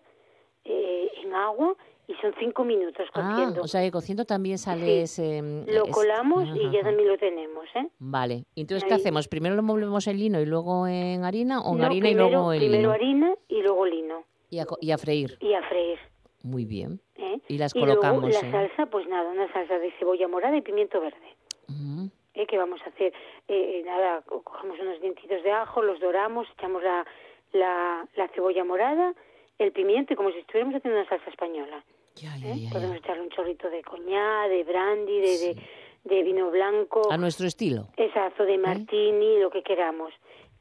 eh, 0.68 1.10
en 1.24 1.34
agua 1.34 1.74
y 2.06 2.14
son 2.16 2.32
cinco 2.38 2.64
minutos 2.64 3.06
Ah, 3.14 3.30
cociendo. 3.34 3.62
o 3.62 3.66
sea 3.68 3.82
que 3.82 3.90
cociendo 3.90 4.24
también 4.24 4.56
sale 4.58 5.06
Sí. 5.06 5.22
ese... 5.22 5.42
mm, 5.42 5.64
lo 5.68 5.84
es- 5.86 5.90
colamos 5.94 6.44
y 6.44 6.50
Ajá, 6.50 6.72
ya 6.72 6.80
ajá. 6.80 6.88
también 6.88 7.08
lo 7.08 7.18
tenemos, 7.18 7.64
¿eh? 7.74 7.88
Vale. 7.98 8.44
Entonces, 8.56 8.84
¿qué 8.84 8.94
Ahí. 8.94 9.00
hacemos? 9.00 9.28
¿Primero 9.28 9.54
lo 9.56 9.62
movemos 9.62 10.06
en 10.06 10.18
lino 10.18 10.40
y 10.40 10.46
luego 10.46 10.86
en 10.86 11.24
harina? 11.24 11.60
¿O 11.60 11.72
en 11.72 11.78
No, 11.80 11.86
harina 11.86 12.00
primero, 12.06 12.28
y 12.28 12.30
luego 12.30 12.52
en 12.52 12.58
primero 12.60 12.78
lino? 12.80 12.92
harina 12.92 13.34
y 13.48 13.62
luego 13.62 13.86
lino. 13.86 14.24
Y 14.50 14.58
a, 14.60 14.66
y 14.80 14.90
a 14.92 14.98
freír. 14.98 15.36
Y 15.40 15.52
a 15.52 15.62
freír. 15.68 15.98
Muy 16.42 16.64
bien. 16.64 17.00
¿eh? 17.16 17.40
Y 17.48 17.58
las 17.58 17.74
y 17.74 17.80
luego 17.80 18.00
colocamos, 18.00 18.32
la 18.32 18.48
¿eh? 18.48 18.50
salsa, 18.50 18.86
pues 18.86 19.06
nada, 19.08 19.28
una 19.30 19.52
salsa 19.52 19.78
de 19.78 19.90
cebolla 19.98 20.28
morada 20.28 20.56
y 20.56 20.62
pimiento 20.62 21.00
verde. 21.00 21.36
Ujú. 21.68 22.10
¿eh? 22.34 22.46
que 22.46 22.56
vamos 22.56 22.80
a 22.86 22.88
hacer? 22.90 23.12
Eh, 23.48 23.82
nada, 23.84 24.22
co- 24.22 24.42
cogemos 24.42 24.78
unos 24.80 25.00
dientitos 25.02 25.42
de 25.42 25.50
ajo, 25.52 25.82
los 25.82 26.00
doramos, 26.00 26.46
echamos 26.56 26.82
la, 26.82 27.04
la, 27.52 28.06
la 28.16 28.28
cebolla 28.28 28.64
morada, 28.64 29.12
el 29.58 29.72
pimiento 29.72 30.12
y 30.12 30.16
como 30.16 30.30
si 30.30 30.38
estuviéramos 30.38 30.76
haciendo 30.76 31.00
una 31.00 31.08
salsa 31.08 31.30
española. 31.30 31.84
Ya, 32.14 32.36
ya, 32.36 32.48
¿eh? 32.48 32.58
ya, 32.64 32.70
Podemos 32.70 32.96
echarle 32.96 33.22
un 33.22 33.30
chorrito 33.30 33.68
de 33.70 33.82
coñac, 33.82 34.48
de 34.48 34.64
brandy, 34.64 35.20
de, 35.20 35.38
de, 35.38 35.56
de 36.04 36.22
vino 36.22 36.50
blanco. 36.50 37.10
A 37.12 37.16
nuestro 37.16 37.46
estilo. 37.46 37.88
Exacto, 37.96 38.44
de 38.44 38.58
martini, 38.58 39.38
lo 39.38 39.50
que 39.50 39.62
queramos. 39.62 40.12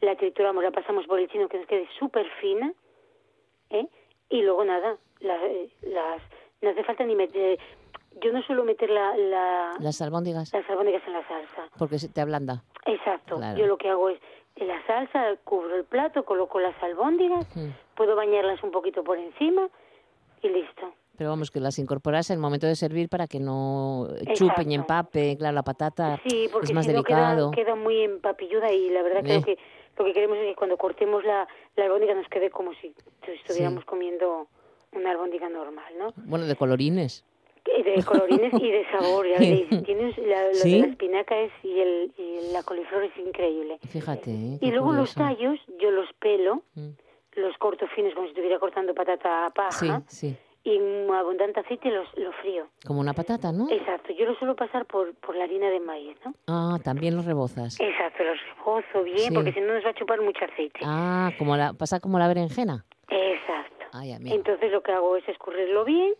La 0.01 0.15
trituramos, 0.15 0.63
la 0.63 0.71
pasamos 0.71 1.05
por 1.07 1.19
el 1.19 1.27
chino 1.29 1.47
que 1.49 1.57
nos 1.57 1.67
quede 1.67 1.87
súper 1.97 2.27
fina, 2.41 2.71
¿eh? 3.71 3.87
Y 4.29 4.41
luego 4.41 4.63
nada, 4.65 4.97
la- 5.21 5.45
eh, 5.47 5.69
las, 5.81 6.21
no 6.61 6.69
hace 6.69 6.83
falta 6.83 7.03
ni 7.05 7.15
meter... 7.15 7.57
Yo 8.19 8.31
no 8.33 8.41
suelo 8.41 8.63
meter 8.63 8.89
la, 8.89 9.15
la- 9.15 9.73
Las 9.79 10.01
albóndigas. 10.01 10.51
las 10.51 10.67
albóndigas 10.69 11.03
en 11.05 11.13
la 11.13 11.27
salsa. 11.27 11.69
Porque 11.77 11.99
se 11.99 12.09
te 12.09 12.19
ablanda. 12.19 12.63
Exacto. 12.85 13.35
Claro. 13.37 13.59
Yo 13.59 13.67
lo 13.67 13.77
que 13.77 13.89
hago 13.89 14.09
es, 14.09 14.19
la 14.65 14.85
salsa, 14.87 15.35
cubro 15.43 15.75
el 15.75 15.83
plato, 15.85 16.25
coloco 16.25 16.59
las 16.59 16.75
albóndigas, 16.81 17.45
Mm. 17.55 17.69
puedo 17.95 18.15
bañarlas 18.15 18.61
un 18.63 18.71
poquito 18.71 19.03
por 19.03 19.17
encima 19.17 19.67
y 20.41 20.49
listo. 20.49 20.93
Pero 21.17 21.31
vamos, 21.31 21.49
que 21.49 21.59
las 21.59 21.79
incorporas 21.79 22.29
en 22.29 22.35
el 22.35 22.39
momento 22.41 22.67
de 22.67 22.75
servir 22.75 23.09
para 23.09 23.25
que 23.27 23.39
no 23.39 24.07
chupen 24.35 24.71
y 24.71 24.75
Exacto. 24.75 24.93
empape. 24.93 25.37
Claro, 25.37 25.55
la 25.55 25.63
patata 25.63 26.19
Sí, 26.27 26.47
porque 26.51 26.67
es 26.67 26.73
más 26.73 26.85
si 26.85 26.93
no 26.93 27.03
queda, 27.03 27.29
delicado. 27.31 27.51
queda 27.51 27.75
muy 27.75 28.01
empapilluda 28.03 28.71
y 28.71 28.89
la 28.91 29.01
verdad 29.01 29.19
Eh. 29.25 29.41
creo 29.41 29.41
que 29.43 29.57
lo 29.97 30.05
que 30.05 30.13
queremos 30.13 30.37
es 30.37 30.43
que 30.49 30.55
cuando 30.55 30.77
cortemos 30.77 31.23
la, 31.23 31.47
la 31.75 31.85
albóndiga 31.85 32.13
nos 32.13 32.27
quede 32.29 32.51
como 32.51 32.71
si 32.75 32.93
estuviéramos 33.27 33.83
comiendo 33.85 34.47
una 34.91 35.09
albóndiga 35.11 35.49
normal, 35.49 35.91
¿no? 35.97 36.13
Bueno, 36.17 36.45
de 36.45 36.55
colorines. 36.55 37.25
De 37.83 38.03
colorines 38.03 38.53
y 38.61 38.71
de 38.71 38.85
sabor, 38.91 39.25
ya 39.27 39.39
veréis. 39.39 39.69
Tienes 39.85 40.17
la, 40.17 40.47
lo 40.49 40.53
¿Sí? 40.55 40.73
de 40.73 40.79
la 40.79 40.87
espinaca 40.87 41.37
es, 41.39 41.51
y, 41.63 41.79
el, 41.79 42.11
y 42.17 42.51
la 42.53 42.61
coliflor 42.63 43.03
es 43.03 43.17
increíble. 43.17 43.79
Fíjate, 43.89 44.31
¿eh? 44.31 44.57
Y 44.61 44.71
luego 44.71 44.91
los 44.93 45.13
curioso. 45.13 45.19
tallos 45.19 45.59
yo 45.79 45.91
los 45.91 46.11
pelo, 46.19 46.63
Mm. 46.75 46.89
los 47.35 47.57
corto 47.57 47.87
finos 47.95 48.13
como 48.13 48.25
si 48.27 48.31
estuviera 48.31 48.59
cortando 48.59 48.93
patata 48.93 49.45
a 49.45 49.49
Sí, 49.71 49.87
paja 49.87 50.01
sí. 50.07 50.35
y 50.63 50.75
en 50.75 51.09
abundante 51.11 51.59
aceite 51.61 51.89
los, 51.89 52.07
lo 52.17 52.31
frío. 52.33 52.67
Como 52.85 52.99
una 52.99 53.13
patata, 53.13 53.51
¿no? 53.51 53.69
Exacto, 53.69 54.11
yo 54.13 54.25
lo 54.25 54.35
suelo 54.35 54.55
pasar 54.55 54.85
por, 54.85 55.13
por 55.15 55.35
la 55.35 55.45
harina 55.45 55.69
de 55.69 55.79
maíz, 55.79 56.17
¿no? 56.25 56.33
Ah, 56.47 56.77
también 56.83 57.15
los 57.15 57.25
rebozas. 57.25 57.79
Exacto, 57.79 58.23
los 58.23 58.37
rebozo 58.57 59.03
bien 59.03 59.17
Sí. 59.29 59.33
porque 59.33 59.53
si 59.53 59.61
no 59.61 59.73
nos 59.73 59.85
va 59.85 59.89
a 59.91 59.93
chupar 59.93 60.19
mucho 60.21 60.43
aceite. 60.45 60.79
Ah, 60.83 61.31
como 61.37 61.55
la, 61.55 61.73
pasa 61.73 61.99
como 61.99 62.19
la 62.19 62.27
berenjena. 62.27 62.85
Exacto. 63.09 63.85
Ay. 63.93 64.11
Entonces 64.25 64.71
lo 64.71 64.81
que 64.83 64.91
hago 64.91 65.15
es 65.15 65.27
escurrirlo 65.29 65.85
bien, 65.85 66.13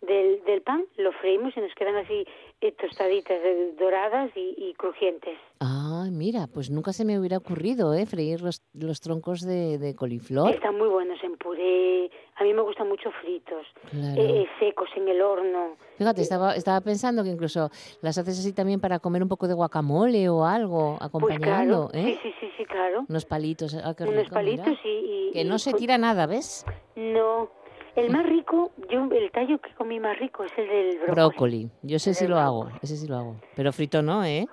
del, 0.00 0.42
del 0.44 0.62
pan, 0.62 0.84
lo 0.96 1.12
freímos 1.12 1.56
y 1.56 1.60
nos 1.60 1.74
quedan 1.74 1.96
así 1.96 2.24
eh, 2.60 2.72
tostaditas, 2.72 3.36
eh, 3.42 3.74
doradas 3.78 4.30
y, 4.36 4.54
y, 4.56 4.74
crujientes. 4.74 5.36
Ah, 5.60 6.06
mira, 6.10 6.46
pues 6.52 6.70
nunca 6.70 6.92
se 6.92 7.04
me 7.04 7.18
hubiera 7.18 7.36
ocurrido, 7.38 7.94
¿eh? 7.94 8.06
Freír 8.06 8.40
los, 8.40 8.62
los 8.74 9.00
troncos 9.00 9.42
de, 9.42 9.78
de, 9.78 9.94
coliflor. 9.94 10.50
Están 10.50 10.76
muy 10.78 10.88
buenos 10.88 11.18
en 11.22 11.36
puré. 11.36 12.10
A 12.36 12.44
mí 12.44 12.54
me 12.54 12.62
gustan 12.62 12.88
mucho 12.88 13.10
fritos, 13.22 13.66
claro. 13.90 14.22
eh, 14.22 14.46
secos 14.60 14.88
en 14.96 15.08
el 15.08 15.20
horno. 15.20 15.76
Fíjate, 15.96 16.22
estaba, 16.22 16.54
estaba 16.54 16.80
pensando 16.80 17.24
que 17.24 17.30
incluso 17.30 17.70
las 18.00 18.16
haces 18.18 18.38
así 18.38 18.52
también 18.52 18.80
para 18.80 19.00
comer 19.00 19.22
un 19.22 19.28
poco 19.28 19.48
de 19.48 19.54
guacamole 19.54 20.28
o 20.28 20.44
algo, 20.44 20.96
acompañando, 21.00 21.88
pues 21.90 22.02
claro. 22.02 22.08
¿eh? 22.08 22.18
Sí, 22.22 22.32
sí, 22.38 22.50
sí, 22.56 22.64
claro. 22.64 23.04
Unos 23.08 23.24
palitos, 23.24 23.74
ah, 23.74 23.94
qué 23.96 24.04
Unos 24.04 24.24
rico, 24.24 24.34
palitos 24.34 24.78
y, 24.84 24.88
y, 24.88 25.30
Que 25.32 25.44
no 25.44 25.56
y 25.56 25.58
se 25.58 25.72
tira 25.72 25.98
nada, 25.98 26.26
¿ves? 26.26 26.64
No. 26.94 27.50
El 27.98 28.10
más 28.10 28.24
rico, 28.26 28.70
yo 28.90 29.08
el 29.10 29.30
tallo 29.32 29.58
que 29.60 29.74
comí 29.74 29.98
más 30.00 30.18
rico 30.18 30.44
es 30.44 30.52
el 30.56 30.68
del 30.68 30.98
brócoli. 30.98 31.14
Brócoli. 31.14 31.70
Yo 31.82 31.98
sé 31.98 32.10
El 32.10 32.16
si 32.16 32.26
lo 32.28 32.38
hago, 32.38 32.68
ese 32.82 32.96
sí 32.96 33.06
lo 33.08 33.16
hago. 33.16 33.36
Pero 33.56 33.72
frito 33.72 34.02
no, 34.02 34.24
¿eh? 34.24 34.46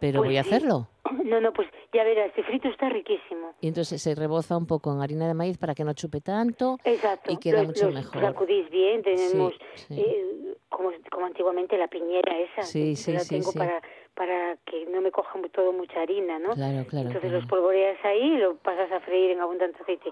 Pero 0.00 0.20
Pues 0.20 0.28
voy 0.28 0.36
a 0.38 0.42
sí. 0.44 0.48
hacerlo. 0.50 0.88
No, 1.24 1.40
no, 1.40 1.52
pues 1.52 1.68
ya 1.92 2.04
verás, 2.04 2.28
este 2.28 2.42
frito 2.44 2.68
está 2.68 2.88
riquísimo. 2.88 3.52
Y 3.60 3.68
entonces 3.68 4.00
se 4.02 4.14
reboza 4.14 4.56
un 4.56 4.66
poco 4.66 4.92
en 4.92 5.00
harina 5.00 5.26
de 5.26 5.34
maíz 5.34 5.58
para 5.58 5.74
que 5.74 5.82
no 5.84 5.92
chupe 5.94 6.20
tanto. 6.20 6.78
Exacto. 6.84 7.32
Y 7.32 7.38
queda 7.38 7.58
los, 7.58 7.68
mucho 7.68 7.86
los 7.86 7.94
mejor. 7.94 8.20
sacudís 8.22 8.68
bien, 8.70 9.02
tenemos 9.02 9.52
Sí, 9.74 9.94
sí. 9.94 10.00
eh, 10.00 10.54
como, 10.68 10.90
como 11.10 11.26
antiguamente 11.26 11.76
la 11.78 11.88
piñera 11.88 12.38
esa. 12.38 12.62
Sí, 12.62 12.94
sí, 12.96 13.12
la 13.12 13.20
sí, 13.20 13.36
tengo 13.36 13.52
para 13.52 13.80
para 14.14 14.56
que 14.66 14.86
no 14.86 15.00
me 15.00 15.10
coja 15.10 15.38
todo 15.52 15.72
mucha 15.72 16.00
harina, 16.02 16.38
¿no? 16.38 16.50
Claro, 16.54 16.84
claro. 16.86 17.06
Entonces 17.08 17.20
claro. 17.30 17.38
los 17.40 17.46
polvoreas 17.46 17.98
ahí 18.04 18.34
y 18.34 18.38
lo 18.38 18.56
pasas 18.56 18.90
a 18.92 19.00
freír 19.00 19.30
en 19.32 19.40
abundante 19.40 19.82
aceite. 19.82 20.10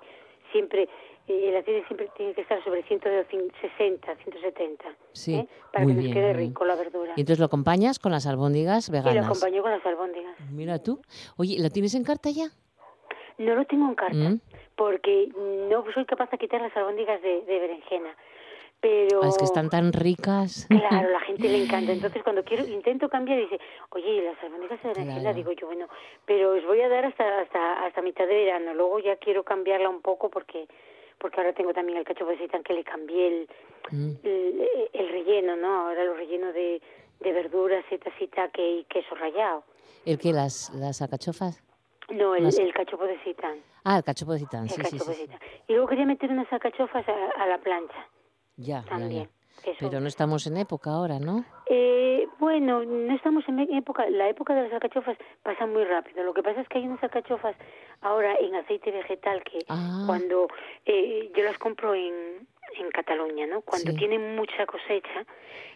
Siempre, 0.51 0.89
eh, 1.29 1.49
el 1.51 1.57
aceite 1.57 1.85
siempre 1.87 2.11
tiene 2.17 2.35
que 2.35 2.41
estar 2.43 2.63
sobre 2.65 2.83
160, 2.85 4.17
170. 4.17 4.85
Sí, 5.13 5.35
¿eh? 5.35 5.49
Para 5.73 5.85
muy 5.85 5.95
que 5.97 6.03
nos 6.03 6.13
quede 6.15 6.33
rico 6.33 6.65
la 6.65 6.75
verdura. 6.75 7.13
Y 7.17 7.21
entonces 7.21 7.39
lo 7.39 7.47
acompañas 7.47 7.99
con 7.99 8.13
las 8.13 8.27
albóndigas 8.27 8.89
Y 8.89 8.93
lo 8.93 8.99
veganas. 8.99 9.27
acompaño 9.27 9.63
con 9.63 9.71
las 9.71 9.85
albóndigas. 9.87 10.35
Mira 10.51 10.79
tú. 10.83 11.01
Oye, 11.37 11.57
¿lo 11.61 11.71
tienes 11.71 11.95
en 11.95 12.05
carta 12.05 12.31
ya? 12.31 12.47
No 13.39 13.55
lo 13.55 13.65
tengo 13.65 13.89
en 13.89 13.95
carta, 13.95 14.17
Mm. 14.17 14.41
porque 14.77 15.29
no 15.71 15.85
soy 15.95 16.05
capaz 16.05 16.31
de 16.31 16.39
quitar 16.39 16.61
las 16.61 16.77
albóndigas 16.77 17.21
de, 17.23 17.43
de 17.43 17.59
berenjena. 17.59 18.15
Pero 18.81 19.23
Ah, 19.23 19.29
es 19.29 19.39
que 19.39 19.45
están 19.45 19.71
tan 19.71 19.93
ricas. 19.93 20.67
Claro, 20.69 21.09
la 21.11 21.21
gente 21.21 21.49
le 21.49 21.63
encanta. 21.65 21.93
Entonces, 22.17 22.21
cuando 22.25 22.43
quiero 22.43 22.67
intento 22.67 23.09
cambiar, 23.09 23.39
dice, 23.39 23.61
oye, 23.91 24.09
¿y 24.09 24.21
las 24.23 24.37
albóndigas 24.43 24.83
de 24.83 24.89
berenjena, 24.89 25.21
Claro. 25.21 25.37
digo 25.37 25.53
yo, 25.53 25.67
bueno, 25.69 25.87
pero 26.27 26.55
os 26.57 26.65
voy 26.67 26.81
a 26.81 26.89
dar 26.89 27.05
hasta 27.05 27.41
hasta 27.43 27.87
hasta 27.87 28.03
mitad 28.03 28.27
de 28.27 28.35
verano. 28.35 28.75
Luego 28.75 28.99
ya 28.99 29.17
quiero 29.17 29.45
cambiarla 29.45 29.89
un 29.89 30.03
poco 30.03 30.31
porque 30.31 30.67
porque 31.23 31.41
ahora 31.41 31.53
tengo 31.55 31.73
también 31.73 31.97
el 31.99 32.05
cachopo 32.05 32.33
de 32.33 32.39
seitán 32.39 32.63
que 32.65 32.75
le 32.75 32.85
cambié 32.85 33.29
el, 33.29 33.49
Mm. 33.91 34.13
el, 34.23 34.69
el 34.93 35.09
relleno, 35.09 35.57
¿no? 35.57 35.89
Ahora 35.89 36.05
lo 36.05 36.15
relleno 36.15 36.53
de, 36.53 36.81
de 37.21 37.33
verduras, 37.33 37.85
setas 37.91 38.13
y 38.21 38.27
taque 38.29 38.79
y 38.79 38.85
queso 38.85 39.15
rallado. 39.15 39.65
¿El 40.07 40.19
qué? 40.19 40.33
¿Las, 40.33 40.71
las 40.75 41.01
alcachofas? 41.03 41.63
No, 42.11 42.35
el, 42.37 42.45
Las- 42.45 42.59
el 42.59 42.73
cachopo 42.73 43.05
de 43.05 43.19
seitán. 43.25 43.59
Ah, 43.85 43.99
el 43.99 44.05
cachopo 44.05 44.33
de 44.33 44.39
citán, 44.41 44.65
El 44.65 44.71
sí, 44.71 44.83
sí, 44.99 44.99
de. 44.99 45.39
Y 45.69 45.73
luego 45.73 45.89
quería 45.89 46.07
meter 46.07 46.31
unas 46.31 46.51
alcachofas 46.53 47.07
a, 47.09 47.43
a 47.43 47.47
la 47.47 47.59
plancha 47.59 48.07
Ya, 48.57 48.83
ya, 48.83 48.89
también. 48.89 49.25
ya. 49.25 49.31
Eso. 49.65 49.77
Pero 49.81 50.01
no 50.01 50.09
estamos 50.09 50.47
en 50.47 50.57
época 50.57 50.91
ahora, 50.91 51.19
¿no? 51.19 51.45
Eh, 51.67 52.27
bueno, 52.39 52.85
no 52.85 53.15
estamos 53.15 53.49
en 53.49 53.61
época, 53.75 54.09
la 54.11 54.29
época 54.29 54.55
de 54.55 54.63
las 54.65 54.73
alcachofas 54.73 55.17
pasa 55.43 55.67
muy 55.67 55.85
rápido. 55.85 56.25
Lo 56.25 56.35
que 56.35 56.43
pasa 56.43 56.61
es 56.61 56.69
que 56.69 56.79
hay 56.79 56.87
unas 56.87 57.03
alcachofas 57.03 57.55
ahora 58.01 58.35
en 58.41 58.55
aceite 58.57 58.91
vegetal 58.91 59.43
que 59.45 59.59
Ah. 59.69 60.05
cuando 60.07 60.49
eh, 60.87 61.31
yo 61.37 61.45
las 61.45 61.57
compro 61.59 61.95
en, 61.95 62.13
en 62.79 62.91
Cataluña, 62.93 63.47
¿no? 63.47 63.61
Cuando 63.63 63.93
Sí. 63.93 63.97
tienen 63.99 64.35
mucha 64.37 64.67
cosecha, 64.67 65.25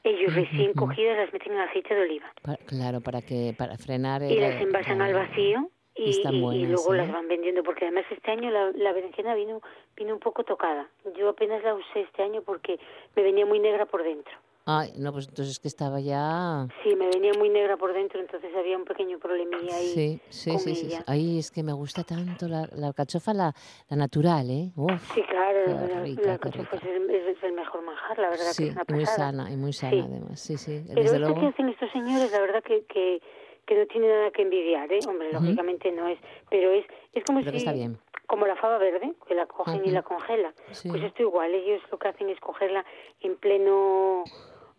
ellos 0.03 0.35
recién 0.35 0.73
cogidas 0.75 1.17
las 1.19 1.33
meten 1.33 1.53
en 1.53 1.61
aceite 1.61 1.95
de 1.95 2.03
oliva 2.03 2.33
Pa- 2.43 2.57
claro, 2.67 3.01
para 3.01 3.23
que 3.23 3.55
para 3.57 3.77
frenar 3.77 4.23
y 4.23 4.39
las 4.41 4.61
envasan 4.61 5.01
al 5.03 5.15
vacío 5.15 5.71
y, 5.97 6.11
Están 6.11 6.35
y- 6.35 6.39
y 6.39 6.41
buenas, 6.43 6.71
luego 6.71 6.95
¿eh? 6.95 6.99
las 6.99 7.11
van 7.13 7.29
vendiendo 7.29 7.63
porque 7.63 7.87
además 7.87 8.05
este 8.11 8.31
año 8.31 8.51
la, 8.51 8.71
la 8.73 8.93
berenjena 8.93 9.35
vino 9.35 9.61
vino 9.97 10.15
un 10.15 10.21
poco 10.21 10.45
tocada. 10.45 10.89
Yo 11.17 11.29
apenas 11.31 11.63
la 11.65 11.75
usé 11.75 12.03
este 12.03 12.23
año 12.23 12.43
porque 12.43 12.79
me 13.15 13.23
venía 13.23 13.47
muy 13.47 13.59
negra 13.59 13.87
por 13.87 14.03
dentro. 14.03 14.33
Ay, 14.69 14.91
no, 14.99 15.13
pues 15.13 15.29
entonces 15.29 15.53
es 15.55 15.61
que 15.61 15.69
estaba 15.69 16.01
ya... 16.01 16.67
Sí, 16.83 16.97
me 16.97 17.07
venía 17.07 17.33
muy 17.39 17.49
negra 17.49 17.77
por 17.77 17.93
dentro, 17.95 18.19
entonces 18.21 18.51
había 18.57 18.77
un 18.77 18.85
pequeño 18.85 19.17
problemilla 19.21 19.77
ahí. 19.77 19.87
Sí, 19.95 20.21
sí, 20.29 20.51
con 20.51 20.59
sí, 20.59 20.75
sí. 20.75 20.87
ella. 20.87 21.05
Ay, 21.07 21.39
es 21.39 21.53
que 21.53 21.63
me 21.63 21.73
gusta 21.73 22.03
tanto 22.03 22.49
la, 22.49 22.69
la 22.73 22.89
alcachofa, 22.89 23.33
la, 23.33 23.53
la 23.89 23.97
natural, 23.97 24.51
¿eh? 24.51 24.73
Uf, 24.75 25.15
Sí, 25.15 25.23
claro, 25.23 25.67
la, 25.69 26.01
rica, 26.01 26.23
la 26.23 26.33
alcachofa 26.33 26.77
es, 26.79 26.83
el- 26.85 27.11
es 27.11 27.43
el 27.45 27.53
mejor 27.53 27.83
manjar, 27.85 28.19
la 28.19 28.29
verdad 28.29 28.45
que 28.47 28.53
sí, 28.55 28.65
es 28.67 28.73
una 28.73 28.85
muy 28.89 29.07
sana, 29.07 29.53
y 29.53 29.57
muy 29.57 29.73
sana 29.73 29.93
Sí. 29.93 30.01
además, 30.05 30.41
sí, 30.41 30.59
sí, 30.59 30.83
Pero 30.89 31.01
desde 31.01 31.17
esto 31.19 31.29
luego. 31.29 31.41
que 31.43 31.47
hacen 31.47 31.69
estos 31.69 31.91
señores, 31.93 32.33
la 32.33 32.41
verdad 32.41 32.63
que, 32.65 32.85
que, 32.87 33.23
que 33.67 33.75
no 33.77 33.87
tiene 33.87 34.09
nada 34.09 34.31
que 34.31 34.43
envidiar, 34.43 34.91
¿eh? 34.93 35.01
Hombre, 35.09 35.33
lógicamente 35.33 35.91
no 35.93 36.09
es, 36.09 36.19
pero 36.49 36.71
es, 36.71 36.85
es 37.13 37.25
como 37.25 37.43
si, 37.43 37.49
está 37.49 37.73
bien. 37.73 37.99
como 38.27 38.47
la 38.47 38.57
fava 38.57 38.79
verde, 38.79 39.15
que 39.27 39.35
la 39.35 39.47
cogen 39.47 39.83
y 39.85 39.91
la 39.91 40.03
congelan. 40.03 40.53
Sí. 40.71 40.89
Pues 40.89 41.03
esto 41.03 41.23
igual, 41.23 41.53
ellos 41.53 41.83
lo 41.91 41.99
que 41.99 42.09
hacen 42.09 42.29
es 42.29 42.39
cogerla 42.41 42.85
en 43.21 43.37
pleno 43.37 44.25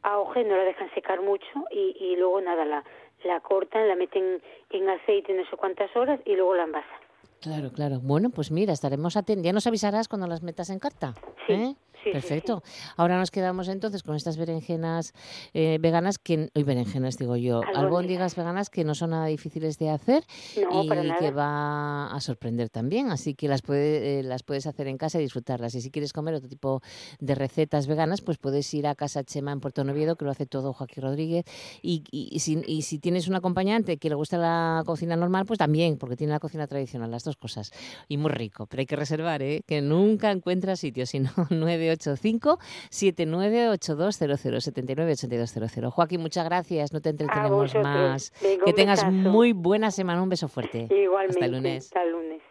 auge, 0.03 0.43
no 0.45 0.55
la 0.55 0.63
dejan 0.63 0.89
secar 0.93 1.21
mucho 1.21 1.45
y, 1.71 1.95
y 1.99 2.15
luego 2.15 2.39
nada, 2.41 2.63
la, 2.65 2.83
la 3.25 3.39
cortan, 3.41 3.87
la 3.87 3.95
meten 3.95 4.41
en 4.69 4.89
aceite 4.89 5.33
no 5.33 5.43
sé 5.49 5.57
cuántas 5.57 5.93
horas 5.95 6.19
y 6.25 6.35
luego 6.35 6.55
la 6.55 6.63
envasan. 6.63 6.99
Claro, 7.41 7.71
claro. 7.71 7.99
Bueno, 8.01 8.29
pues 8.31 8.51
mira, 8.51 8.73
estaremos 8.73 9.15
atentos. 9.15 9.45
Ya 9.45 9.53
nos 9.53 9.67
avisarás 9.67 10.07
cuando 10.07 10.27
las 10.27 10.41
metas 10.41 10.69
en 10.69 10.79
carta. 10.79 11.13
Sí, 11.45 11.53
¿eh? 11.53 11.75
Sí, 12.03 12.09
sí, 12.09 12.11
Perfecto. 12.11 12.63
Ahora 12.95 13.17
nos 13.17 13.31
quedamos 13.31 13.67
entonces 13.67 14.03
con 14.03 14.15
estas 14.15 14.37
berenjenas 14.37 15.13
eh, 15.53 15.77
veganas 15.81 16.17
que, 16.19 16.49
hoy 16.55 16.63
berenjenas 16.63 17.17
digo 17.17 17.35
yo, 17.35 17.57
Albóndigas. 17.61 17.83
albóndigas 17.83 18.35
veganas 18.35 18.69
que 18.69 18.83
no 18.83 18.95
son 18.95 19.11
nada 19.11 19.25
difíciles 19.27 19.77
de 19.77 19.89
hacer 19.89 20.23
No, 20.71 20.83
y 20.83 20.89
que 21.19 21.31
va 21.31 22.07
a 22.13 22.19
sorprender 22.21 22.69
también. 22.69 23.09
Así 23.11 23.33
que 23.35 23.47
las, 23.47 23.61
puede- 23.61 24.19
eh, 24.19 24.23
las 24.23 24.43
puedes 24.43 24.67
hacer 24.67 24.87
en 24.87 24.97
casa 24.97 25.19
y 25.19 25.23
disfrutarlas. 25.23 25.75
Y 25.75 25.81
si 25.81 25.91
quieres 25.91 26.13
comer 26.13 26.35
otro 26.35 26.49
tipo 26.49 26.81
de 27.19 27.35
recetas 27.35 27.87
veganas, 27.87 28.21
pues 28.21 28.37
puedes 28.37 28.71
ir 28.73 28.87
a 28.87 28.95
Casa 28.95 29.23
Chema 29.23 29.51
en 29.51 29.59
Puerto 29.59 29.83
Noviedo, 29.83 30.15
que 30.15 30.25
lo 30.25 30.31
hace 30.31 30.45
todo 30.45 30.73
Joaquín 30.73 31.03
Rodríguez. 31.03 31.45
Y, 31.81 32.03
y- 32.11 32.29
y 32.31 32.39
si, 32.39 32.61
y 32.67 32.81
si 32.83 32.99
tienes 32.99 33.27
un 33.27 33.35
acompañante 33.35 33.97
que 33.97 34.09
le 34.09 34.15
gusta 34.15 34.37
la 34.37 34.83
cocina 34.85 35.15
normal, 35.15 35.45
pues 35.45 35.59
también, 35.59 35.97
porque 35.97 36.15
tiene 36.15 36.33
la 36.33 36.39
cocina 36.39 36.67
tradicional, 36.67 37.11
las 37.11 37.23
dos 37.23 37.35
cosas. 37.37 37.71
Y 38.07 38.17
muy 38.17 38.31
rico. 38.31 38.65
Pero 38.67 38.81
hay 38.81 38.85
que 38.85 38.95
reservar, 38.95 39.41
¿eh? 39.41 39.61
que 39.65 39.81
nunca 39.81 40.31
encuentras 40.31 40.79
sitio, 40.79 41.05
sino 41.05 41.29
985 41.87 42.59
798200 42.89 44.63
798200. 44.63 45.93
Joaquín, 45.93 46.21
muchas 46.21 46.45
gracias. 46.45 46.93
No 46.93 47.01
te 47.01 47.09
entretenemos 47.09 47.75
más. 47.75 48.33
Venga, 48.41 48.65
que 48.65 48.73
tengas 48.73 48.99
besazo. 48.99 49.11
muy 49.11 49.53
buena 49.53 49.91
semana. 49.91 50.21
Un 50.21 50.29
beso 50.29 50.47
fuerte. 50.47 50.87
Igualmente. 50.89 51.33
Hasta 51.33 51.45
el 51.45 51.51
lunes. 51.51 51.85
Hasta 51.85 52.03
el 52.03 52.11
lunes. 52.11 52.41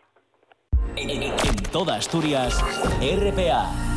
En, 0.97 1.11
en 1.11 1.33
toda 1.73 1.97
Asturias, 1.97 2.59
RPA. 3.01 3.96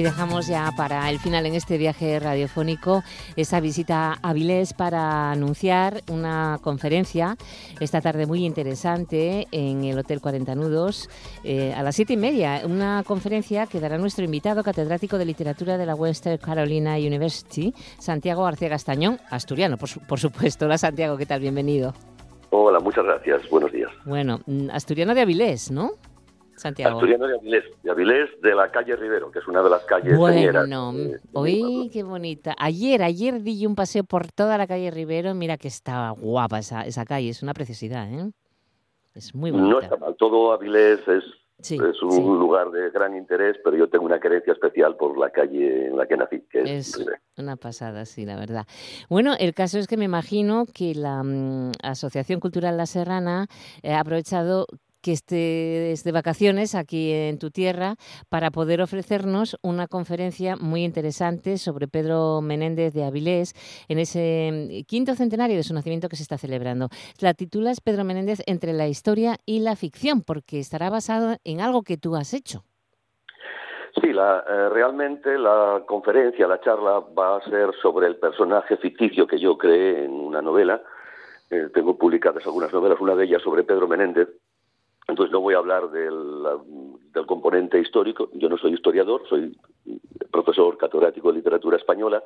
Y 0.00 0.02
dejamos 0.02 0.46
ya 0.46 0.72
para 0.78 1.10
el 1.10 1.18
final 1.18 1.44
en 1.44 1.54
este 1.54 1.76
viaje 1.76 2.18
radiofónico 2.18 3.02
esa 3.36 3.60
visita 3.60 4.12
a 4.22 4.30
Avilés 4.30 4.72
para 4.72 5.30
anunciar 5.30 6.00
una 6.10 6.58
conferencia 6.62 7.36
esta 7.80 8.00
tarde 8.00 8.24
muy 8.24 8.46
interesante 8.46 9.46
en 9.52 9.84
el 9.84 9.98
Hotel 9.98 10.22
40 10.22 10.54
Nudos 10.54 11.10
eh, 11.44 11.74
a 11.76 11.82
las 11.82 11.96
siete 11.96 12.14
y 12.14 12.16
media. 12.16 12.62
Una 12.64 13.02
conferencia 13.06 13.66
que 13.66 13.78
dará 13.78 13.98
nuestro 13.98 14.24
invitado 14.24 14.62
catedrático 14.64 15.18
de 15.18 15.26
literatura 15.26 15.76
de 15.76 15.84
la 15.84 15.94
Western 15.94 16.38
Carolina 16.38 16.94
University, 16.96 17.74
Santiago 17.98 18.44
García 18.44 18.70
Castañón, 18.70 19.20
asturiano, 19.28 19.76
por, 19.76 19.90
su- 19.90 20.00
por 20.00 20.18
supuesto. 20.18 20.64
Hola 20.64 20.78
Santiago, 20.78 21.18
¿qué 21.18 21.26
tal? 21.26 21.40
Bienvenido. 21.42 21.92
Hola, 22.48 22.80
muchas 22.80 23.04
gracias. 23.04 23.42
Buenos 23.50 23.70
días. 23.70 23.90
Bueno, 24.06 24.40
mm, 24.46 24.70
asturiano 24.72 25.14
de 25.14 25.20
Avilés, 25.20 25.70
¿no? 25.70 25.90
Santiago. 26.60 26.96
Asturiano 26.96 27.26
de 27.26 27.36
Avilés, 27.36 27.64
de 27.82 27.90
Avilés 27.90 28.30
de 28.42 28.54
la 28.54 28.70
calle 28.70 28.94
Rivero, 28.96 29.30
que 29.30 29.38
es 29.38 29.48
una 29.48 29.62
de 29.62 29.70
las 29.70 29.84
calles 29.84 30.16
Bueno, 30.16 30.92
oí 31.32 31.90
qué 31.92 32.02
bonita. 32.02 32.54
Ayer, 32.58 33.02
ayer 33.02 33.42
di 33.42 33.66
un 33.66 33.74
paseo 33.74 34.04
por 34.04 34.30
toda 34.30 34.58
la 34.58 34.66
calle 34.66 34.90
Rivero. 34.90 35.34
Mira 35.34 35.56
que 35.56 35.68
está 35.68 36.10
guapa 36.10 36.58
esa, 36.58 36.82
esa 36.86 37.04
calle, 37.04 37.30
es 37.30 37.42
una 37.42 37.54
preciosidad, 37.54 38.08
¿eh? 38.12 38.30
Es 39.14 39.34
muy 39.34 39.50
bonita. 39.50 39.70
No 39.70 39.80
está 39.80 39.96
mal. 39.96 40.14
Todo 40.16 40.52
Avilés 40.52 41.00
es, 41.08 41.24
Sí, 41.62 41.74
es 41.74 42.02
un 42.02 42.10
sí. 42.12 42.20
lugar 42.20 42.70
de 42.70 42.90
gran 42.90 43.14
interés, 43.14 43.56
pero 43.62 43.76
yo 43.76 43.88
tengo 43.88 44.06
una 44.06 44.18
querencia 44.18 44.52
especial 44.52 44.96
por 44.96 45.18
la 45.18 45.30
calle 45.30 45.88
en 45.88 45.96
la 45.96 46.06
que 46.06 46.16
nací, 46.16 46.40
que 46.50 46.62
es, 46.62 46.98
una 47.36 47.56
pasada, 47.56 48.06
sí, 48.06 48.24
la 48.24 48.36
verdad. 48.36 48.66
Bueno, 49.08 49.34
el 49.38 49.52
caso 49.54 49.78
es 49.78 49.86
que 49.86 49.96
me 49.96 50.06
imagino 50.06 50.64
que 50.72 50.94
la 50.94 51.22
mm, 51.22 51.72
Asociación 51.82 52.40
Cultural 52.40 52.76
La 52.76 52.86
Serrana 52.86 53.46
eh, 53.82 53.92
ha 53.92 54.00
aprovechado 54.00 54.66
que 55.00 55.12
estés 55.12 56.04
de 56.04 56.12
vacaciones 56.12 56.74
aquí 56.74 57.12
en 57.12 57.38
tu 57.38 57.50
tierra 57.50 57.96
para 58.28 58.50
poder 58.50 58.80
ofrecernos 58.82 59.56
una 59.62 59.86
conferencia 59.86 60.56
muy 60.56 60.84
interesante 60.84 61.58
sobre 61.58 61.88
Pedro 61.88 62.40
Menéndez 62.40 62.92
de 62.94 63.04
Avilés 63.04 63.54
en 63.88 63.98
ese 63.98 64.84
quinto 64.86 65.14
centenario 65.14 65.56
de 65.56 65.62
su 65.62 65.74
nacimiento 65.74 66.08
que 66.08 66.16
se 66.16 66.22
está 66.22 66.38
celebrando. 66.38 66.88
La 67.20 67.34
titula 67.34 67.70
es 67.70 67.80
Pedro 67.80 68.04
Menéndez 68.04 68.42
entre 68.46 68.72
la 68.72 68.88
historia 68.88 69.36
y 69.46 69.60
la 69.60 69.76
ficción, 69.76 70.22
porque 70.22 70.58
estará 70.58 70.90
basado 70.90 71.36
en 71.44 71.60
algo 71.60 71.82
que 71.82 71.96
tú 71.96 72.16
has 72.16 72.34
hecho. 72.34 72.64
Sí, 74.00 74.12
la, 74.12 74.44
eh, 74.48 74.68
realmente 74.68 75.36
la 75.36 75.82
conferencia, 75.86 76.46
la 76.46 76.60
charla 76.60 77.00
va 77.00 77.36
a 77.36 77.42
ser 77.42 77.70
sobre 77.82 78.06
el 78.06 78.16
personaje 78.16 78.76
ficticio 78.76 79.26
que 79.26 79.38
yo 79.38 79.58
creé 79.58 80.04
en 80.04 80.12
una 80.12 80.40
novela. 80.40 80.80
Eh, 81.50 81.68
tengo 81.74 81.98
publicadas 81.98 82.46
algunas 82.46 82.72
novelas, 82.72 83.00
una 83.00 83.16
de 83.16 83.24
ellas 83.24 83.42
sobre 83.42 83.64
Pedro 83.64 83.88
Menéndez. 83.88 84.28
Entonces 85.10 85.32
no 85.32 85.40
voy 85.40 85.54
a 85.54 85.58
hablar 85.58 85.90
del, 85.90 87.26
componente 87.26 87.78
histórico. 87.78 88.30
Yo 88.34 88.48
no 88.48 88.56
soy 88.56 88.72
historiador, 88.74 89.22
soy 89.28 89.56
profesor 90.30 90.76
catedrático 90.78 91.28
de 91.30 91.38
literatura 91.38 91.76
española, 91.76 92.22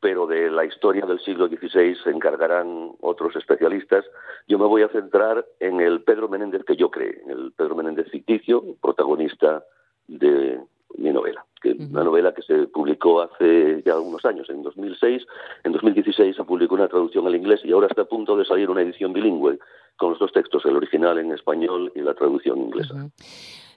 pero 0.00 0.26
de 0.26 0.50
la 0.50 0.64
historia 0.64 1.06
del 1.06 1.20
siglo 1.20 1.48
XVI 1.48 1.96
se 1.96 2.10
encargarán 2.10 2.92
otros 3.00 3.34
especialistas. 3.36 4.04
Yo 4.46 4.58
me 4.58 4.66
voy 4.66 4.82
a 4.82 4.88
centrar 4.88 5.44
en 5.58 5.80
el 5.80 6.02
Pedro 6.02 6.28
Menéndez 6.28 6.64
que 6.64 6.76
yo 6.76 6.90
creé, 6.90 7.22
el 7.28 7.52
Pedro 7.56 7.74
Menéndez 7.74 8.10
ficticio, 8.10 8.62
protagonista 8.80 9.64
de, 10.06 10.60
mi 10.96 11.10
novela, 11.10 11.44
que 11.60 11.72
una 11.72 12.04
novela 12.04 12.32
que 12.32 12.42
se 12.42 12.66
publicó 12.66 13.22
hace 13.22 13.82
ya 13.84 13.92
algunos 13.92 14.24
años, 14.24 14.48
en 14.50 14.62
2006. 14.62 15.26
En 15.64 15.72
2016 15.72 16.36
se 16.36 16.44
publicó 16.44 16.74
una 16.74 16.88
traducción 16.88 17.26
al 17.26 17.36
inglés 17.36 17.60
y 17.64 17.72
ahora 17.72 17.88
está 17.88 18.02
a 18.02 18.08
punto 18.08 18.36
de 18.36 18.44
salir 18.44 18.70
una 18.70 18.82
edición 18.82 19.12
bilingüe 19.12 19.58
con 19.96 20.10
los 20.10 20.18
dos 20.18 20.32
textos, 20.32 20.64
el 20.64 20.76
original 20.76 21.18
en 21.18 21.32
español 21.32 21.92
y 21.94 22.00
la 22.00 22.14
traducción 22.14 22.58
inglesa. 22.58 23.10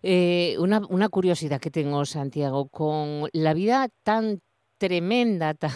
Eh, 0.03 0.55
una, 0.59 0.81
una 0.89 1.09
curiosidad 1.09 1.59
que 1.59 1.69
tengo, 1.69 2.05
Santiago, 2.05 2.69
con 2.69 3.29
la 3.33 3.53
vida 3.53 3.87
tan 4.03 4.41
tremenda, 4.81 5.53
tan, 5.63 5.71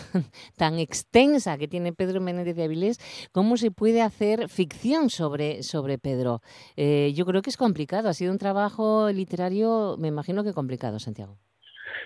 tan 0.57 0.79
extensa 0.79 1.57
que 1.59 1.67
tiene 1.67 1.93
Pedro 1.93 2.19
Menéndez 2.21 2.55
de 2.55 2.63
Avilés, 2.63 2.97
¿cómo 3.31 3.55
se 3.55 3.69
puede 3.69 4.01
hacer 4.01 4.49
ficción 4.49 5.11
sobre, 5.11 5.61
sobre 5.61 5.99
Pedro? 5.99 6.41
Eh, 6.75 7.13
yo 7.15 7.25
creo 7.25 7.43
que 7.43 7.51
es 7.51 7.57
complicado, 7.57 8.09
ha 8.09 8.13
sido 8.13 8.31
un 8.31 8.39
trabajo 8.39 9.09
literario, 9.11 9.95
me 9.99 10.07
imagino 10.07 10.43
que 10.43 10.53
complicado, 10.53 10.97
Santiago. 10.97 11.37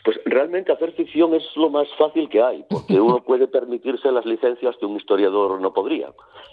Pues 0.04 0.20
realmente 0.26 0.72
hacer 0.72 0.92
ficción 0.94 1.34
es 1.34 1.44
lo 1.56 1.70
más 1.70 1.88
fácil 1.98 2.30
que 2.30 2.42
hay, 2.42 2.66
porque 2.70 3.00
uno 3.00 3.24
puede 3.26 3.48
permitirse 3.48 4.12
las 4.12 4.26
licencias 4.26 4.76
que 4.78 4.86
un 4.86 4.98
historiador 4.98 5.60
no 5.62 5.74
podría. 5.74 6.12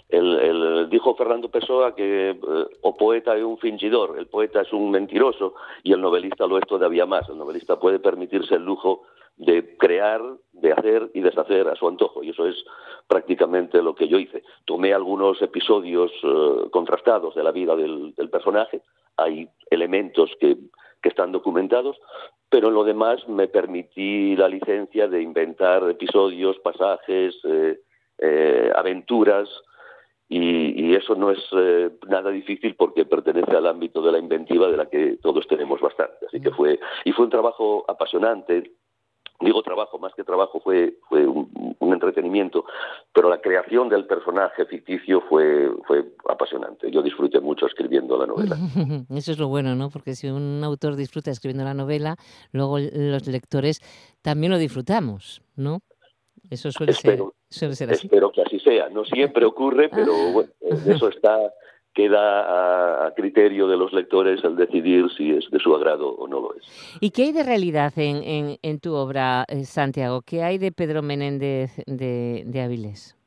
El, 0.09 0.89
dijo 0.89 1.15
Fernando 1.15 1.49
Pessoa 1.49 1.93
que 1.93 2.29
eh, 2.31 2.39
o 2.81 2.95
poeta 2.95 3.35
es 3.35 3.43
un 3.43 3.57
fingidor, 3.57 4.17
el 4.17 4.27
poeta 4.27 4.61
es 4.61 4.71
un 4.71 4.89
mentiroso 4.91 5.55
y 5.83 5.91
el 5.91 5.99
novelista 5.99 6.47
lo 6.47 6.57
es 6.57 6.65
todavía 6.67 7.05
más. 7.05 7.27
El 7.29 7.37
novelista 7.37 7.77
puede 7.79 7.99
permitirse 7.99 8.55
el 8.55 8.63
lujo 8.63 9.03
de 9.37 9.77
crear, 9.77 10.21
de 10.51 10.73
hacer 10.73 11.11
y 11.13 11.21
deshacer 11.21 11.67
a 11.67 11.75
su 11.75 11.87
antojo. 11.87 12.23
Y 12.23 12.31
eso 12.31 12.47
es 12.47 12.55
prácticamente 13.07 13.81
lo 13.81 13.95
que 13.95 14.07
yo 14.07 14.17
hice. 14.17 14.43
Tomé 14.65 14.93
algunos 14.93 15.41
episodios 15.41 16.11
eh, 16.23 16.69
contrastados 16.71 17.35
de 17.35 17.43
la 17.43 17.51
vida 17.51 17.75
del, 17.75 18.13
personaje, 18.31 18.81
hay 19.15 19.47
elementos 19.69 20.31
que, 20.39 20.57
que, 21.01 21.09
están 21.09 21.31
documentados, 21.31 21.97
pero 22.49 22.67
en 22.67 22.73
lo 22.73 22.83
demás 22.83 23.27
me 23.29 23.47
permití 23.47 24.35
la 24.35 24.49
licencia 24.49 25.07
de 25.07 25.21
inventar 25.21 25.89
episodios, 25.89 26.59
pasajes, 26.59 27.35
eh, 27.45 27.79
eh, 28.17 28.71
aventuras, 28.75 29.49
y, 30.29 30.89
y, 30.89 30.93
eso 30.93 31.15
no 31.15 31.31
es 31.31 31.39
nada 32.09 32.31
difícil 32.31 32.75
porque 32.75 33.05
pertenece 33.05 33.55
al 33.55 33.65
ámbito 33.65 34.01
de 34.01 34.11
la 34.11 34.19
inventiva 34.19 34.67
de 34.67 34.75
la 34.75 34.89
que 34.89 35.17
todos 35.21 35.47
tenemos 35.47 35.79
bastante. 35.79 36.25
Así 36.27 36.41
que 36.41 36.49
mm. 36.49 36.55
fue, 36.55 36.79
y 37.05 37.13
fue 37.13 37.25
un 37.25 37.31
trabajo 37.31 37.85
apasionante, 37.87 38.73
digo 39.39 39.61
trabajo, 39.61 39.99
más 39.99 40.13
que 40.15 40.23
trabajo 40.23 40.59
fue, 40.59 40.97
fue 41.07 41.25
un, 41.25 41.47
entretenimiento, 41.93 42.65
pero 43.11 43.27
la 43.27 43.41
creación 43.41 43.89
del 43.89 44.05
personaje 44.05 44.65
ficticio 44.65 45.21
fue, 45.21 45.71
fue 45.87 46.05
apasionante. 46.29 46.91
Yo 46.91 47.01
disfruté 47.01 47.39
mucho 47.39 47.65
escribiendo 47.65 48.17
la 48.19 48.27
novela. 48.27 48.55
Eso 49.09 49.31
es 49.31 49.39
lo 49.39 49.47
bueno, 49.47 49.73
¿no? 49.73 49.89
Porque 49.89 50.13
si 50.13 50.27
un 50.27 50.63
autor 50.63 50.95
disfruta 50.95 51.31
escribiendo 51.31 51.63
la 51.63 51.73
novela, 51.73 52.15
luego 52.51 52.77
los 52.77 53.25
lectores 53.27 53.79
también 54.21 54.51
lo 54.51 54.59
disfrutamos, 54.59 55.41
¿no? 55.55 55.79
Eso 56.51 56.71
suele, 56.71 56.93
ser, 56.93 57.19
suele 57.49 57.75
ser 57.75 57.91
así. 57.91 58.05
Espero 58.05 58.31
que 58.31 58.41
así 58.41 58.59
sea. 58.59 58.89
No 58.89 59.03
siempre 59.05 59.45
ocurre, 59.45 59.89
pero 59.89 60.13
bueno, 60.33 60.49
eso 60.61 61.09
está 61.09 61.51
queda 61.97 63.07
a, 63.07 63.11
criterio 63.15 63.67
de 63.67 63.75
los 63.75 63.91
lectores 63.91 64.43
el 64.43 64.55
decidir 64.55 65.09
si 65.17 65.31
es 65.31 65.49
de 65.49 65.57
su 65.57 65.75
agrado 65.75 66.09
o 66.09 66.27
no 66.27 66.39
lo 66.39 66.53
es. 66.53 66.97
¿Y 67.01 67.09
qué 67.09 67.23
hay 67.23 67.31
de 67.31 67.41
realidad 67.41 67.91
en, 67.95 68.59
en, 68.61 68.79
tu 68.79 68.93
obra, 68.93 69.45
eh, 69.47 69.65
Santiago? 69.65 70.21
¿Qué 70.21 70.43
hay 70.43 70.59
de 70.59 70.71
Pedro 70.71 71.01
Menéndez 71.01 71.71
de, 71.87 72.43
de 72.45 72.61
Avilés? 72.61 73.17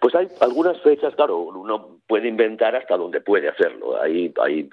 Pues 0.00 0.16
hay 0.16 0.26
algunas 0.40 0.80
fechas, 0.80 1.14
claro, 1.14 1.38
uno 1.38 2.00
puede 2.08 2.26
inventar 2.26 2.74
hasta 2.74 2.96
donde 2.96 3.20
puede 3.20 3.48
hacerlo. 3.48 4.02
Hay, 4.02 4.34
hay 4.42 4.68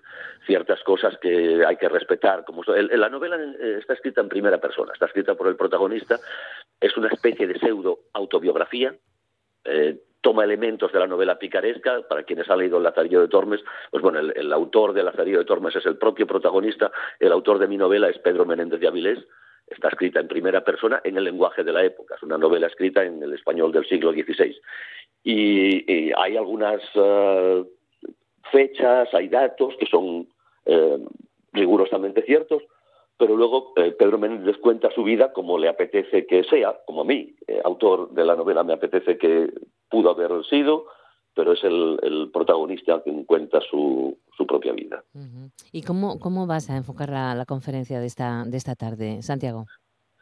ciertas 0.47 0.81
cosas 0.81 1.15
que 1.21 1.63
hay 1.63 1.77
que 1.77 1.87
respetar. 1.87 2.43
Como 2.45 2.63
la 2.63 3.09
novela 3.09 3.35
eh, 3.35 3.77
está 3.79 3.93
escrita 3.93 4.21
en 4.21 4.29
primera 4.29 4.57
persona, 4.57 4.91
está 4.91 5.05
escrita 5.05 5.35
por 5.35 5.47
el 5.47 5.55
protagonista, 5.55 6.17
es 6.81 6.97
una 6.97 7.09
especie 7.09 7.45
de 7.45 7.59
pseudo 7.59 7.99
autobiografía. 8.13 8.95
Eh, 9.65 9.99
toma 10.21 10.43
elementos 10.43 10.91
de 10.91 10.99
la 10.99 11.07
novela 11.07 11.37
picaresca. 11.39 12.01
Para 12.07 12.23
quienes 12.23 12.49
han 12.49 12.59
leído 12.59 12.77
El 12.77 12.83
Lazarillo 12.83 13.21
de 13.21 13.27
Tormes, 13.27 13.61
pues 13.91 14.03
bueno, 14.03 14.19
el, 14.19 14.53
autor 14.53 14.93
de 14.93 15.03
Lazarillo 15.03 15.39
de 15.39 15.45
Tormes 15.45 15.75
es 15.75 15.85
el 15.85 15.97
propio 15.97 16.27
protagonista. 16.27 16.91
El 17.19 17.31
autor 17.31 17.59
de 17.59 17.67
mi 17.67 17.77
novela 17.77 18.09
es 18.09 18.17
Pedro 18.19 18.45
Menéndez 18.45 18.79
de 18.79 18.87
Avilés. 18.87 19.19
Está 19.67 19.89
escrita 19.89 20.19
en 20.19 20.27
primera 20.27 20.63
persona 20.63 20.99
en 21.03 21.17
el 21.17 21.23
lenguaje 21.23 21.63
de 21.63 21.71
la 21.71 21.83
época. 21.83 22.15
Es 22.15 22.23
una 22.23 22.37
novela 22.37 22.67
escrita 22.67 23.03
en 23.03 23.21
el 23.21 23.33
español 23.33 23.71
del 23.71 23.87
siglo 23.87 24.11
XVI. 24.11 24.55
Y, 25.23 26.11
hay 26.13 26.37
algunas 26.37 26.81
eh, 26.95 27.63
fechas, 28.51 29.13
hay 29.13 29.27
datos 29.27 29.75
que 29.79 29.85
son 29.85 30.27
eh, 30.65 30.97
rigurosamente 31.53 32.23
ciertos, 32.23 32.63
pero 33.17 33.35
luego 33.35 33.73
eh, 33.75 33.91
Pedro 33.91 34.17
Menéndez 34.17 34.57
cuenta 34.57 34.89
su 34.91 35.03
vida 35.03 35.33
como 35.33 35.59
le 35.59 35.67
apetece 35.67 36.25
que 36.25 36.43
sea, 36.45 36.79
como 36.85 37.01
a 37.01 37.05
mí, 37.05 37.35
autor 37.63 38.11
de 38.11 38.25
la 38.25 38.35
novela, 38.35 38.63
me 38.63 38.73
apetece 38.73 39.17
que 39.17 39.51
pudo 39.89 40.11
haber 40.11 40.45
sido, 40.45 40.85
pero 41.33 41.53
es 41.53 41.63
el, 41.63 42.29
protagonista 42.33 43.01
quien 43.01 43.23
cuenta 43.23 43.59
su, 43.69 44.17
su 44.35 44.45
propia 44.45 44.73
vida. 44.73 45.03
¿Y 45.71 45.83
cómo, 45.83 46.19
cómo 46.19 46.47
vas 46.47 46.69
a 46.69 46.77
enfocar 46.77 47.09
la, 47.09 47.45
conferencia 47.47 47.99
de 47.99 48.07
esta, 48.07 48.43
de 48.45 48.57
esta 48.57 48.75
tarde, 48.75 49.21
Santiago? 49.21 49.65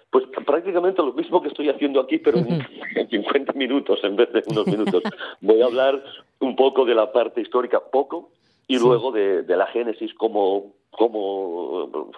Pues 0.09 0.25
prácticamente 0.45 1.01
lo 1.01 1.13
mismo 1.13 1.41
que 1.41 1.49
estoy 1.49 1.69
haciendo 1.69 1.99
aquí, 1.99 2.17
pero 2.17 2.37
en, 2.37 2.65
50 3.09 3.53
minutos 3.53 3.99
en 4.03 4.15
vez 4.15 4.31
de 4.31 4.43
unos 4.47 4.67
minutos. 4.67 5.03
Voy 5.41 5.61
a 5.61 5.65
hablar 5.65 6.03
un 6.39 6.55
poco 6.55 6.85
de 6.85 6.95
la 6.95 7.11
parte 7.11 7.41
histórica, 7.41 7.79
poco, 7.79 8.31
y 8.67 8.79
luego 8.79 9.11
de, 9.11 9.43
la 9.47 9.65
génesis, 9.67 10.13
cómo, 10.13 10.73
cómo 10.91 12.11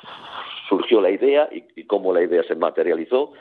surgió 0.68 1.00
la 1.00 1.12
idea 1.12 1.48
y, 1.52 1.84
cómo 1.86 2.14
la 2.14 2.24
idea 2.24 2.44
se 2.44 2.56
materializó, 2.56 3.34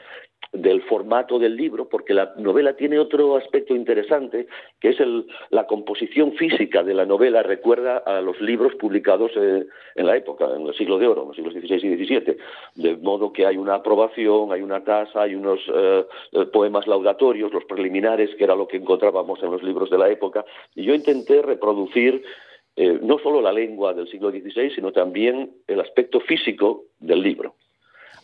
del 0.53 0.83
formato 0.83 1.39
del 1.39 1.57
libro, 1.57 1.89
porque 1.89 2.15
la 2.15 2.33
novela 2.37 2.75
tiene 2.75 2.99
otro 2.99 3.37
aspecto 3.37 3.75
interesante, 3.75 4.47
que 4.81 4.91
es 4.91 5.01
el, 5.01 5.27
la 5.51 5.67
composición 5.67 6.33
física 6.33 6.83
de 6.83 6.95
la 6.95 7.05
novela, 7.05 7.43
recuerda 7.43 7.99
a 7.99 8.21
los 8.21 8.41
libros 8.41 8.75
publicados 8.77 9.31
eh, 9.37 9.67
en 9.95 10.07
la 10.07 10.17
época, 10.17 10.47
en 10.57 10.67
el 10.67 10.75
siglo 10.75 10.99
de 10.99 11.07
oro, 11.07 11.23
en 11.23 11.29
los 11.29 11.37
siglos 11.37 11.55
XVI 11.55 11.87
y 11.87 12.05
XVII, 12.05 12.37
de 12.77 12.97
modo 12.97 13.33
que 13.33 13.47
hay 13.47 13.57
una 13.57 13.75
aprobación, 13.75 14.53
hay 14.53 14.63
una 14.63 14.83
tasa, 14.83 15.23
hay 15.23 15.35
unos 15.35 15.61
eh, 15.73 16.07
eh, 16.33 16.47
poemas 16.47 16.87
laudatorios, 16.87 17.53
los 17.53 17.65
preliminares, 17.65 18.35
que 18.37 18.45
era 18.45 18.55
lo 18.55 18.67
que 18.67 18.79
encontrábamos 18.79 19.43
en 19.43 19.51
los 19.51 19.63
libros 19.63 19.91
de 19.91 19.99
la 19.99 20.09
época, 20.09 20.45
y 20.75 20.85
yo 20.85 20.95
intenté 20.95 21.43
reproducir 21.43 22.23
no 23.03 23.19
solo 23.19 23.43
la 23.43 23.51
lengua 23.51 23.93
del 23.93 24.07
siglo 24.07 24.31
XVI, 24.31 24.71
sino 24.73 24.93
también 24.93 25.51
el 25.67 25.81
aspecto 25.81 26.21
físico 26.21 26.85
del 27.01 27.23
libro 27.23 27.57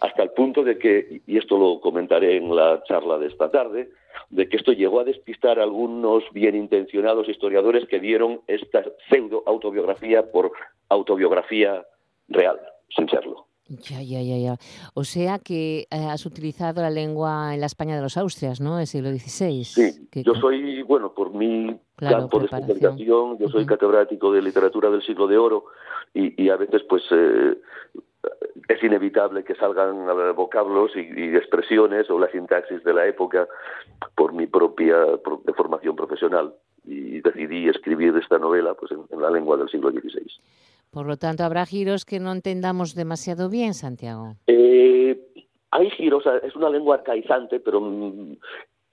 hasta 0.01 0.23
el 0.23 0.31
punto 0.31 0.63
de 0.63 0.79
que, 0.79 1.23
y 1.27 1.39
esto 1.39 1.57
lo 1.57 1.81
comentaré 1.81 2.37
en 2.37 2.55
la 2.55 2.83
charla 2.85 3.19
de 3.19 3.29
esta 3.29 3.51
tarde, 3.51 3.91
de 4.31 4.49
que 4.49 4.57
esto 4.57 4.73
llegó 4.73 5.01
a 5.01 5.05
despistar 5.05 5.59
a 5.59 5.63
algunos 5.63 6.25
bien 6.33 6.55
intencionados 6.55 7.29
historiadores 7.29 7.87
que 7.89 8.01
dieron 8.01 8.41
esta 8.47 8.85
pseudo 9.09 9.43
autobiografía 9.47 10.31
por 10.31 10.53
autobiografía 10.89 11.85
real, 12.29 12.59
sin 12.95 13.09
serlo. 13.09 13.47
Ya, 13.67 14.03
ya, 14.03 14.21
ya, 14.21 14.37
ya. 14.37 14.57
O 14.93 15.05
sea 15.05 15.39
que 15.39 15.87
eh, 15.91 16.07
has 16.11 16.27
utilizado 16.27 16.83
la 16.83 16.91
lengua 16.91 17.55
en 17.55 17.61
la 17.61 17.67
España 17.67 17.97
de 17.97 18.03
los 18.03 18.19
Austrias, 18.19 18.61
¿no? 18.61 18.79
El 18.79 18.87
siglo 18.87 19.11
XVI. 19.11 19.65
Sí, 19.65 20.09
yo 20.23 20.35
soy, 20.35 20.83
bueno, 20.83 21.15
por 21.15 21.33
mi 21.33 21.75
campo 21.97 22.41
de 22.41 22.45
especialización, 22.45 23.39
yo 23.39 23.49
soy 23.49 23.65
catedrático 23.65 24.33
de 24.33 24.43
literatura 24.43 24.91
del 24.91 25.03
siglo 25.03 25.27
de 25.27 25.39
oro 25.39 25.65
y, 26.13 26.49
a 26.51 26.57
veces, 26.57 26.83
pues, 26.89 27.03
eh, 27.11 27.57
es 28.69 28.83
inevitable 28.83 29.45
que 29.45 29.55
salgan 29.55 30.07
vocablos 30.35 30.93
y, 30.97 31.37
expresiones 31.37 32.11
o 32.11 32.19
la 32.19 32.31
sintaxis 32.31 32.83
de 32.85 32.95
la 32.95 33.07
época 33.07 33.47
por 34.15 34.33
mi 34.33 34.47
propia 34.47 34.97
de 34.97 35.53
formación 35.53 35.97
profesional 35.97 36.55
y 36.85 37.21
decidí 37.21 37.69
escribir 37.69 38.17
esta 38.17 38.39
novela 38.39 38.75
pues 38.75 38.93
en, 38.93 39.21
la 39.21 39.31
lengua 39.31 39.57
del 39.57 39.69
siglo 39.69 39.91
XVI. 39.91 40.27
Por 40.91 41.07
lo 41.07 41.17
tanto, 41.17 41.43
¿habrá 41.43 41.67
giros 41.67 42.05
que 42.05 42.21
no 42.21 42.33
entendamos 42.33 42.95
demasiado 42.95 43.49
bien, 43.49 43.75
Santiago? 43.75 44.37
Eh, 44.47 45.19
hay 45.71 45.91
giros, 45.91 46.25
es 46.43 46.55
una 46.55 46.71
lengua 46.71 46.97
arcaizante, 46.97 47.59
pero 47.59 47.81
mm, 47.81 48.37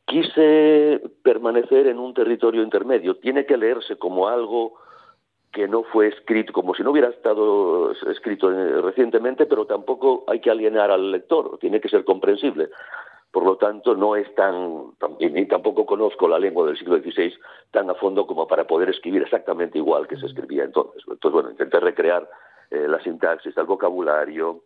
quise 0.05 1.01
permanecer 1.21 1.87
en 1.87 1.99
un 1.99 2.13
territorio 2.13 2.63
intermedio. 2.63 3.17
Tiene 3.17 3.45
que 3.45 3.57
leerse 3.57 3.97
como 3.97 4.27
algo 4.27 4.73
que 5.51 5.67
no 5.67 5.83
fue 5.83 6.07
escrito, 6.07 6.53
como 6.53 6.73
si 6.73 6.83
no 6.83 6.91
hubiera 6.91 7.09
estado 7.09 7.91
escrito 8.09 8.49
recientemente, 8.81 9.45
pero 9.45 9.65
tampoco 9.65 10.23
hay 10.27 10.39
que 10.39 10.49
alienar 10.49 10.91
al 10.91 11.11
lector, 11.11 11.57
tiene 11.59 11.81
que 11.81 11.89
ser 11.89 12.05
comprensible. 12.05 12.69
Por 13.31 13.45
lo 13.45 13.57
tanto, 13.57 13.95
no 13.95 14.15
es 14.15 14.33
tan, 14.35 14.91
ni 15.19 15.45
tampoco 15.45 15.85
conozco 15.85 16.27
la 16.27 16.39
lengua 16.39 16.67
del 16.67 16.77
siglo 16.77 16.97
XVI 16.97 17.33
tan 17.71 17.89
a 17.89 17.95
fondo 17.95 18.27
como 18.27 18.45
para 18.45 18.65
poder 18.65 18.89
escribir 18.89 19.21
exactamente 19.21 19.77
igual 19.77 20.07
que 20.07 20.17
se 20.17 20.25
escribía 20.25 20.65
entonces. 20.65 21.01
Entonces, 21.07 21.31
bueno, 21.31 21.51
intenté 21.51 21.79
recrear 21.79 22.29
eh, 22.69 22.87
la 22.87 23.01
sintaxis, 23.01 23.55
el 23.55 23.65
vocabulario, 23.65 24.63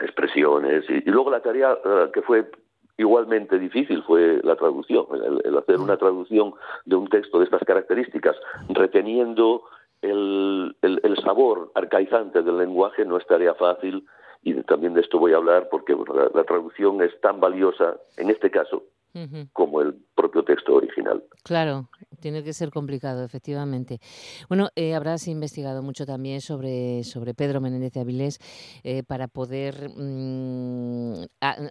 expresiones, 0.00 0.84
y, 0.88 1.08
luego 1.10 1.30
la 1.30 1.40
tarea 1.40 1.78
eh, 1.84 2.10
que 2.12 2.22
fue 2.22 2.50
igualmente 2.98 3.58
difícil 3.58 4.02
fue 4.02 4.40
la 4.42 4.56
traducción, 4.56 5.06
el, 5.44 5.56
hacer 5.56 5.78
una 5.78 5.96
traducción 5.96 6.54
de 6.84 6.96
un 6.96 7.08
texto 7.08 7.38
de 7.38 7.44
estas 7.44 7.62
características, 7.64 8.36
reteniendo 8.68 9.62
el, 10.02 10.76
el, 10.82 11.16
sabor 11.24 11.70
arcaizante 11.74 12.42
del 12.42 12.58
lenguaje 12.58 13.04
no 13.04 13.16
es 13.16 13.26
tarea 13.26 13.54
fácil 13.54 14.04
y 14.42 14.54
también 14.64 14.94
de 14.94 15.00
esto 15.00 15.18
voy 15.18 15.32
a 15.32 15.36
hablar 15.36 15.68
porque 15.70 15.96
la, 16.34 16.44
traducción 16.44 17.00
es 17.02 17.18
tan 17.20 17.40
valiosa 17.40 17.96
en 18.16 18.30
este 18.30 18.50
caso 18.50 18.84
como 19.52 19.82
el 19.82 19.94
propio 20.14 20.42
texto 20.42 20.74
original. 20.74 21.22
Claro, 21.44 21.90
tiene 22.20 22.42
que 22.42 22.54
ser 22.54 22.70
complicado, 22.70 23.22
efectivamente. 23.24 23.98
Bueno, 24.48 24.70
eh, 24.74 24.94
habrás 24.94 25.28
investigado 25.28 25.82
mucho 25.82 26.06
también 26.06 26.40
sobre, 26.40 27.04
sobre 27.04 27.34
Pedro 27.34 27.60
Menéndez 27.60 27.92
de 27.92 28.00
Avilés 28.00 28.38
eh, 28.84 29.02
para 29.02 29.28
poder 29.28 29.90
mm, 29.94 31.24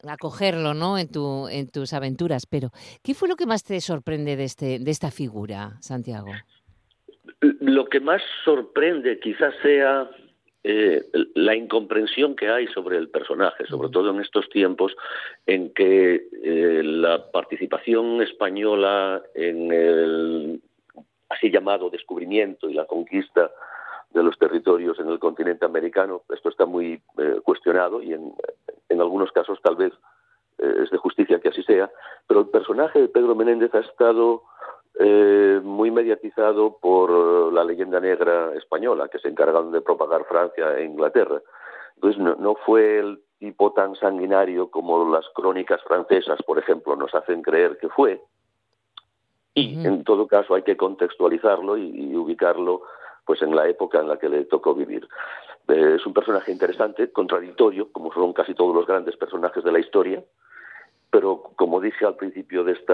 acogerlo 0.08 0.76
¿no? 0.76 1.00
en, 1.00 1.10
tu, 1.10 1.48
en 1.48 1.68
tus 1.70 1.94
aventuras, 1.94 2.46
pero 2.46 2.70
¿qué 3.02 3.16
fue 3.16 3.28
lo 3.28 3.36
que 3.36 3.48
más 3.48 3.64
te 3.64 3.82
sorprende 3.82 4.36
de, 4.36 4.44
este, 4.44 4.78
de 4.78 4.92
esta 4.92 5.10
figura, 5.10 5.78
Santiago? 5.80 6.30
Lo 7.42 7.86
que 7.86 8.00
más 8.00 8.22
sorprende 8.46 9.20
quizás 9.20 9.56
sea 9.64 10.10
eh, 10.64 11.04
la 11.34 11.56
incomprensión 11.56 12.36
que 12.36 12.48
hay 12.48 12.68
sobre 12.68 12.98
el 12.98 13.10
personaje, 13.10 13.66
sobre 13.66 13.90
todo 13.90 14.12
en 14.12 14.22
estos 14.22 14.48
tiempos 14.50 14.96
en 15.48 15.74
que 15.74 16.28
eh, 16.44 16.82
la 16.84 17.32
participación 17.32 18.22
española 18.22 19.24
en 19.34 19.72
el 19.72 20.62
así 21.30 21.50
llamado 21.50 21.90
descubrimiento 21.90 22.70
y 22.70 22.76
la 22.76 22.86
conquista 22.86 23.50
de 24.12 24.22
los 24.22 24.38
territorios 24.38 25.00
en 25.00 25.10
el 25.10 25.18
continente 25.18 25.66
americano, 25.66 26.22
esto 26.32 26.50
está 26.50 26.68
muy 26.68 27.02
eh, 27.18 27.40
cuestionado 27.44 28.04
y 28.04 28.14
en, 28.14 28.32
en, 28.90 29.02
algunos 29.02 29.32
casos 29.32 29.60
tal 29.64 29.78
vez 29.78 29.94
es 30.60 30.92
de 30.92 30.98
justicia 30.98 31.40
que 31.40 31.50
así 31.50 31.64
sea, 31.64 31.90
pero 32.28 32.42
el 32.42 32.50
personaje 32.50 33.02
de 33.02 33.08
Pedro 33.08 33.34
Menéndez 33.34 33.74
ha 33.74 33.80
estado 33.80 34.44
eh, 35.00 35.62
muy 35.64 35.90
mediatizado 35.90 36.78
por 36.82 37.54
la 37.54 37.64
leyenda 37.64 38.00
negra 38.00 38.54
española, 38.56 39.08
que 39.08 39.20
se 39.20 39.30
encargaron 39.30 39.72
de 39.72 39.82
propagar 39.82 40.26
Francia 40.26 40.78
e 40.78 40.84
Inglaterra. 40.84 41.42
Entonces 41.96 42.22
no, 42.22 42.56
fue 42.66 43.00
el 43.00 43.22
tipo 43.40 43.72
tan 43.74 43.96
sanguinario 43.96 44.70
como 44.70 45.10
las 45.10 45.26
crónicas 45.34 45.82
francesas, 45.84 46.42
por 46.44 46.60
ejemplo, 46.60 46.96
nos 46.96 47.14
hacen 47.16 47.42
creer 47.42 47.78
que 47.78 47.90
fue. 47.90 48.22
Y 49.54 49.86
en 49.86 50.04
todo 50.04 50.28
caso 50.28 50.56
hay 50.56 50.64
que 50.64 50.78
contextualizarlo 50.78 51.78
y, 51.78 52.16
ubicarlo 52.16 52.82
pues 53.26 53.42
en 53.42 53.56
la 53.56 53.68
época 53.68 54.00
en 54.00 54.08
la 54.08 54.18
que 54.18 54.30
le 54.30 54.46
tocó 54.46 54.74
vivir. 54.74 55.08
Eh, 55.68 55.96
es 55.98 56.06
un 56.06 56.14
personaje 56.14 56.52
interesante, 56.52 57.12
contradictorio, 57.12 57.92
como 57.92 58.12
son 58.14 58.34
casi 58.34 58.54
todos 58.54 58.76
los 58.76 58.88
grandes 58.88 59.16
personajes 59.16 59.64
de 59.64 59.72
la 59.72 59.80
historia, 59.80 60.24
pero 61.12 61.44
como 61.56 61.82
dije 61.82 62.06
al 62.06 62.16
principio 62.16 62.64
de 62.64 62.72
esta 62.72 62.94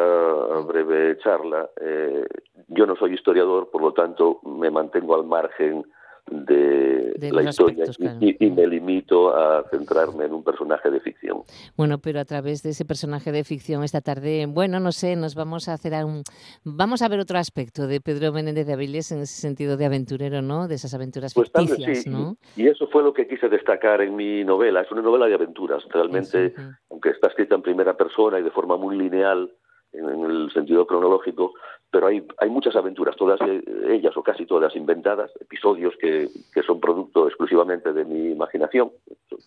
breve 0.68 1.18
charla, 1.20 1.70
eh, 1.80 2.26
yo 2.68 2.86
no 2.86 2.96
soy 2.96 3.14
historiador, 3.14 3.70
por 3.70 3.82
lo 3.82 3.94
tanto 3.94 4.40
me 4.44 4.72
mantengo 4.72 5.16
al 5.16 5.26
margen 5.26 5.86
de, 6.30 7.32
la 7.32 7.44
historia 7.44 7.86
y, 8.20 8.50
me 8.50 8.68
limito 8.68 9.36
a 9.36 9.64
centrarme 9.70 10.26
en 10.26 10.34
un 10.34 10.44
personaje 10.44 10.90
de 10.90 11.00
ficción. 11.00 11.42
Bueno, 11.76 12.00
pero 12.00 12.20
a 12.20 12.26
través 12.26 12.64
de 12.64 12.72
ese 12.72 12.86
personaje 12.86 13.32
de 13.32 13.44
ficción 13.44 13.84
esta 13.84 14.02
tarde, 14.02 14.46
bueno, 14.48 14.80
no 14.80 14.92
sé, 14.92 15.16
nos 15.16 15.36
vamos 15.36 15.68
a 15.68 15.74
hacer 15.74 15.94
un, 16.06 16.24
vamos 16.64 17.02
a 17.02 17.08
ver 17.08 17.20
otro 17.20 17.38
aspecto 17.38 17.88
de 17.88 18.02
Pedro 18.02 18.32
Menéndez 18.32 18.68
de 18.68 18.74
Avilés 18.74 19.12
en 19.12 19.20
ese 19.20 19.40
sentido 19.40 19.78
de 19.78 19.86
aventurero, 19.86 20.42
¿no? 20.42 20.68
De 20.68 20.76
esas 20.76 20.94
aventuras 20.94 21.34
pues 21.34 21.52
ficticias, 21.52 22.08
¿no? 22.08 22.38
Y 22.56 22.68
eso 22.68 22.88
fue 22.88 23.04
lo 23.04 23.14
que 23.14 23.28
quise 23.28 23.50
destacar 23.50 24.02
en 24.02 24.16
mi 24.16 24.44
novela. 24.44 24.82
Es 24.82 24.92
una 24.92 25.02
novela 25.02 25.28
de 25.28 25.36
aventuras, 25.36 25.84
realmente, 25.90 26.54
aunque 26.90 27.10
está 27.10 27.28
escrita 27.28 27.56
en 27.56 27.62
primera 27.62 27.96
persona 27.96 28.40
y 28.40 28.44
de 28.44 28.52
forma 28.52 28.78
muy 28.78 28.98
lineal 28.98 29.52
en 29.98 30.24
el 30.24 30.52
sentido 30.52 30.86
cronológico, 30.86 31.54
pero 31.92 32.08
hay, 32.08 32.26
hay 32.40 32.50
muchas 32.50 32.76
aventuras, 32.76 33.16
todas 33.16 33.40
ellas 33.88 34.16
o 34.16 34.24
casi 34.24 34.46
todas 34.46 34.76
inventadas, 34.76 35.32
episodios 35.40 35.96
que, 36.00 36.30
que 36.54 36.64
son 36.64 36.80
producto 36.80 37.28
exclusivamente 37.28 37.94
de 37.94 38.06
mi 38.06 38.32
imaginación, 38.32 38.92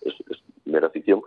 es, 0.03 0.15
es 0.31 0.43
mera 0.65 0.91
ficción, 0.91 1.23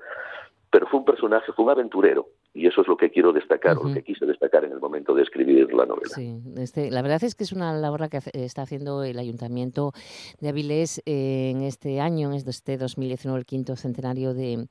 pero 0.71 0.87
fue 0.87 0.99
un 0.99 1.05
personaje, 1.05 1.51
fue 1.51 1.65
un 1.65 1.71
aventurero, 1.71 2.27
y 2.53 2.67
eso 2.67 2.81
es 2.81 2.87
lo 2.87 2.97
que 2.97 3.09
quiero 3.09 3.33
destacar, 3.33 3.77
o 3.77 3.87
lo 3.87 3.93
que 3.93 4.03
quise 4.03 4.25
destacar 4.25 4.63
en 4.63 4.73
el 4.73 4.79
momento 4.79 5.15
de 5.15 5.23
escribir 5.23 5.73
la 5.73 5.87
novela. 5.87 6.13
Sí, 6.13 6.39
este, 6.57 6.91
la 6.91 7.01
verdad 7.01 7.23
es 7.23 7.33
que 7.33 7.43
es 7.43 7.51
una 7.51 7.73
labor 7.73 8.07
que 8.09 8.19
está 8.33 8.61
haciendo 8.61 9.03
el 9.03 9.17
Ayuntamiento 9.17 9.91
de 10.39 10.49
Avilés 10.49 11.01
eh, 11.05 11.49
en 11.49 11.63
este 11.63 11.99
año, 11.99 12.31
en 12.31 12.35
este 12.35 12.77
2019, 12.77 13.39
el 13.39 13.45
quinto 13.45 13.75
centenario 13.75 14.35
de, 14.35 14.67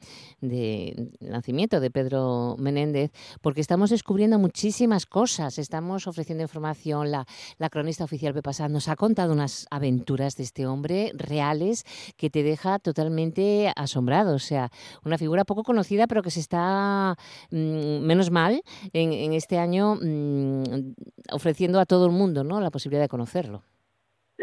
nacimiento 1.21 1.81
de 1.81 1.91
Pedro 1.91 2.55
Menéndez, 2.57 3.11
porque 3.41 3.61
estamos 3.61 3.91
descubriendo 3.91 4.39
muchísimas 4.39 5.05
cosas, 5.07 5.59
estamos 5.59 6.07
ofreciendo 6.07 6.43
información, 6.43 7.11
la, 7.11 7.27
la 7.59 7.69
cronista 7.69 8.05
oficial 8.05 8.33
Pepa 8.33 8.53
nos 8.69 8.89
ha 8.89 8.97
contado 8.97 9.33
unas 9.33 9.67
aventuras 9.71 10.37
de 10.37 10.45
este 10.45 10.67
hombre 10.67 11.11
reales 11.15 11.85
que 12.17 12.31
te 12.31 12.43
deja 12.43 12.79
totalmente 12.79 13.73
asombrado, 13.75 14.37
o 14.37 14.39
sea, 14.39 14.71
una 15.05 15.19
figura 15.19 15.45
poco 15.45 15.65
conocida 15.65 16.07
pero 16.07 16.23
que 16.23 16.31
se 16.31 16.41
está, 16.41 17.17
mm, 17.51 17.72
menos 17.73 18.31
mal, 18.31 18.63
en, 18.93 19.33
este 19.33 19.59
año 19.59 19.97
mm, 20.01 20.95
ofreciendo 21.33 21.81
a 21.81 21.87
todo 21.87 22.07
el 22.07 22.13
mundo 22.13 22.45
¿no? 22.45 22.61
la 22.61 22.71
posibilidad 22.71 23.03
de 23.03 23.09
conocerlo. 23.09 23.63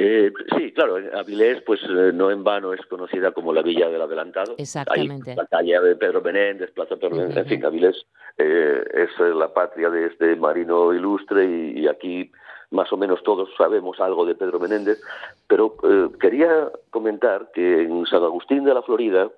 Eh, 0.01 0.31
sí, 0.55 0.71
claro, 0.71 0.95
Avilés, 1.13 1.61
pues 1.63 1.81
eh, 1.83 2.11
no 2.13 2.31
en 2.31 2.41
vano 2.41 2.73
es 2.73 2.85
conocida 2.85 3.31
como 3.31 3.51
la 3.51 3.61
Villa 3.61 3.89
del 3.89 4.01
Adelantado. 4.01 4.55
Exactamente. 4.57 5.35
la 5.35 5.45
calle 5.45 5.77
de 5.77 5.95
Pedro 5.97 6.21
Menéndez, 6.21 6.71
Plaza 6.71 6.95
Pedro 6.95 7.17
Menéndez, 7.17 7.37
en 7.39 7.45
fin, 7.47 7.65
Avilés 7.65 8.05
eh, 8.37 8.81
es 8.93 9.09
la 9.35 9.53
patria 9.53 9.89
de 9.89 10.05
este 10.05 10.37
marino 10.37 10.93
ilustre 10.93 11.45
y, 11.45 11.85
aquí 11.89 12.31
más 12.71 12.93
o 12.93 12.97
menos 12.97 13.21
todos 13.23 13.49
sabemos 13.57 13.99
algo 13.99 14.25
de 14.25 14.35
Pedro 14.35 14.57
Menéndez, 14.57 15.01
pero 15.47 15.75
quería 16.21 16.71
comentar 16.91 17.49
que 17.51 17.81
en 17.81 18.05
San 18.05 18.23
Agustín 18.23 18.63
de 18.63 18.75
la 18.75 18.83
Florida, 18.83 19.29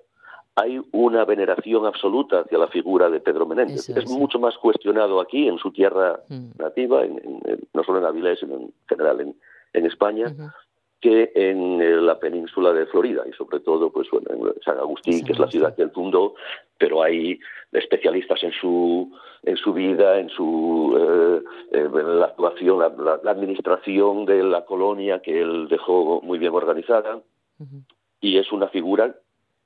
hay 0.54 0.80
una 0.92 1.24
veneración 1.24 1.86
absoluta 1.86 2.40
hacia 2.40 2.58
la 2.58 2.68
figura 2.68 3.08
de 3.08 3.20
Pedro 3.20 3.46
Menéndez. 3.46 3.88
es, 3.88 4.10
mucho 4.10 4.38
más 4.38 4.56
cuestionado 4.58 5.20
aquí, 5.20 5.48
en 5.48 5.58
su 5.58 5.72
tierra 5.72 6.20
mm. 6.28 6.50
nativa, 6.58 7.02
no 7.72 7.84
solo 7.84 7.98
en 7.98 8.04
Avilés, 8.04 8.40
sino 8.40 8.56
en 8.56 8.72
general 8.86 9.20
en, 9.20 9.86
España, 9.86 10.26
que 11.00 11.32
en 11.34 11.80
eh, 11.80 11.96
la 11.96 12.18
península 12.18 12.72
de 12.72 12.86
Florida 12.86 13.24
y 13.28 13.32
sobre 13.32 13.60
todo 13.60 13.90
pues 13.90 14.08
bueno, 14.10 14.28
en 14.30 14.62
San 14.62 14.78
Agustín, 14.78 15.24
que 15.24 15.32
es 15.32 15.38
la 15.38 15.48
ciudad 15.48 15.74
que 15.74 15.82
él 15.82 15.90
fundó, 15.90 16.34
pero 16.78 17.02
hay 17.02 17.40
especialistas 17.72 18.42
en 18.42 18.52
su 18.52 19.10
en 19.44 19.56
su 19.56 19.72
vida, 19.72 20.20
en 20.20 20.28
su 20.28 20.94
eh, 20.96 21.78
eh, 21.78 21.88
la 21.92 22.26
actuación, 22.26 22.78
la, 22.78 23.30
administración 23.30 24.26
de 24.26 24.42
la 24.44 24.64
colonia 24.64 25.20
que 25.20 25.40
él 25.40 25.66
dejó 25.68 26.20
muy 26.22 26.38
bien 26.38 26.52
organizada. 26.52 27.20
Y 28.20 28.38
es 28.38 28.50
una 28.52 28.68
figura 28.68 29.14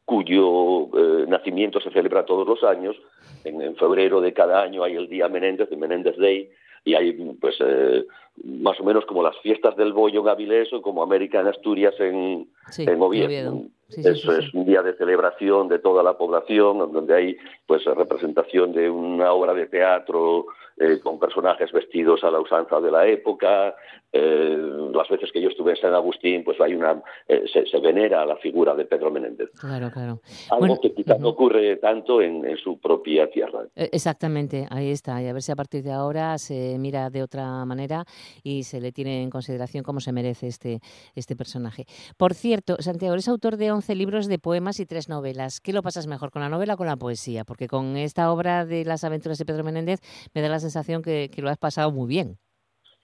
cuyo 0.06 0.86
eh, 0.96 1.26
nacimiento 1.26 1.80
se 1.80 1.90
celebra 1.90 2.24
todos 2.24 2.46
los 2.46 2.62
años. 2.62 2.96
En, 3.44 3.76
febrero 3.76 4.20
de 4.20 4.32
cada 4.32 4.62
año 4.62 4.82
hay 4.84 4.94
el 4.94 5.08
Día 5.08 5.28
Menéndez, 5.28 5.68
de 5.68 5.76
Menéndez 5.76 6.16
Day, 6.16 6.48
y 6.84 6.94
hay 6.94 7.12
pues 7.40 7.56
eh, 7.60 8.06
más 8.44 8.78
o 8.80 8.84
menos 8.84 9.04
como 9.06 9.22
las 9.22 9.36
fiestas 9.38 9.76
del 9.76 9.92
bollo 9.92 10.20
en 10.22 10.28
Avilés 10.28 10.72
o 10.72 10.82
como 10.82 11.02
América 11.02 11.40
en 11.40 11.48
Asturias 11.48 11.94
en, 11.98 12.48
en 12.78 13.02
Oviedo. 13.02 13.62
Eso 13.88 14.36
es 14.36 14.52
un 14.52 14.66
día 14.66 14.82
de 14.82 14.94
celebración 14.94 15.68
de 15.68 15.78
toda 15.78 16.02
la 16.02 16.18
población, 16.18 16.78
donde 16.92 17.14
hay 17.14 17.36
pues 17.66 17.84
representación 17.84 18.72
de 18.72 18.90
una 18.90 19.32
obra 19.32 19.54
de 19.54 19.66
teatro 19.66 20.46
eh, 20.78 21.00
con 21.02 21.18
personajes 21.18 21.72
vestidos 21.72 22.22
a 22.22 22.30
la 22.30 22.38
usanza 22.38 22.80
de 22.80 22.90
la 22.90 23.06
época, 23.06 23.74
eh, 24.12 24.58
las 24.92 25.08
veces 25.08 25.32
que 25.32 25.40
yo 25.40 25.48
estuve 25.48 25.70
en 25.72 25.78
San 25.78 25.94
Agustín, 25.94 26.44
pues 26.44 26.60
hay 26.60 26.74
una 26.74 27.02
eh, 27.28 27.44
se, 27.50 27.80
venera 27.80 28.26
la 28.26 28.36
figura 28.36 28.74
de 28.74 28.84
Pedro 28.84 29.10
Menéndez. 29.10 29.50
Claro, 29.58 29.90
claro. 29.90 30.20
Algo 30.50 30.78
que 30.78 30.92
quizás 30.92 31.18
no 31.18 31.28
ocurre 31.28 31.76
tanto 31.76 32.20
en, 32.20 32.44
su 32.58 32.78
propia 32.78 33.30
tierra. 33.30 33.64
E, 33.74 33.88
exactamente, 33.90 34.66
ahí 34.68 34.90
está. 34.90 35.22
Y 35.22 35.28
a 35.28 35.32
ver 35.32 35.40
si 35.40 35.50
a 35.50 35.56
partir 35.56 35.82
de 35.82 35.92
ahora 35.92 36.36
se 36.36 36.76
mira 36.78 37.08
de 37.08 37.22
otra 37.22 37.64
manera 37.64 38.04
y 38.42 38.64
se 38.64 38.80
le 38.80 38.92
tiene 38.92 39.22
en 39.22 39.30
consideración 39.30 39.84
como 39.84 40.00
se 40.00 40.12
merece 40.12 40.46
este, 40.46 40.80
este 41.14 41.36
personaje. 41.36 41.86
Por 42.16 42.34
cierto, 42.34 42.76
Santiago, 42.80 43.14
eres 43.14 43.28
autor 43.28 43.56
de 43.56 43.72
11 43.72 43.94
libros 43.94 44.26
de 44.26 44.38
poemas 44.38 44.80
y 44.80 44.86
tres 44.86 45.08
novelas. 45.08 45.60
¿Qué 45.60 45.72
lo 45.72 45.82
pasas 45.82 46.06
mejor, 46.06 46.30
con 46.30 46.42
la 46.42 46.48
novela 46.48 46.74
o 46.74 46.76
con 46.76 46.86
la 46.86 46.96
poesía? 46.96 47.44
Porque 47.44 47.68
con 47.68 47.96
esta 47.96 48.32
obra 48.32 48.64
de 48.64 48.84
las 48.84 49.04
aventuras 49.04 49.38
de 49.38 49.44
Pedro 49.44 49.64
Menéndez 49.64 50.00
me 50.34 50.40
da 50.40 50.48
la 50.48 50.60
sensación 50.60 51.02
que 51.02 51.30
lo 51.38 51.50
has 51.50 51.58
pasado 51.58 51.90
muy 51.90 52.08
bien. 52.08 52.38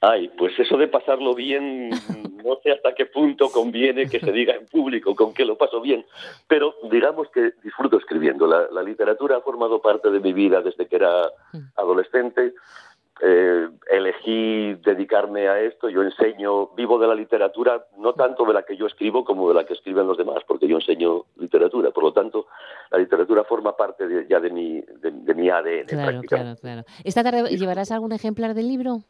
Ay, 0.05 0.33
pues 0.37 0.59
eso 0.59 0.77
de 0.77 0.89
pasarlo 0.89 1.33
bien, 1.33 1.91
no 2.45 2.59
sé 2.61 2.73
hasta 2.73 2.93
qué 2.93 3.07
punto 3.07 3.51
conviene 3.51 4.09
que 4.09 4.19
se 4.19 4.33
diga 4.33 4.53
en 4.53 4.67
público 4.67 5.15
con 5.15 5.33
que 5.33 5.45
lo 5.45 5.57
paso 5.57 5.81
bien, 5.81 6.05
pero 6.49 6.75
digamos 6.91 7.29
que 7.31 7.53
disfruto 7.63 7.99
escribiendo. 7.99 8.49
La, 8.49 8.83
literatura 8.83 9.37
ha 9.37 9.41
formado 9.43 9.81
parte 9.81 10.11
de 10.11 10.19
mi 10.19 10.33
vida 10.33 10.61
desde 10.61 10.89
que 10.89 10.97
era 10.97 11.31
adolescente. 11.77 12.53
Eh, 13.21 13.69
elegí 13.91 14.75
dedicarme 14.85 15.47
a 15.49 15.61
esto, 15.61 15.89
yo 15.89 16.03
enseño, 16.03 16.69
vivo 16.75 16.99
de 16.99 17.07
la 17.07 17.15
literatura, 17.15 17.87
no 17.99 18.15
tanto 18.15 18.45
de 18.45 18.55
la 18.55 18.65
que 18.65 18.77
yo 18.77 18.87
escribo 18.87 19.25
como 19.25 19.49
de 19.49 19.55
la 19.55 19.65
que 19.65 19.75
escriben 19.75 20.07
los 20.07 20.17
demás, 20.19 20.43
porque 20.47 20.67
yo 20.67 20.77
enseño 20.77 21.27
literatura, 21.37 21.91
por 21.91 22.03
lo 22.03 22.13
tanto, 22.13 22.47
la 22.91 22.99
literatura 22.99 23.45
forma 23.45 23.77
parte 23.77 24.27
ya 24.29 24.41
de 24.41 24.51
mi, 24.51 24.81
de, 24.81 25.35
mi 25.35 25.51
ADN. 25.51 25.87
Claro, 25.87 26.21
claro, 26.23 26.57
claro. 26.61 26.83
¿Esta 27.05 27.23
tarde 27.23 27.57
llevarás 27.57 27.93
algún 27.93 28.13
ejemplar 28.13 28.55
del 28.55 28.67
libro? 28.67 29.03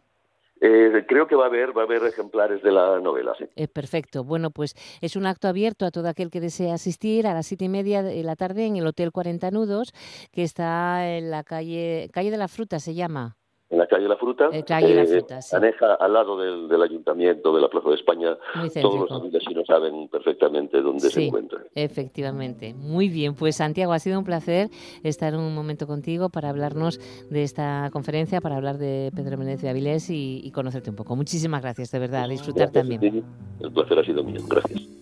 Eh, 0.60 1.04
creo 1.08 1.26
que 1.26 1.34
va 1.34 1.44
a 1.44 1.48
haber 1.48 1.76
va 1.76 1.82
a 1.82 1.84
haber 1.84 2.04
ejemplares 2.04 2.62
de 2.62 2.70
la 2.70 3.00
novela, 3.00 3.34
sí. 3.36 3.46
Eh, 3.56 3.66
perfecto. 3.66 4.24
Bueno, 4.24 4.50
pues 4.50 4.74
es 5.00 5.16
un 5.16 5.26
acto 5.26 5.48
abierto 5.48 5.86
a 5.86 5.90
todo 5.90 6.08
aquel 6.08 6.30
que 6.30 6.40
desee 6.40 6.70
asistir 6.70 7.26
a 7.26 7.34
las 7.34 7.46
siete 7.46 7.64
y 7.64 7.68
media 7.68 8.02
de 8.02 8.22
la 8.22 8.36
tarde 8.36 8.66
en 8.66 8.76
el 8.76 8.86
Hotel 8.86 9.10
40 9.10 9.50
Nudos, 9.50 9.92
que 10.32 10.42
está 10.42 11.16
en 11.16 11.30
la 11.30 11.42
calle 11.42 12.10
calle 12.12 12.30
de 12.30 12.36
la 12.36 12.46
Fruta, 12.46 12.78
se 12.78 12.94
llama 12.94 13.36
calle 13.92 14.08
La 14.08 14.16
Fruta, 14.16 14.48
eh, 14.52 14.64
calle 14.64 14.94
La 14.94 15.04
Fruta 15.04 15.42
sí. 15.42 15.54
aneja 15.54 15.94
al 15.94 16.12
lado 16.14 16.38
del, 16.38 16.66
del, 16.66 16.82
ayuntamiento 16.82 17.54
de 17.54 17.60
la 17.60 17.68
Plaza 17.68 17.90
de 17.90 17.96
España. 17.96 18.36
Todos 18.80 19.10
los 19.10 19.30
vecinos 19.30 19.64
saben 19.66 20.08
perfectamente 20.08 20.80
dónde 20.80 21.10
se 21.10 21.26
encuentra. 21.26 21.60
Efectivamente, 21.74 22.74
muy 22.74 23.08
bien. 23.08 23.34
Pues 23.34 23.56
Santiago, 23.56 23.92
ha 23.92 23.98
sido 23.98 24.18
un 24.18 24.24
placer 24.24 24.70
estar 25.02 25.34
un 25.36 25.54
momento 25.54 25.86
contigo 25.86 26.30
para 26.30 26.48
hablarnos 26.48 27.00
de 27.30 27.42
esta 27.42 27.90
conferencia, 27.92 28.40
para 28.40 28.56
hablar 28.56 28.78
de 28.78 29.12
Pedro 29.14 29.36
Menéndez 29.36 29.62
de 29.62 29.68
Avilés 29.68 30.08
y, 30.08 30.50
conocerte 30.54 30.90
un 30.90 30.96
poco. 30.96 31.16
Muchísimas 31.16 31.62
gracias, 31.62 31.90
de 31.90 31.98
verdad, 31.98 32.28
disfrutar 32.28 32.70
también. 32.70 33.24
El 33.60 33.72
placer 33.72 33.98
ha 33.98 34.04
sido 34.04 34.24
mío, 34.24 34.40
gracias. 34.48 35.01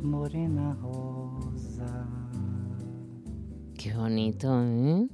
Morena 0.00 0.76
rosa. 0.80 2.06
Qué 3.76 3.92
bonito, 3.94 4.62
¿eh? 4.62 5.08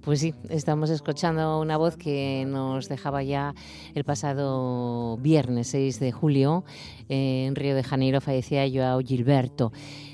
Pues 0.00 0.20
sí, 0.20 0.34
estamos 0.50 0.90
escuchando 0.90 1.60
una 1.60 1.76
voz 1.76 1.96
que 1.96 2.44
nos 2.48 2.88
dejaba 2.88 3.22
ya 3.22 3.54
el 3.94 4.04
pasado 4.04 5.16
viernes 5.18 5.68
6 5.68 6.00
de 6.00 6.12
julio. 6.12 6.64
en 7.08 7.54
Río 7.54 7.76
de 7.76 7.84
Janeiro 7.84 8.20
fallecía 8.20 8.68
Joao 8.68 9.00
Gilberto. 9.00 9.72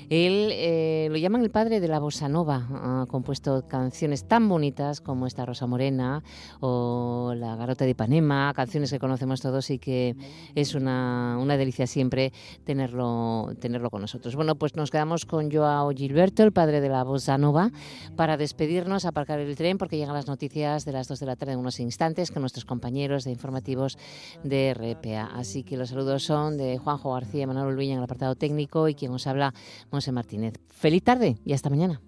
Él 0.09 0.49
eh, 0.51 1.07
lo 1.09 1.17
llaman 1.17 1.41
el 1.41 1.49
padre 1.49 1.79
de 1.79 1.87
la 1.87 1.99
bossa 1.99 2.29
nova. 2.29 2.67
Ha 2.69 3.05
compuesto 3.07 3.67
canciones 3.67 4.25
tan 4.25 4.47
bonitas 4.47 5.01
como 5.01 5.27
esta 5.27 5.45
Rosa 5.45 5.65
Morena 5.67 6.23
o 6.59 7.33
La 7.35 7.55
Garota 7.55 7.85
de 7.85 7.91
Ipanema, 7.91 8.53
canciones 8.53 8.91
que 8.91 8.99
conocemos 8.99 9.41
todos 9.41 9.69
y 9.69 9.79
que 9.79 10.15
es 10.53 10.75
una, 10.75 11.37
una 11.39 11.57
delicia 11.57 11.87
siempre 11.87 12.33
tenerlo, 12.63 13.49
tenerlo 13.59 13.89
con 13.89 14.01
nosotros. 14.01 14.35
Bueno, 14.35 14.55
pues 14.55 14.75
nos 14.75 14.91
quedamos 14.91 15.25
con 15.25 15.51
Joao 15.51 15.91
Gilberto, 15.91 16.43
el 16.43 16.51
padre 16.51 16.81
de 16.81 16.89
la 16.89 17.03
bossa 17.03 17.37
nova, 17.37 17.71
para 18.15 18.37
despedirnos, 18.37 19.05
aparcar 19.05 19.39
el 19.39 19.55
tren 19.55 19.77
porque 19.77 19.97
llegan 19.97 20.13
las 20.13 20.27
noticias 20.27 20.85
de 20.85 20.91
las 20.91 21.07
2 21.07 21.19
de 21.19 21.25
la 21.25 21.35
tarde 21.35 21.53
en 21.53 21.59
unos 21.59 21.79
instantes 21.79 22.31
con 22.31 22.41
nuestros 22.41 22.65
compañeros 22.65 23.23
de 23.23 23.31
informativos 23.31 23.97
de 24.43 24.73
RPA. 24.73 25.31
Así 25.33 25.63
que 25.63 25.77
los 25.77 25.89
saludos 25.89 26.23
son 26.23 26.57
de 26.57 26.77
Juanjo 26.77 27.13
García 27.13 27.47
Manuel 27.47 27.67
Ulviña 27.67 27.93
en 27.93 27.99
el 27.99 28.03
apartado 28.03 28.35
técnico 28.35 28.87
y 28.87 28.95
quien 28.95 29.11
os 29.11 29.27
habla 29.27 29.53
José 29.95 30.11
Martínez. 30.11 30.53
Feliz 30.69 31.03
tarde 31.03 31.37
y 31.45 31.53
hasta 31.53 31.69
mañana. 31.69 32.01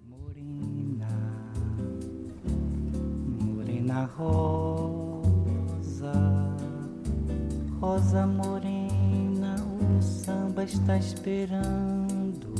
Morena, 3.40 4.06
rosa, 4.06 4.52
rosa 7.80 8.26
morena, 8.26 9.56
o 9.80 10.02
samba 10.02 10.64
está 10.64 10.96
esperando, 10.98 12.54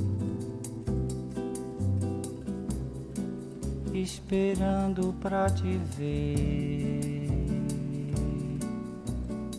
esperando 3.92 5.14
pra 5.20 5.46
te 5.54 5.78
ver. 5.98 7.28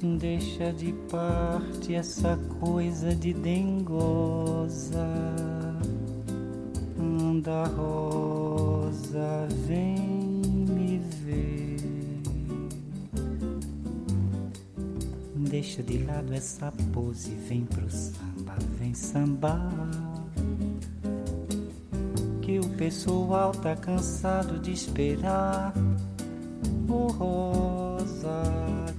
Deixa 0.01 0.71
de 0.71 0.93
parte 1.11 1.93
essa 1.93 2.37
coisa 2.59 3.13
de 3.13 3.33
dengosa 3.33 4.97
da 7.41 7.63
rosa, 7.65 9.47
vem 9.65 9.95
me 10.69 10.99
ver. 11.23 11.77
Deixa 15.35 15.81
de 15.81 16.03
lado 16.03 16.33
essa 16.33 16.71
pose, 16.93 17.31
vem 17.47 17.65
pro 17.65 17.89
samba, 17.89 18.55
vem 18.77 18.93
sambar. 18.93 19.89
Que 22.41 22.59
o 22.59 22.69
pessoal 22.77 23.51
tá 23.51 23.75
cansado 23.75 24.59
de 24.59 24.71
esperar. 24.71 25.73
Oh, 26.87 27.07
rosa, 27.07 28.43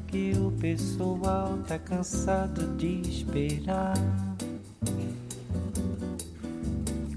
que 0.06 0.32
o 0.32 0.50
pessoal 0.52 1.58
tá 1.66 1.78
cansado 1.78 2.76
de 2.76 3.00
esperar. 3.00 3.94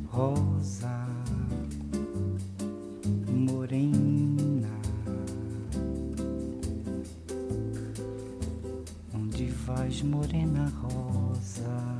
Rosa. 0.10 0.53
Morena 10.04 10.72
rosa. 10.82 11.98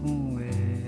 Com 0.00 0.38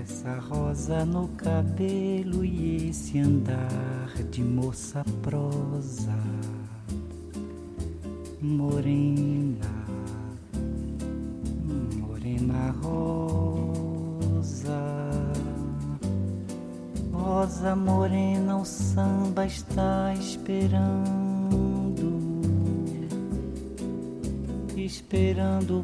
essa 0.00 0.38
rosa 0.38 1.04
no 1.04 1.28
cabelo 1.28 2.44
e 2.44 2.88
esse 2.88 3.18
andar 3.18 4.14
de 4.30 4.42
moça 4.42 5.04
prosa, 5.22 6.18
morena, 8.40 9.37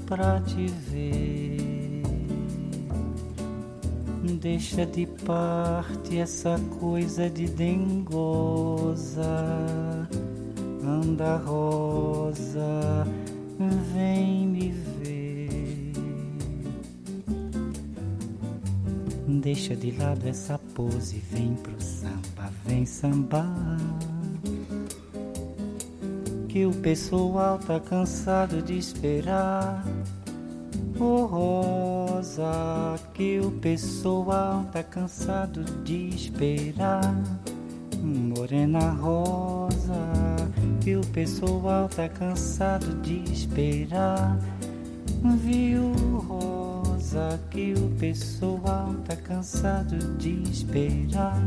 pra 0.06 0.40
te 0.40 0.66
ver. 0.66 2.02
Deixa 4.40 4.86
de 4.86 5.06
parte 5.24 6.18
essa 6.18 6.58
coisa 6.80 7.28
de 7.28 7.46
dengosa. 7.46 9.22
Anda 10.82 11.36
rosa, 11.36 13.06
vem 13.92 14.46
me 14.48 14.70
ver. 14.70 15.92
Deixa 19.26 19.74
de 19.76 19.90
lado 19.92 20.26
essa 20.26 20.58
pose, 20.74 21.22
vem 21.30 21.54
pro 21.54 21.80
samba, 21.80 22.50
vem 22.64 22.86
sambar 22.86 23.78
que 26.54 26.64
o 26.64 26.70
pessoal 26.70 27.58
tá 27.58 27.80
cansado 27.80 28.62
de 28.62 28.78
esperar. 28.78 29.84
Oh 30.98 31.26
Rosa, 31.26 32.94
que 33.14 33.40
o 33.40 33.50
pessoal 33.50 34.64
tá 34.72 34.82
cansado 34.82 35.64
de 35.82 36.08
esperar. 36.08 37.14
Morena 38.00 38.90
Rosa, 38.90 39.94
que 40.80 40.94
o 40.94 41.00
pessoal 41.06 41.88
tá 41.88 42.08
cansado 42.08 42.94
de 43.00 43.24
esperar. 43.32 44.38
Viu 45.38 45.92
Rosa, 46.28 47.40
que 47.50 47.74
o 47.76 47.88
pessoal 47.98 48.94
tá 49.04 49.16
cansado 49.16 50.16
de 50.16 50.42
esperar. 50.48 51.42